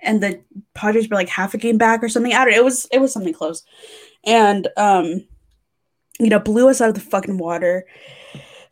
And 0.00 0.22
the 0.22 0.42
Padres 0.74 1.08
were 1.08 1.16
like 1.16 1.28
half 1.28 1.54
a 1.54 1.58
game 1.58 1.76
back 1.76 2.02
or 2.02 2.08
something. 2.08 2.32
I 2.32 2.44
don't 2.44 2.52
know. 2.52 2.58
It 2.58 2.64
was 2.64 2.86
it 2.92 3.00
was 3.00 3.12
something 3.12 3.34
close. 3.34 3.64
And 4.24 4.68
um, 4.76 5.26
you 6.18 6.30
know, 6.30 6.40
blew 6.40 6.68
us 6.68 6.80
out 6.80 6.88
of 6.88 6.94
the 6.94 7.00
fucking 7.00 7.38
water. 7.38 7.84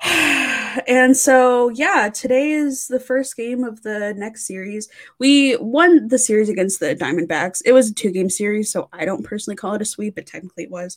and 0.87 1.16
so 1.16 1.68
yeah, 1.70 2.11
today 2.12 2.51
is 2.51 2.89
the 2.89 3.01
first 3.01 3.37
game 3.37 3.64
of 3.64 3.83
the 3.83 4.14
next 4.16 4.47
series. 4.47 4.89
We 5.18 5.57
won 5.57 6.09
the 6.09 6.18
series 6.18 6.49
against 6.49 6.81
the 6.81 6.97
Diamondbacks. 6.97 7.62
It 7.64 7.72
was 7.72 7.91
a 7.91 7.95
two 7.95 8.11
game 8.11 8.31
series, 8.31 8.70
so 8.70 8.89
I 8.93 9.05
don't 9.05 9.24
personally 9.24 9.57
call 9.57 9.74
it 9.74 9.83
a 9.83 9.85
sweep, 9.85 10.14
but 10.14 10.27
technically 10.27 10.64
it 10.64 10.70
was. 10.70 10.97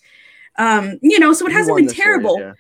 Um, 0.58 1.00
you 1.02 1.20
know, 1.20 1.34
so 1.34 1.48
it 1.48 1.52
You 1.52 1.58
hasn't 1.58 1.78
been 1.78 1.86
the 1.86 1.94
series, 1.94 2.04
terrible 2.04 2.40
yeah. 2.40 2.54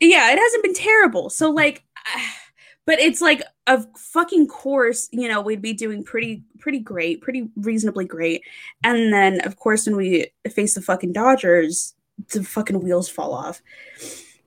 yeah, 0.00 0.32
it 0.32 0.38
hasn't 0.38 0.62
been 0.62 0.74
terrible. 0.74 1.30
So 1.30 1.50
like 1.50 1.84
but 2.86 2.98
it's 2.98 3.20
like 3.20 3.42
of 3.66 3.86
fucking 3.96 4.48
course, 4.48 5.08
you 5.12 5.28
know, 5.28 5.40
we'd 5.40 5.62
be 5.62 5.72
doing 5.72 6.04
pretty 6.04 6.42
pretty 6.58 6.80
great, 6.80 7.20
pretty 7.22 7.48
reasonably 7.56 8.04
great. 8.04 8.42
And 8.84 9.12
then 9.12 9.40
of 9.46 9.56
course 9.56 9.86
when 9.86 9.96
we 9.96 10.28
face 10.50 10.74
the 10.74 10.82
fucking 10.82 11.12
Dodgers, 11.12 11.94
the 12.32 12.44
fucking 12.44 12.80
wheels 12.80 13.08
fall 13.08 13.34
off. 13.34 13.62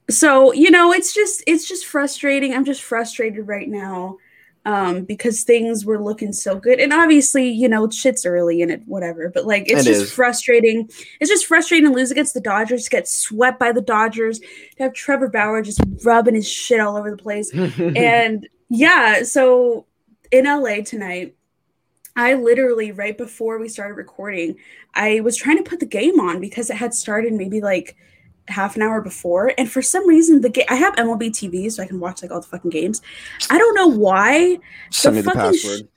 So, 0.09 0.53
you 0.53 0.69
know, 0.71 0.91
it's 0.93 1.13
just 1.13 1.43
it's 1.47 1.67
just 1.67 1.85
frustrating. 1.85 2.53
I'm 2.53 2.65
just 2.65 2.81
frustrated 2.83 3.47
right 3.47 3.67
now. 3.67 4.17
Um, 4.67 5.03
because 5.03 5.43
things 5.43 5.85
were 5.85 6.03
looking 6.03 6.33
so 6.33 6.57
good. 6.57 6.79
And 6.79 6.91
obviously, 6.91 7.47
you 7.47 7.69
know, 7.69 7.87
shit's 7.87 8.25
early 8.25 8.63
and 8.63 8.71
it 8.71 8.81
whatever, 8.87 9.29
but 9.29 9.45
like 9.45 9.69
it's 9.69 9.81
It 9.81 9.91
just 9.91 10.01
is. 10.05 10.11
frustrating. 10.11 10.89
It's 11.19 11.29
just 11.29 11.45
frustrating 11.45 11.87
to 11.87 11.93
lose 11.95 12.09
against 12.09 12.33
the 12.33 12.41
Dodgers, 12.41 12.89
get 12.89 13.07
swept 13.07 13.59
by 13.59 13.71
the 13.71 13.81
Dodgers, 13.81 14.39
to 14.39 14.47
have 14.79 14.93
Trevor 14.93 15.27
Bauer 15.29 15.61
just 15.61 15.79
rubbing 16.03 16.33
his 16.33 16.49
shit 16.49 16.79
all 16.79 16.97
over 16.97 17.11
the 17.11 17.17
place. 17.17 17.53
and 17.53 18.47
yeah, 18.69 19.21
so 19.21 19.85
in 20.31 20.45
LA 20.45 20.81
tonight, 20.81 21.35
I 22.15 22.33
literally 22.33 22.91
right 22.91 23.15
before 23.15 23.59
we 23.59 23.69
started 23.69 23.93
recording, 23.93 24.55
I 24.95 25.19
was 25.19 25.37
trying 25.37 25.57
to 25.57 25.69
put 25.69 25.79
the 25.79 25.85
game 25.85 26.19
on 26.19 26.41
because 26.41 26.71
it 26.71 26.77
had 26.77 26.95
started 26.95 27.33
maybe 27.33 27.61
like 27.61 27.95
half 28.47 28.75
an 28.75 28.81
hour 28.81 29.01
before, 29.01 29.53
and 29.57 29.71
for 29.71 29.81
some 29.81 30.07
reason 30.07 30.41
the 30.41 30.49
game 30.49 30.65
I 30.69 30.75
have 30.75 30.95
MLB 30.95 31.29
TV 31.29 31.71
so 31.71 31.83
I 31.83 31.87
can 31.87 31.99
watch 31.99 32.21
like 32.21 32.31
all 32.31 32.41
the 32.41 32.47
fucking 32.47 32.71
games. 32.71 33.01
I 33.49 33.57
don't 33.57 33.75
know 33.75 33.87
why 33.87 34.59
Send 34.91 35.15
me 35.15 35.21
the 35.21 35.31
fucking 35.31 35.57
sh- 35.57 35.63
password. 35.63 35.87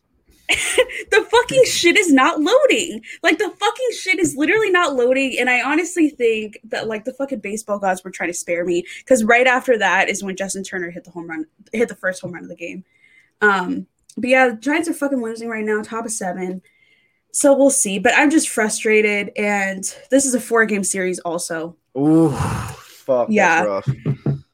the 1.11 1.27
fucking 1.31 1.65
shit 1.67 1.97
is 1.99 2.11
not 2.11 2.41
loading. 2.41 3.03
Like 3.23 3.37
the 3.37 3.51
fucking 3.51 3.89
shit 3.99 4.19
is 4.19 4.35
literally 4.35 4.71
not 4.71 4.95
loading. 4.95 5.37
And 5.39 5.51
I 5.51 5.61
honestly 5.61 6.09
think 6.09 6.59
that 6.65 6.89
like 6.89 7.05
the 7.05 7.13
fucking 7.13 7.41
baseball 7.41 7.79
gods 7.79 8.03
were 8.03 8.11
trying 8.11 8.31
to 8.31 8.35
spare 8.35 8.65
me 8.65 8.85
because 9.01 9.25
right 9.25 9.47
after 9.47 9.77
that 9.77 10.09
is 10.09 10.23
when 10.23 10.37
Justin 10.37 10.63
Turner 10.63 10.91
hit 10.91 11.05
the 11.05 11.11
home 11.11 11.29
run, 11.29 11.45
hit 11.75 11.89
the 11.89 11.95
first 11.95 12.23
home 12.23 12.33
run 12.33 12.45
of 12.45 12.49
the 12.49 12.57
game. 12.57 12.83
Um, 13.43 13.87
but 14.17 14.31
yeah, 14.31 14.49
the 14.49 14.57
Giants 14.57 14.89
are 14.89 14.95
fucking 14.95 15.23
losing 15.23 15.49
right 15.49 15.65
now, 15.65 15.83
top 15.83 16.07
of 16.07 16.13
seven. 16.13 16.63
So 17.33 17.57
we'll 17.57 17.71
see. 17.71 17.99
But 17.99 18.15
I'm 18.17 18.31
just 18.31 18.49
frustrated, 18.49 19.31
and 19.37 19.85
this 20.11 20.25
is 20.25 20.35
a 20.35 20.41
four 20.41 20.65
game 20.67 20.85
series 20.85 21.19
also. 21.21 21.77
Ooh, 21.97 22.31
fuck. 22.31 23.29
Yeah. 23.31 23.81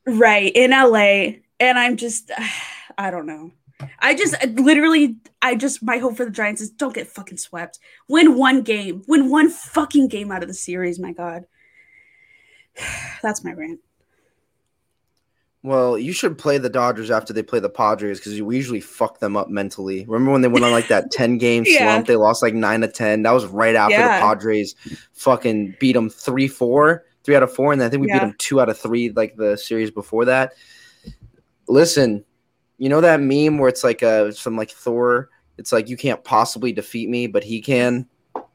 Right 0.06 0.52
in 0.54 0.70
LA, 0.70 1.38
and 1.60 1.78
I'm 1.78 1.96
just, 1.96 2.30
I 2.98 3.10
don't 3.10 3.26
know. 3.26 3.52
I 3.98 4.14
just 4.14 4.34
uh, 4.34 4.46
literally, 4.46 5.16
I 5.42 5.56
just 5.56 5.82
my 5.82 5.98
hope 5.98 6.16
for 6.16 6.24
the 6.24 6.30
Giants 6.30 6.62
is 6.62 6.70
don't 6.70 6.94
get 6.94 7.08
fucking 7.08 7.38
swept. 7.38 7.78
Win 8.08 8.36
one 8.36 8.62
game, 8.62 9.02
win 9.08 9.30
one 9.30 9.50
fucking 9.50 10.08
game 10.08 10.30
out 10.30 10.42
of 10.42 10.48
the 10.48 10.54
series. 10.54 10.98
My 10.98 11.12
God, 11.12 11.44
that's 13.22 13.44
my 13.44 13.52
rant. 13.52 13.80
Well, 15.64 15.98
you 15.98 16.12
should 16.12 16.36
play 16.36 16.58
the 16.58 16.68
Dodgers 16.68 17.10
after 17.10 17.32
they 17.32 17.42
play 17.42 17.58
the 17.58 17.70
Padres 17.70 18.18
because 18.20 18.40
we 18.42 18.54
usually 18.54 18.82
fuck 18.82 19.18
them 19.18 19.34
up 19.34 19.48
mentally. 19.48 20.04
Remember 20.06 20.30
when 20.30 20.42
they 20.42 20.48
went 20.48 20.62
on 20.62 20.72
like 20.72 20.88
that 20.88 21.10
10 21.10 21.38
game 21.38 21.64
Yeah. 21.66 21.78
slump? 21.94 22.06
They 22.06 22.16
lost 22.16 22.42
like 22.42 22.52
9 22.52 22.82
to 22.82 22.88
10. 22.88 23.22
That 23.22 23.30
was 23.32 23.46
right 23.46 23.74
after 23.74 23.94
Yeah. 23.96 24.18
the 24.18 24.22
Padres 24.26 24.74
fucking 25.14 25.76
beat 25.80 25.94
them 25.94 26.10
3 26.10 26.48
4, 26.48 27.04
3 27.24 27.34
out 27.36 27.42
of 27.42 27.54
4. 27.54 27.72
And 27.72 27.82
I 27.82 27.88
think 27.88 28.02
we 28.02 28.08
beat 28.12 28.18
them 28.20 28.34
2 28.36 28.60
out 28.60 28.68
of 28.68 28.78
3 28.78 29.10
like 29.16 29.36
the 29.36 29.56
series 29.56 29.90
before 29.90 30.26
that. 30.26 30.52
Listen, 31.66 32.24
you 32.76 32.90
know 32.90 33.00
that 33.00 33.20
meme 33.20 33.56
where 33.58 33.70
it's 33.70 33.82
like 33.84 34.02
uh 34.02 34.32
some 34.32 34.56
like 34.56 34.70
Thor? 34.70 35.30
It's 35.56 35.72
like 35.72 35.88
you 35.88 35.96
can't 35.96 36.22
possibly 36.24 36.72
defeat 36.72 37.08
me, 37.08 37.26
but 37.26 37.42
he 37.42 37.62
can. 37.62 38.06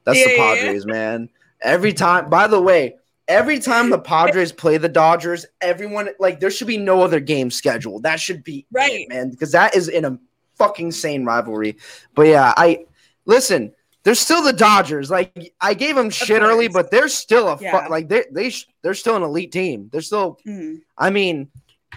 That's 0.04 0.20
Yeah, 0.20 0.26
the 0.26 0.32
yeah, 0.36 0.54
yeah. 0.54 0.62
Padres, 0.62 0.86
man. 0.86 1.30
Every 1.62 1.92
time, 1.94 2.30
by 2.30 2.46
the 2.48 2.62
way, 2.62 2.96
every 3.30 3.60
time 3.60 3.90
the 3.90 4.00
Padres 4.14 4.52
play 4.52 4.78
the 4.78 4.90
Dodgers, 4.90 5.46
everyone 5.62 6.10
like 6.20 6.42
there 6.42 6.52
should 6.52 6.68
be 6.68 6.78
no 6.78 7.02
other 7.02 7.22
game 7.22 7.50
scheduled. 7.52 8.04
That 8.04 8.20
should 8.20 8.44
be 8.44 8.66
Right. 8.72 8.92
it, 8.92 9.10
man, 9.10 9.30
because 9.30 9.54
that 9.54 9.76
is 9.76 9.88
in 9.88 10.04
a 10.04 10.20
fucking 10.58 10.92
sane 10.92 11.24
rivalry. 11.24 11.78
But 12.16 12.24
yeah, 12.28 12.54
I 12.58 12.86
listen. 13.26 13.74
They're 14.04 14.16
still 14.16 14.42
the 14.42 14.54
Dodgers. 14.54 15.12
Like 15.12 15.54
I 15.62 15.74
gave 15.74 15.96
them 15.96 16.10
shit 16.10 16.42
early, 16.42 16.70
but 16.70 16.90
they're 16.90 17.10
still 17.10 17.50
a 17.50 17.58
fu- 17.58 17.90
like 17.90 18.08
they 18.08 18.24
they 18.32 18.50
sh- 18.50 18.68
they're 18.82 18.94
still 18.94 19.16
an 19.18 19.24
elite 19.24 19.52
team. 19.52 19.90
They're 19.92 20.02
still. 20.02 20.40
Mm. 20.48 20.80
I 20.98 21.10
mean, 21.10 21.50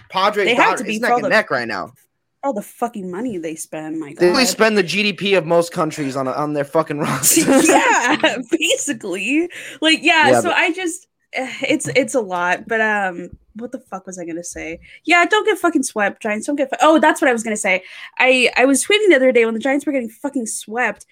Padres 0.09 0.45
They 0.47 0.55
have 0.55 0.71
Dodgers 0.71 0.79
to 0.81 0.83
be 0.85 0.99
neck 0.99 1.11
and 1.13 1.23
the- 1.23 1.29
neck 1.29 1.49
right 1.49 1.67
now. 1.67 1.93
All 2.43 2.51
the 2.51 2.61
fucking 2.61 3.09
money 3.09 3.37
they 3.37 3.55
spend. 3.55 4.01
My 4.01 4.09
They 4.09 4.13
God. 4.15 4.25
really 4.33 4.45
spend 4.45 4.77
the 4.77 4.83
GDP 4.83 5.37
of 5.37 5.45
most 5.45 5.71
countries 5.71 6.17
on 6.17 6.27
on 6.27 6.51
their 6.51 6.65
fucking 6.65 6.99
roster. 7.07 7.41
yeah, 7.61 8.37
basically. 8.51 9.49
Like, 9.81 9.99
yeah, 10.03 10.29
Yeah, 10.29 10.41
so 10.41 10.49
but- 10.49 10.57
I 10.57 10.73
just 10.73 11.07
it's 11.67 11.87
it's 11.95 12.15
a 12.15 12.21
lot, 12.21 12.67
but 12.67 12.81
um 12.81 13.29
what 13.55 13.71
the 13.71 13.79
fuck 13.79 14.07
was 14.07 14.17
I 14.17 14.25
gonna 14.25 14.43
say? 14.43 14.79
Yeah, 15.03 15.25
don't 15.25 15.45
get 15.45 15.57
fucking 15.59 15.83
swept, 15.83 16.21
Giants. 16.21 16.47
Don't 16.47 16.55
get. 16.55 16.69
Fu- 16.69 16.75
oh, 16.81 16.99
that's 16.99 17.21
what 17.21 17.29
I 17.29 17.33
was 17.33 17.43
gonna 17.43 17.55
say. 17.57 17.83
I 18.17 18.49
I 18.57 18.65
was 18.65 18.83
tweeting 18.83 19.09
the 19.09 19.15
other 19.15 19.31
day 19.31 19.45
when 19.45 19.53
the 19.53 19.59
Giants 19.59 19.85
were 19.85 19.91
getting 19.91 20.09
fucking 20.09 20.47
swept. 20.47 21.05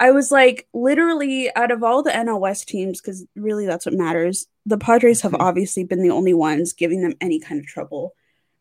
I 0.00 0.10
was 0.10 0.32
like, 0.32 0.66
literally, 0.74 1.54
out 1.54 1.70
of 1.70 1.84
all 1.84 2.02
the 2.02 2.10
NL 2.10 2.40
West 2.40 2.66
teams, 2.68 3.00
because 3.00 3.24
really 3.36 3.64
that's 3.64 3.86
what 3.86 3.94
matters. 3.94 4.48
The 4.66 4.76
Padres 4.76 5.20
have 5.20 5.30
Mhm. 5.32 5.40
obviously 5.40 5.84
been 5.84 6.02
the 6.02 6.10
only 6.10 6.34
ones 6.34 6.72
giving 6.72 7.00
them 7.00 7.14
any 7.20 7.38
kind 7.38 7.60
of 7.60 7.66
trouble. 7.66 8.12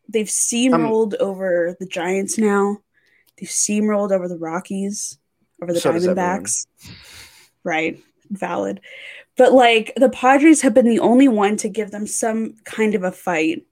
They've 0.07 0.28
steamrolled 0.28 1.16
over 1.16 1.76
the 1.80 1.88
Giants 1.88 2.38
now. 2.38 2.78
They've 3.39 3.49
steamrolled 3.49 4.11
over 4.11 4.28
the 4.28 4.38
Rockies, 4.38 5.18
over 5.59 5.74
the 5.74 5.80
So. 5.80 5.91
Diamondbacks. 5.91 6.68
Right, 7.64 7.99
valid. 8.30 8.82
But 9.38 9.53
like 9.53 9.93
the 9.95 10.09
Padres 10.09 10.61
have 10.61 10.73
been 10.73 10.86
the 10.88 10.99
only 10.99 11.27
one 11.27 11.57
to 11.57 11.69
give 11.69 11.91
them 11.91 12.05
some 12.07 12.55
kind 12.65 12.93
of 12.95 13.03
a 13.03 13.11
fight. 13.11 13.65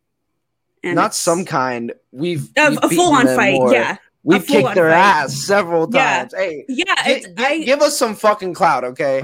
And 0.83 0.95
Not 0.95 1.13
some 1.13 1.45
kind. 1.45 1.93
We've, 2.11 2.49
a, 2.57 2.69
we've 2.71 2.79
a 2.81 2.89
full 2.89 3.13
on 3.13 3.27
fight. 3.27 3.53
more. 3.53 3.71
Yeah, 3.73 3.97
We've 4.23 4.45
kicked 4.45 4.73
their 4.73 4.89
fight. 4.89 4.97
ass 5.23 5.35
several 5.45 5.87
Yeah. 5.93 6.19
times. 6.21 6.33
Hey, 6.35 6.65
yeah. 6.67 6.85
It's, 7.05 7.27
gi- 7.27 7.65
give 7.65 7.81
us 7.81 7.95
some 7.97 8.15
fucking 8.15 8.55
clout, 8.55 8.83
okay? 8.83 9.23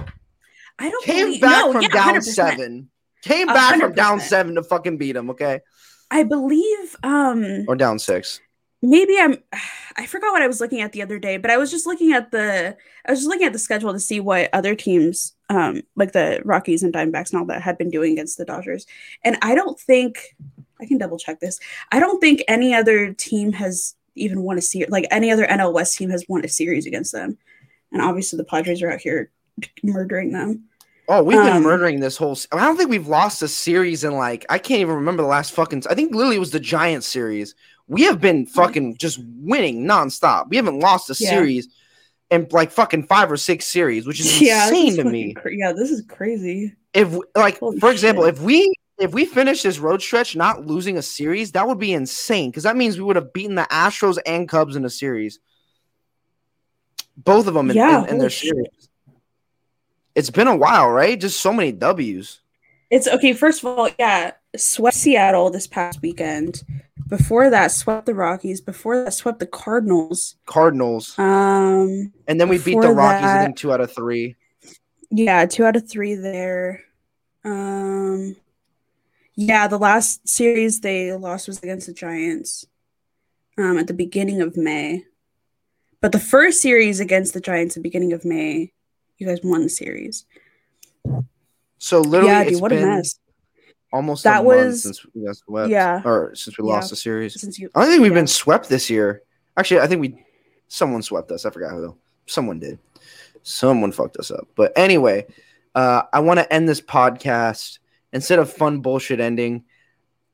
I 0.77 0.89
don't 0.91 1.03
Came 1.03 1.25
believe, 1.25 1.41
back 1.41 1.65
no, 1.65 1.71
from 1.73 1.81
yeah, 1.81 1.87
down 1.87 2.13
100%. 2.15 2.23
seven. 2.23 2.89
Came 3.23 3.47
back 3.47 3.79
from 3.79 3.93
down 3.93 4.19
seven 4.19 4.53
to 4.55 4.63
fucking 4.63 4.97
beat 4.97 5.13
them, 5.13 5.31
okay? 5.31 5.61
I 6.11 6.21
believe 6.23 6.95
um 7.01 7.65
Or 7.67 7.75
down 7.75 7.97
six. 7.97 8.39
Maybe 8.81 9.17
I'm 9.19 9.37
I 9.99 10.05
forgot 10.05 10.31
what 10.31 10.43
I 10.43 10.47
was 10.47 10.61
looking 10.61 10.81
at 10.81 10.91
the 10.91 11.01
other 11.01 11.17
day, 11.19 11.37
but 11.37 11.49
I 11.49 11.57
was 11.57 11.71
just 11.71 11.87
looking 11.87 12.13
at 12.13 12.31
the 12.31 12.77
I 13.05 13.11
was 13.11 13.19
just 13.19 13.29
looking 13.29 13.47
at 13.47 13.53
the 13.53 13.59
schedule 13.59 13.93
to 13.93 13.99
see 13.99 14.19
what 14.19 14.49
other 14.53 14.75
teams 14.75 15.33
um 15.49 15.81
like 15.95 16.11
the 16.11 16.41
Rockies 16.45 16.83
and 16.83 16.93
Diamondbacks 16.93 17.31
and 17.31 17.39
all 17.39 17.45
that 17.47 17.61
had 17.61 17.77
been 17.77 17.89
doing 17.89 18.13
against 18.13 18.37
the 18.37 18.45
Dodgers. 18.45 18.85
And 19.23 19.37
I 19.41 19.55
don't 19.55 19.79
think 19.79 20.35
I 20.79 20.85
can 20.85 20.97
double 20.99 21.17
check 21.17 21.39
this. 21.39 21.59
I 21.91 21.99
don't 21.99 22.19
think 22.19 22.43
any 22.47 22.73
other 22.75 23.13
team 23.13 23.51
has 23.53 23.95
even 24.15 24.43
won 24.43 24.57
a 24.57 24.61
series 24.61 24.89
like 24.91 25.07
any 25.11 25.31
other 25.31 25.47
NL 25.47 25.73
West 25.73 25.97
team 25.97 26.09
has 26.11 26.25
won 26.29 26.45
a 26.45 26.49
series 26.49 26.85
against 26.85 27.11
them. 27.11 27.37
And 27.91 28.01
obviously 28.01 28.37
the 28.37 28.43
Padres 28.43 28.81
are 28.83 28.91
out 28.91 28.99
here 29.01 29.31
murdering 29.83 30.31
them. 30.31 30.65
Oh, 31.09 31.23
we've 31.23 31.37
been 31.37 31.57
Um, 31.57 31.63
murdering 31.63 32.01
this 32.01 32.17
whole. 32.17 32.37
I 32.51 32.65
don't 32.65 32.75
think 32.75 32.89
we've 32.89 33.07
lost 33.07 33.41
a 33.41 33.47
series 33.47 34.03
in 34.03 34.13
like 34.13 34.45
I 34.49 34.59
can't 34.59 34.81
even 34.81 34.95
remember 34.95 35.23
the 35.23 35.29
last 35.29 35.53
fucking. 35.53 35.83
I 35.89 35.95
think 35.95 36.13
literally 36.13 36.35
it 36.35 36.39
was 36.39 36.51
the 36.51 36.59
Giants 36.59 37.07
series. 37.07 37.55
We 37.87 38.03
have 38.03 38.19
been 38.19 38.45
fucking 38.45 38.97
just 38.97 39.19
winning 39.23 39.85
nonstop. 39.85 40.49
We 40.49 40.57
haven't 40.57 40.79
lost 40.79 41.09
a 41.09 41.15
Yeah. 41.23 41.29
series 41.29 41.69
in 42.29 42.47
like 42.51 42.71
fucking 42.71 43.03
five 43.03 43.31
or 43.31 43.37
six 43.37 43.65
series, 43.65 44.05
which 44.05 44.19
is 44.19 44.41
Yeah, 44.41 44.67
insane 44.67 44.87
is 44.89 44.95
to 44.97 45.03
me. 45.05 45.33
cra- 45.33 45.55
yeah, 45.55 45.71
this 45.71 45.89
is 45.91 46.03
crazy. 46.07 46.75
If 46.93 47.15
like 47.35 47.59
Holy 47.59 47.79
for 47.79 47.91
example, 47.91 48.25
shit. 48.25 48.35
if 48.35 48.41
we 48.41 48.73
if 48.99 49.13
we 49.13 49.25
finish 49.25 49.61
this 49.61 49.77
road 49.79 50.01
stretch 50.01 50.35
not 50.35 50.65
losing 50.65 50.97
a 50.97 51.01
series, 51.01 51.51
that 51.53 51.67
would 51.67 51.77
be 51.79 51.93
insane 51.93 52.49
because 52.49 52.63
that 52.63 52.75
means 52.75 52.97
we 52.97 53.03
would 53.03 53.15
have 53.15 53.31
beaten 53.31 53.55
the 53.55 53.67
Astros 53.71 54.17
and 54.25 54.49
Cubs 54.49 54.75
in 54.75 54.83
a 54.85 54.89
series. 54.89 55.39
Both 57.15 57.47
of 57.47 57.53
them 57.53 57.69
in, 57.69 57.77
Yeah, 57.77 58.03
in, 58.03 58.09
in 58.09 58.17
their 58.17 58.29
shit. 58.29 58.53
series. 58.53 58.89
It's 60.15 60.29
been 60.31 60.47
a 60.47 60.55
while, 60.55 60.89
right? 60.89 61.19
Just 61.19 61.39
so 61.39 61.53
many 61.53 61.71
W's. 61.71 62.41
It's 62.89 63.07
okay. 63.07 63.33
First 63.33 63.63
of 63.63 63.77
all, 63.77 63.89
yeah, 63.99 64.31
swept 64.55 64.97
Seattle 64.97 65.49
this 65.51 65.67
past 65.67 66.01
weekend. 66.01 66.63
Before 67.07 67.49
that, 67.49 67.71
swept 67.71 68.05
the 68.05 68.13
Rockies. 68.13 68.59
Before 68.61 69.03
that, 69.03 69.13
swept 69.13 69.39
the 69.39 69.45
Cardinals. 69.47 70.35
Cardinals. 70.45 71.17
Um, 71.17 72.11
And 72.27 72.39
then 72.39 72.49
we 72.49 72.57
beat 72.57 72.81
the 72.81 72.91
Rockies, 72.91 73.23
I 73.25 73.33
that- 73.33 73.45
think 73.45 73.57
two 73.57 73.71
out 73.71 73.81
of 73.81 73.91
three. 73.93 74.35
yeah, 75.09 75.45
two 75.45 75.63
out 75.65 75.75
of 75.75 75.89
three 75.89 76.15
there. 76.15 76.83
Um, 77.45 78.35
yeah, 79.35 79.67
the 79.67 79.77
last 79.79 80.27
series 80.27 80.81
they 80.81 81.13
lost 81.13 81.47
was 81.47 81.59
against 81.63 81.87
the 81.87 81.93
Giants. 81.93 82.65
Um, 83.57 83.77
at 83.79 83.87
the 83.87 83.93
beginning 83.93 84.39
of 84.41 84.55
May, 84.55 85.05
but 85.99 86.11
the 86.11 86.19
first 86.19 86.61
series 86.61 86.99
against 86.99 87.33
the 87.33 87.41
Giants 87.41 87.75
at 87.75 87.81
the 87.81 87.89
beginning 87.89 88.13
of 88.13 88.23
May, 88.23 88.71
you 89.17 89.25
guys 89.25 89.39
won 89.43 89.63
the 89.63 89.69
series. 89.69 90.25
So 91.79 92.01
literally, 92.01 92.27
yeah, 92.33 92.43
dude, 92.43 92.61
what 92.61 92.71
a 92.71 92.75
mess. 92.75 93.17
Almost 93.91 94.23
That 94.23 94.41
a 94.41 94.43
month 94.43 94.45
was- 94.65 94.83
since 94.83 95.05
we 95.13 95.25
got 95.25 95.35
swept. 95.37 95.69
Yeah. 95.69 96.01
or 96.03 96.35
since 96.35 96.57
we 96.57 96.67
Yeah. 96.67 96.73
lost 96.73 96.89
the 96.89 96.95
series. 96.95 97.39
Since 97.39 97.59
you, 97.59 97.69
I 97.75 97.81
don't 97.81 97.89
think 97.91 98.01
we've 98.01 98.11
yeah. 98.11 98.17
been 98.19 98.27
swept 98.27 98.69
this 98.69 98.89
year. 98.89 99.21
Actually, 99.55 99.81
I 99.81 99.87
think 99.87 100.01
we 100.01 100.23
someone 100.67 101.01
swept 101.01 101.31
us. 101.31 101.45
I 101.45 101.49
forgot 101.49 101.71
who. 101.71 101.81
though. 101.81 101.97
Someone 102.25 102.59
did. 102.59 102.79
Someone 103.43 103.91
fucked 103.91 104.17
us 104.17 104.31
up. 104.31 104.47
But 104.55 104.73
anyway, 104.75 105.25
uh, 105.75 106.03
I 106.11 106.19
want 106.19 106.39
to 106.39 106.53
end 106.53 106.67
this 106.67 106.81
podcast 106.81 107.79
instead 108.11 108.39
of 108.39 108.51
fun 108.51 108.81
bullshit 108.81 109.19
ending. 109.19 109.63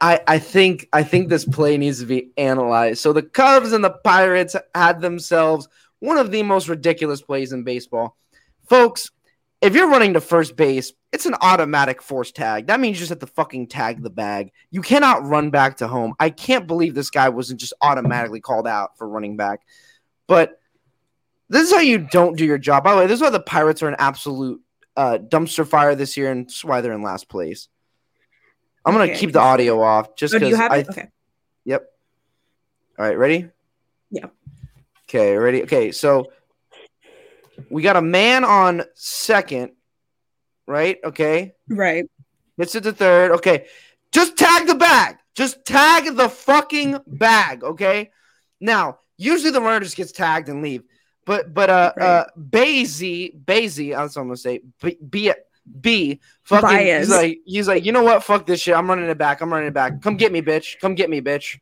I, 0.02 0.20
I 0.28 0.40
think 0.40 0.90
I 0.92 1.04
think 1.04 1.30
this 1.30 1.46
play 1.46 1.78
needs 1.78 2.00
to 2.00 2.06
be 2.06 2.32
analyzed. 2.36 3.00
So 3.00 3.14
the 3.14 3.22
Cubs 3.22 3.72
and 3.72 3.84
the 3.84 3.92
Pirates 3.92 4.56
had 4.76 5.00
themselves 5.00 5.70
one 6.00 6.18
of 6.18 6.32
the 6.32 6.44
most 6.44 6.68
ridiculous 6.68 7.22
plays 7.22 7.54
in 7.54 7.64
baseball. 7.64 8.18
Folks, 8.68 9.12
if 9.64 9.74
you're 9.74 9.90
running 9.90 10.14
to 10.14 10.22
first 10.22 10.58
base, 10.58 10.92
it's 11.14 11.26
an 11.26 11.36
automatic 11.42 12.02
force 12.02 12.34
tag. 12.34 12.68
That 12.68 12.82
means 12.82 12.98
you 12.98 13.00
just 13.00 13.10
have 13.10 13.20
to 13.20 13.28
fucking 13.28 13.68
tag 13.68 14.04
the 14.04 14.10
bag. 14.10 14.52
You 14.72 14.82
cannot 14.82 15.26
run 15.26 15.52
back 15.52 15.78
to 15.78 15.88
home. 15.88 16.14
I 16.20 16.32
can't 16.32 16.68
believe 16.68 16.94
this 16.94 17.10
guy 17.10 17.30
wasn't 17.30 17.62
just 17.62 17.74
automatically 17.82 18.42
called 18.42 18.68
out 18.68 18.98
for 18.98 19.08
running 19.08 19.38
back. 19.38 19.62
But 20.28 20.60
this 21.48 21.64
is 21.64 21.74
how 21.74 21.80
you 21.80 21.98
don't 22.00 22.38
do 22.38 22.46
your 22.46 22.58
job. 22.58 22.84
By 22.84 22.92
the 22.92 22.98
way, 22.98 23.08
this 23.08 23.16
is 23.16 23.22
why 23.22 23.30
the 23.30 23.40
Pirates 23.40 23.82
are 23.82 23.88
an 23.88 23.96
absolute 24.00 24.62
uh, 24.98 25.20
dumpster 25.20 25.66
fire 25.66 25.96
this 25.96 26.18
year, 26.18 26.30
and 26.30 26.46
that's 26.46 26.66
why 26.66 26.82
they're 26.82 26.94
in 26.94 27.02
last 27.02 27.30
place. 27.30 27.70
I'm 28.86 28.94
gonna 28.94 29.06
Okay. 29.06 29.16
keep 29.18 29.32
the 29.32 29.40
audio 29.40 29.82
off 29.82 30.16
just 30.18 30.36
oh, 30.36 30.40
because 30.40 30.58
have 30.58 30.72
I. 30.74 30.78
it? 30.80 30.90
Okay. 30.90 31.08
Yep. 31.64 31.86
All 33.00 33.06
right, 33.06 33.18
ready? 33.18 33.50
Yeah. 34.12 34.26
Okay, 35.08 35.38
ready? 35.38 35.64
Okay, 35.64 35.94
so 35.94 36.32
we 37.70 37.82
got 37.82 37.96
a 37.96 38.02
man 38.02 38.44
on 38.44 38.84
second, 38.96 39.72
right? 40.68 40.98
Okay. 41.04 41.54
Right. 41.68 42.06
Hits 42.58 42.76
it 42.76 42.82
to 42.82 42.94
third. 42.94 43.32
Okay. 43.32 43.66
Just 44.12 44.38
tag 44.38 44.68
the 44.68 44.76
bag. 44.76 45.18
Just 45.36 45.66
tag 45.66 46.16
the 46.16 46.30
fucking 46.30 47.00
bag. 47.08 47.64
Okay. 47.64 48.12
Now, 48.60 49.00
usually 49.18 49.52
the 49.52 49.62
runner 49.62 49.80
just 49.80 49.98
gets 49.98 50.12
tagged 50.12 50.50
and 50.50 50.62
leave. 50.62 50.84
But 51.26 51.54
but 51.54 51.70
uh 51.70 51.94
Right. 51.96 52.06
uh 52.06 52.26
Bazy, 52.38 53.30
Bazy, 53.30 53.92
that's 53.92 54.16
what 54.16 54.22
I'm 54.24 54.28
gonna 54.28 54.38
say. 54.38 54.62
B 54.82 54.98
B 55.10 55.32
B 55.80 56.20
fucking 56.44 56.68
Baez. 56.70 57.08
he's 57.08 57.10
like 57.16 57.40
he's 57.46 57.68
like, 57.68 57.86
you 57.86 57.92
know 57.92 58.04
what? 58.04 58.24
Fuck 58.24 58.46
this 58.46 58.62
shit. 58.62 58.76
I'm 58.76 58.88
running 58.90 59.10
it 59.10 59.18
back. 59.18 59.42
I'm 59.42 59.52
running 59.52 59.70
it 59.70 59.74
back. 59.74 60.02
Come 60.02 60.18
get 60.18 60.32
me, 60.32 60.42
bitch. 60.42 60.80
Come 60.80 60.96
get 60.96 61.10
me, 61.10 61.22
bitch. 61.22 61.60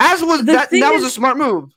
As 0.00 0.22
was 0.22 0.40
The 0.40 0.52
that 0.52 0.70
that 0.70 0.92
was 0.92 1.04
a 1.04 1.10
smart 1.10 1.36
move. 1.36 1.72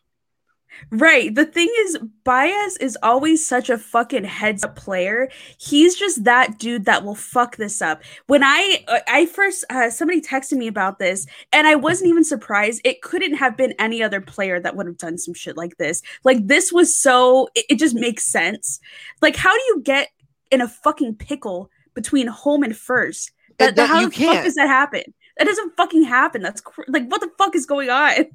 Right. 0.91 1.33
The 1.33 1.45
thing 1.45 1.69
is, 1.81 1.97
Baez 2.23 2.77
is 2.77 2.97
always 3.01 3.45
such 3.45 3.69
a 3.69 3.77
fucking 3.77 4.23
heads 4.23 4.63
up 4.63 4.75
player. 4.75 5.29
He's 5.57 5.95
just 5.95 6.23
that 6.23 6.59
dude 6.59 6.85
that 6.85 7.03
will 7.03 7.15
fuck 7.15 7.57
this 7.57 7.81
up. 7.81 8.03
When 8.27 8.43
I 8.43 8.83
I 9.07 9.25
first 9.25 9.65
uh, 9.69 9.89
somebody 9.89 10.21
texted 10.21 10.57
me 10.57 10.67
about 10.67 10.99
this, 10.99 11.25
and 11.51 11.67
I 11.67 11.75
wasn't 11.75 12.09
even 12.09 12.23
surprised. 12.23 12.81
It 12.83 13.01
couldn't 13.01 13.35
have 13.35 13.57
been 13.57 13.73
any 13.79 14.03
other 14.03 14.21
player 14.21 14.59
that 14.59 14.75
would 14.75 14.85
have 14.85 14.97
done 14.97 15.17
some 15.17 15.33
shit 15.33 15.57
like 15.57 15.77
this. 15.77 16.01
Like 16.23 16.47
this 16.47 16.71
was 16.71 16.97
so. 16.97 17.49
It, 17.55 17.65
it 17.69 17.79
just 17.79 17.95
makes 17.95 18.25
sense. 18.25 18.79
Like 19.21 19.35
how 19.35 19.53
do 19.53 19.63
you 19.67 19.81
get 19.83 20.09
in 20.51 20.61
a 20.61 20.67
fucking 20.67 21.15
pickle 21.15 21.69
between 21.93 22.27
home 22.27 22.63
and 22.63 22.75
first? 22.75 23.31
That, 23.57 23.75
that 23.75 23.87
how 23.87 24.01
you 24.01 24.09
the 24.09 24.15
fuck 24.15 24.33
can't. 24.33 24.45
does 24.45 24.55
that 24.55 24.67
happen? 24.67 25.01
That 25.37 25.45
doesn't 25.45 25.75
fucking 25.75 26.03
happen. 26.03 26.41
That's 26.41 26.61
cr- 26.61 26.81
like 26.87 27.07
what 27.07 27.21
the 27.21 27.31
fuck 27.37 27.55
is 27.55 27.65
going 27.65 27.89
on? 27.89 28.25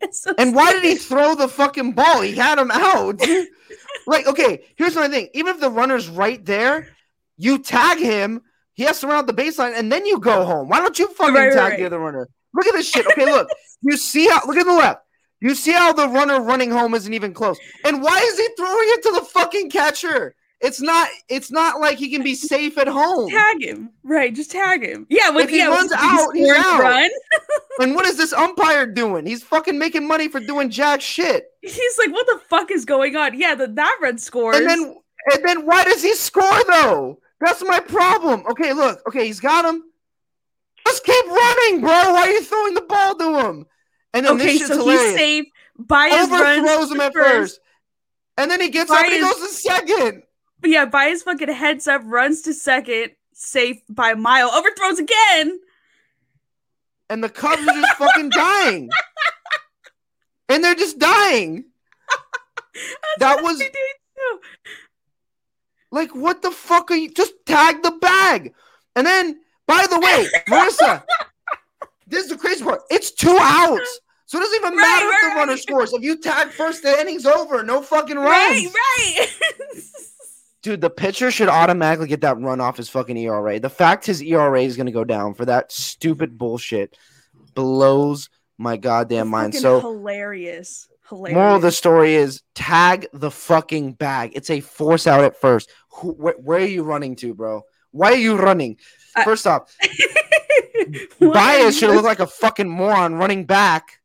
So 0.12 0.34
And 0.38 0.54
why 0.54 0.72
did 0.72 0.84
he 0.84 0.96
throw 0.96 1.34
the 1.34 1.48
fucking 1.48 1.92
ball? 1.92 2.20
He 2.20 2.34
had 2.34 2.58
him 2.58 2.70
out. 2.70 3.20
like, 4.06 4.26
okay, 4.26 4.64
here's 4.76 4.94
my 4.94 5.08
thing. 5.08 5.28
Even 5.34 5.54
if 5.54 5.60
the 5.60 5.70
runner's 5.70 6.08
right 6.08 6.44
there, 6.44 6.88
you 7.36 7.58
tag 7.58 7.98
him, 7.98 8.42
he 8.74 8.84
has 8.84 9.00
to 9.00 9.06
run 9.06 9.16
out 9.16 9.26
the 9.26 9.34
baseline, 9.34 9.74
and 9.74 9.90
then 9.90 10.04
you 10.06 10.20
go 10.20 10.44
home. 10.44 10.68
Why 10.68 10.80
don't 10.80 10.98
you 10.98 11.08
fucking 11.08 11.34
right, 11.34 11.52
tag 11.52 11.70
right. 11.70 11.78
the 11.78 11.86
other 11.86 11.98
runner? 11.98 12.28
Look 12.54 12.66
at 12.66 12.74
this 12.74 12.88
shit. 12.88 13.06
Okay, 13.06 13.24
look. 13.24 13.48
You 13.82 13.98
see 13.98 14.26
how 14.26 14.40
look 14.46 14.56
at 14.56 14.64
the 14.64 14.72
left. 14.72 15.02
You 15.38 15.54
see 15.54 15.70
how 15.72 15.92
the 15.92 16.08
runner 16.08 16.40
running 16.40 16.70
home 16.70 16.94
isn't 16.94 17.12
even 17.12 17.34
close. 17.34 17.58
And 17.84 18.02
why 18.02 18.18
is 18.18 18.38
he 18.38 18.48
throwing 18.56 18.88
it 18.88 19.02
to 19.02 19.10
the 19.12 19.20
fucking 19.20 19.70
catcher? 19.70 20.34
It's 20.60 20.80
not 20.80 21.08
it's 21.28 21.50
not 21.50 21.80
like 21.80 21.98
he 21.98 22.10
can 22.10 22.22
be 22.22 22.34
safe 22.34 22.78
at 22.78 22.88
home. 22.88 23.28
tag 23.28 23.62
him. 23.62 23.90
Right, 24.02 24.34
just 24.34 24.50
tag 24.50 24.82
him. 24.82 25.06
Yeah, 25.10 25.30
when 25.30 25.44
If 25.44 25.50
he 25.50 25.58
yeah, 25.58 25.68
runs 25.68 25.92
he 25.92 25.98
out, 26.00 26.34
he's 26.34 26.50
out. 26.50 26.80
Run. 26.80 27.10
And 27.78 27.94
what 27.94 28.06
is 28.06 28.16
this 28.16 28.32
umpire 28.32 28.86
doing? 28.86 29.26
He's 29.26 29.42
fucking 29.42 29.78
making 29.78 30.08
money 30.08 30.28
for 30.28 30.40
doing 30.40 30.70
jack 30.70 31.02
shit. 31.02 31.44
He's 31.60 31.98
like, 31.98 32.10
what 32.10 32.26
the 32.26 32.40
fuck 32.48 32.70
is 32.70 32.86
going 32.86 33.16
on? 33.16 33.38
Yeah, 33.38 33.54
the 33.54 33.66
that 33.66 33.98
red 34.00 34.18
scores. 34.18 34.56
And 34.56 34.66
then 34.66 34.96
and 35.34 35.44
then 35.44 35.66
why 35.66 35.84
does 35.84 36.02
he 36.02 36.14
score 36.14 36.64
though? 36.68 37.18
That's 37.40 37.62
my 37.62 37.80
problem. 37.80 38.44
Okay, 38.50 38.72
look. 38.72 39.00
Okay, 39.08 39.26
he's 39.26 39.40
got 39.40 39.66
him. 39.66 39.82
Just 40.86 41.04
keep 41.04 41.26
running, 41.26 41.80
bro. 41.82 41.90
Why 41.90 42.20
are 42.22 42.30
you 42.30 42.42
throwing 42.42 42.74
the 42.74 42.80
ball 42.82 43.14
to 43.16 43.46
him? 43.46 43.66
And 44.14 44.24
then 44.24 44.36
okay, 44.36 44.56
so 44.56 44.78
hilarious. 44.78 45.02
he's 45.02 45.14
safe. 45.18 45.44
Baez 45.78 46.30
runs 46.30 46.58
Overthrows 46.58 46.90
him 46.92 47.00
at 47.00 47.12
first. 47.12 47.60
And 48.38 48.50
then 48.50 48.60
he 48.60 48.68
gets 48.70 48.90
up 48.90 49.04
and 49.04 49.12
he 49.12 49.20
goes 49.20 49.36
to 49.36 49.48
second. 49.48 50.22
Yeah, 50.66 50.84
Baez 50.86 51.22
fucking 51.22 51.48
heads 51.52 51.86
up, 51.86 52.02
runs 52.04 52.42
to 52.42 52.52
second, 52.54 53.12
safe 53.32 53.78
by 53.88 54.10
a 54.10 54.16
mile, 54.16 54.50
overthrows 54.50 54.98
again. 54.98 55.60
and 57.08 57.22
the 57.22 57.28
Cubs 57.28 57.62
are 57.66 57.74
just 57.74 57.96
fucking 57.96 58.30
dying. 58.30 58.90
And 60.48 60.62
they're 60.62 60.76
just 60.76 61.00
dying. 61.00 61.64
that 63.18 63.42
was 63.42 63.60
like, 65.90 66.14
what 66.14 66.40
the 66.42 66.52
fuck 66.52 66.90
are 66.92 66.94
you? 66.94 67.10
Just 67.12 67.32
tag 67.46 67.82
the 67.82 67.90
bag. 67.90 68.54
And 68.94 69.04
then, 69.04 69.40
by 69.66 69.86
the 69.90 69.98
way, 69.98 70.28
Marissa, 70.48 71.02
this 72.06 72.24
is 72.24 72.30
the 72.30 72.36
crazy 72.36 72.62
part. 72.62 72.82
It's 72.90 73.10
two 73.10 73.36
outs. 73.40 74.00
So 74.26 74.38
it 74.38 74.42
doesn't 74.42 74.56
even 74.56 74.76
matter 74.76 75.06
right, 75.06 75.20
if 75.24 75.30
the 75.32 75.36
runner 75.36 75.52
right. 75.52 75.60
scores. 75.60 75.92
If 75.92 76.02
you 76.02 76.16
tag 76.20 76.50
first, 76.50 76.84
the 76.84 76.96
inning's 77.00 77.26
over. 77.26 77.64
No 77.64 77.82
fucking 77.82 78.16
runs. 78.16 78.28
Right, 78.28 78.68
right. 78.72 79.28
Dude, 80.66 80.80
the 80.80 80.90
pitcher 80.90 81.30
should 81.30 81.48
automatically 81.48 82.08
get 82.08 82.22
that 82.22 82.40
run 82.40 82.60
off 82.60 82.76
his 82.76 82.88
fucking 82.88 83.16
ERA. 83.16 83.60
The 83.60 83.70
fact 83.70 84.04
his 84.04 84.20
ERA 84.20 84.62
is 84.62 84.76
going 84.76 84.86
to 84.86 84.92
go 84.92 85.04
down 85.04 85.34
for 85.34 85.44
that 85.44 85.70
stupid 85.70 86.36
bullshit 86.36 86.96
blows 87.54 88.30
my 88.58 88.76
goddamn 88.76 89.28
mind. 89.28 89.54
So 89.54 89.78
hilarious. 89.78 90.88
Hilarious. 91.08 91.36
Moral 91.36 91.54
of 91.54 91.62
the 91.62 91.70
story 91.70 92.16
is 92.16 92.42
tag 92.56 93.06
the 93.12 93.30
fucking 93.30 93.92
bag. 93.92 94.32
It's 94.34 94.50
a 94.50 94.58
force 94.58 95.06
out 95.06 95.22
at 95.22 95.40
first. 95.40 95.70
Who, 95.90 96.14
wh- 96.14 96.44
where 96.44 96.58
are 96.58 96.66
you 96.66 96.82
running 96.82 97.14
to, 97.14 97.32
bro? 97.32 97.62
Why 97.92 98.10
are 98.14 98.16
you 98.16 98.34
running? 98.36 98.78
First 99.22 99.46
off, 99.46 99.72
Baez 101.20 101.78
should 101.78 101.94
look 101.94 102.04
like 102.04 102.18
a 102.18 102.26
fucking 102.26 102.68
moron 102.68 103.14
running 103.14 103.44
back. 103.44 104.00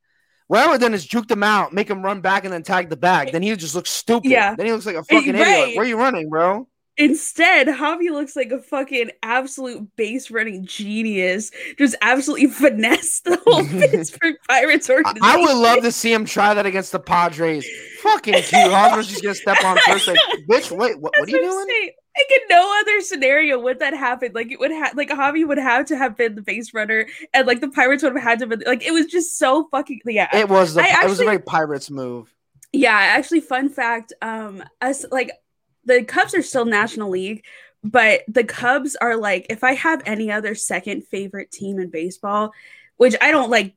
What 0.52 0.60
I 0.60 0.66
would 0.66 0.72
have 0.74 0.82
done 0.82 0.94
is 0.94 1.06
juke 1.06 1.32
him 1.32 1.44
out, 1.44 1.72
make 1.72 1.90
him 1.90 2.04
run 2.04 2.20
back, 2.20 2.44
and 2.44 2.52
then 2.52 2.62
tag 2.62 2.90
the 2.90 2.98
bag. 2.98 3.32
Then 3.32 3.42
he 3.42 3.56
just 3.56 3.74
looks 3.74 3.90
stupid. 3.90 4.30
Yeah. 4.30 4.54
Then 4.54 4.66
he 4.66 4.74
looks 4.74 4.86
like 4.86 4.98
a 4.98 5.04
fucking 5.06 5.34
right. 5.34 5.48
idiot. 5.48 5.78
Where 5.78 5.86
are 5.86 5.88
you 5.88 5.96
running, 5.98 6.28
bro? 6.30 6.68
Instead, 6.98 7.68
Javi 7.68 8.12
looks 8.12 8.36
like 8.36 8.52
a 8.52 8.62
fucking 8.62 9.12
absolute 9.24 9.96
base 9.96 10.30
running 10.30 10.66
genius. 10.66 11.52
Just 11.78 11.96
absolutely 12.02 12.48
finesse 12.50 13.22
the 13.22 13.40
whole 13.46 13.66
Pittsburgh 13.80 14.36
Pirates 14.50 14.90
organization. 14.90 15.24
I 15.24 15.38
would 15.38 15.56
love 15.56 15.84
to 15.84 15.92
see 15.94 16.12
him 16.12 16.26
try 16.26 16.54
that 16.54 16.66
against 16.66 16.92
the 16.92 17.00
Padres. 17.00 17.66
Fucking 18.02 18.34
cute. 18.34 18.52
Hosmer's 18.54 19.08
just 19.08 19.24
gonna 19.24 19.36
step 19.36 19.64
on 19.64 19.78
first. 19.88 20.06
Like, 20.10 20.18
bitch, 20.50 20.70
wait, 20.70 21.00
what, 21.00 21.14
what 21.18 21.30
are 21.30 21.32
you 21.32 21.40
doing? 21.40 21.66
Saying. 21.70 21.92
Like 22.18 22.30
in 22.30 22.48
no 22.50 22.80
other 22.82 23.00
scenario 23.02 23.60
would 23.60 23.80
that 23.80 23.94
happen. 23.94 24.32
Like 24.34 24.52
it 24.52 24.60
would 24.60 24.72
have, 24.72 24.96
like 24.98 25.10
Javi 25.10 25.48
would 25.48 25.58
have 25.58 25.86
to 25.88 25.98
have 25.98 26.18
been 26.18 26.36
the 26.36 26.42
base 26.42 26.74
runner, 26.74 27.08
and 27.34 27.48
like 27.48 27.62
the 27.62 27.70
Pirates 27.70 28.04
would 28.04 28.14
have 28.14 28.24
had 28.24 28.40
to 28.40 28.48
be 28.48 28.66
like 28.66 28.84
it 28.84 28.92
was 28.92 29.06
just 29.06 29.38
so 29.38 29.68
fucking 29.72 30.02
yeah. 30.06 30.36
It 30.36 30.50
was. 30.50 30.74
The, 30.74 30.82
actually, 30.82 31.06
it 31.06 31.10
was 31.10 31.20
a 31.22 31.26
very 31.26 31.40
Pirates 31.40 31.90
move. 31.90 32.34
Yeah, 32.74 32.98
actually, 32.98 33.42
fun 33.42 33.70
fact. 33.70 34.12
Um, 34.22 34.64
us 34.82 35.06
like 35.10 35.32
the 35.86 36.04
Cubs 36.04 36.36
are 36.36 36.42
still 36.42 36.66
National 36.66 37.10
League, 37.10 37.46
but 37.84 38.24
the 38.28 38.44
Cubs 38.44 38.96
are 38.98 39.16
like 39.16 39.48
if 39.50 39.64
I 39.64 39.74
have 39.74 40.02
any 40.06 40.32
other 40.32 40.54
second 40.54 41.06
favorite 41.08 41.52
team 41.52 41.80
in 41.80 41.90
baseball, 41.90 42.52
which 42.98 43.16
I 43.22 43.32
don't 43.32 43.50
like 43.50 43.76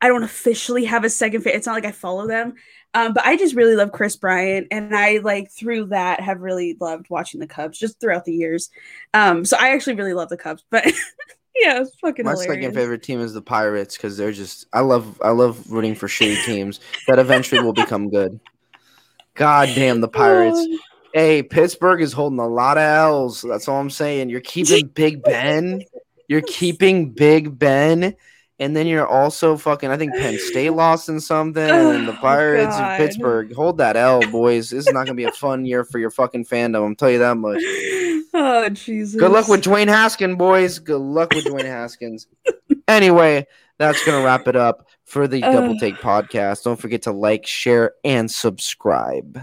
I 0.00 0.08
don't 0.08 0.22
officially 0.22 0.84
have 0.84 1.04
a 1.04 1.10
second 1.10 1.42
favorite. 1.42 1.58
It's 1.58 1.66
not 1.66 1.74
like 1.74 1.86
I 1.86 1.92
follow 1.92 2.26
them. 2.26 2.54
Um, 2.96 3.12
but 3.12 3.26
I 3.26 3.36
just 3.36 3.54
really 3.54 3.76
love 3.76 3.92
Kris 3.92 4.16
Bryant, 4.16 4.68
and 4.70 4.96
I 4.96 5.18
like 5.18 5.50
through 5.50 5.88
that 5.88 6.20
have 6.20 6.40
really 6.40 6.78
loved 6.80 7.10
watching 7.10 7.40
the 7.40 7.46
Cubs 7.46 7.78
just 7.78 8.00
throughout 8.00 8.24
the 8.24 8.32
years. 8.32 8.70
Um, 9.12 9.44
so 9.44 9.58
I 9.60 9.74
actually 9.74 9.96
really 9.96 10.14
love 10.14 10.30
the 10.30 10.38
Cubs, 10.38 10.64
but 10.70 10.86
yeah, 11.60 11.82
it's 11.82 11.94
fucking. 11.96 12.24
My 12.24 12.30
hilarious. 12.30 12.54
second 12.54 12.74
favorite 12.74 13.02
team 13.02 13.20
is 13.20 13.34
the 13.34 13.42
Pirates 13.42 13.98
because 13.98 14.16
they're 14.16 14.32
just 14.32 14.66
I 14.72 14.80
love 14.80 15.20
I 15.22 15.28
love 15.32 15.70
rooting 15.70 15.94
for 15.94 16.08
shitty 16.08 16.42
teams 16.46 16.80
that 17.06 17.18
eventually 17.18 17.60
will 17.60 17.74
become 17.74 18.08
good. 18.08 18.40
God 19.34 19.68
damn 19.74 20.00
the 20.00 20.08
Pirates. 20.08 20.66
Hey, 21.12 21.42
Pittsburgh 21.42 22.00
is 22.00 22.14
holding 22.14 22.38
a 22.38 22.48
lot 22.48 22.78
of 22.78 22.82
L's. 22.82 23.42
That's 23.42 23.68
all 23.68 23.78
I'm 23.78 23.90
saying. 23.90 24.30
You're 24.30 24.40
keeping 24.40 24.86
Big 24.86 25.22
Ben. 25.22 25.82
You're 26.28 26.40
keeping 26.40 27.10
Big 27.10 27.58
Ben. 27.58 28.16
And 28.58 28.74
then 28.74 28.86
you're 28.86 29.06
also 29.06 29.58
fucking, 29.58 29.90
I 29.90 29.98
think 29.98 30.14
Penn 30.14 30.38
State 30.38 30.70
lost 30.72 31.08
in 31.08 31.20
something, 31.20 31.62
and 31.62 32.08
the 32.08 32.12
oh, 32.12 32.20
Pirates 32.20 32.74
oh, 32.74 32.94
Pittsburgh. 32.96 33.52
Hold 33.54 33.78
that 33.78 33.96
L, 33.96 34.20
boys. 34.30 34.70
This 34.70 34.86
is 34.86 34.92
not 34.92 35.04
gonna 35.04 35.14
be 35.14 35.24
a 35.24 35.32
fun 35.32 35.66
year 35.66 35.84
for 35.84 35.98
your 35.98 36.10
fucking 36.10 36.46
fandom. 36.46 36.84
I'm 36.84 36.96
tell 36.96 37.10
you 37.10 37.18
that 37.18 37.36
much. 37.36 37.62
Oh 38.38 38.68
Jesus. 38.68 39.18
Good 39.18 39.30
luck 39.30 39.48
with 39.48 39.64
Dwayne 39.64 39.88
Haskins, 39.88 40.36
boys. 40.36 40.78
Good 40.78 41.00
luck 41.00 41.32
with 41.32 41.46
Dwayne 41.46 41.64
Haskins. 41.64 42.26
anyway, 42.86 43.46
that's 43.78 44.04
gonna 44.04 44.22
wrap 44.22 44.46
it 44.46 44.56
up 44.56 44.88
for 45.04 45.26
the 45.26 45.42
uh, 45.42 45.52
Double 45.52 45.78
Take 45.78 45.94
podcast. 45.96 46.64
Don't 46.64 46.78
forget 46.78 47.02
to 47.02 47.12
like, 47.12 47.46
share, 47.46 47.94
and 48.04 48.30
subscribe. 48.30 49.40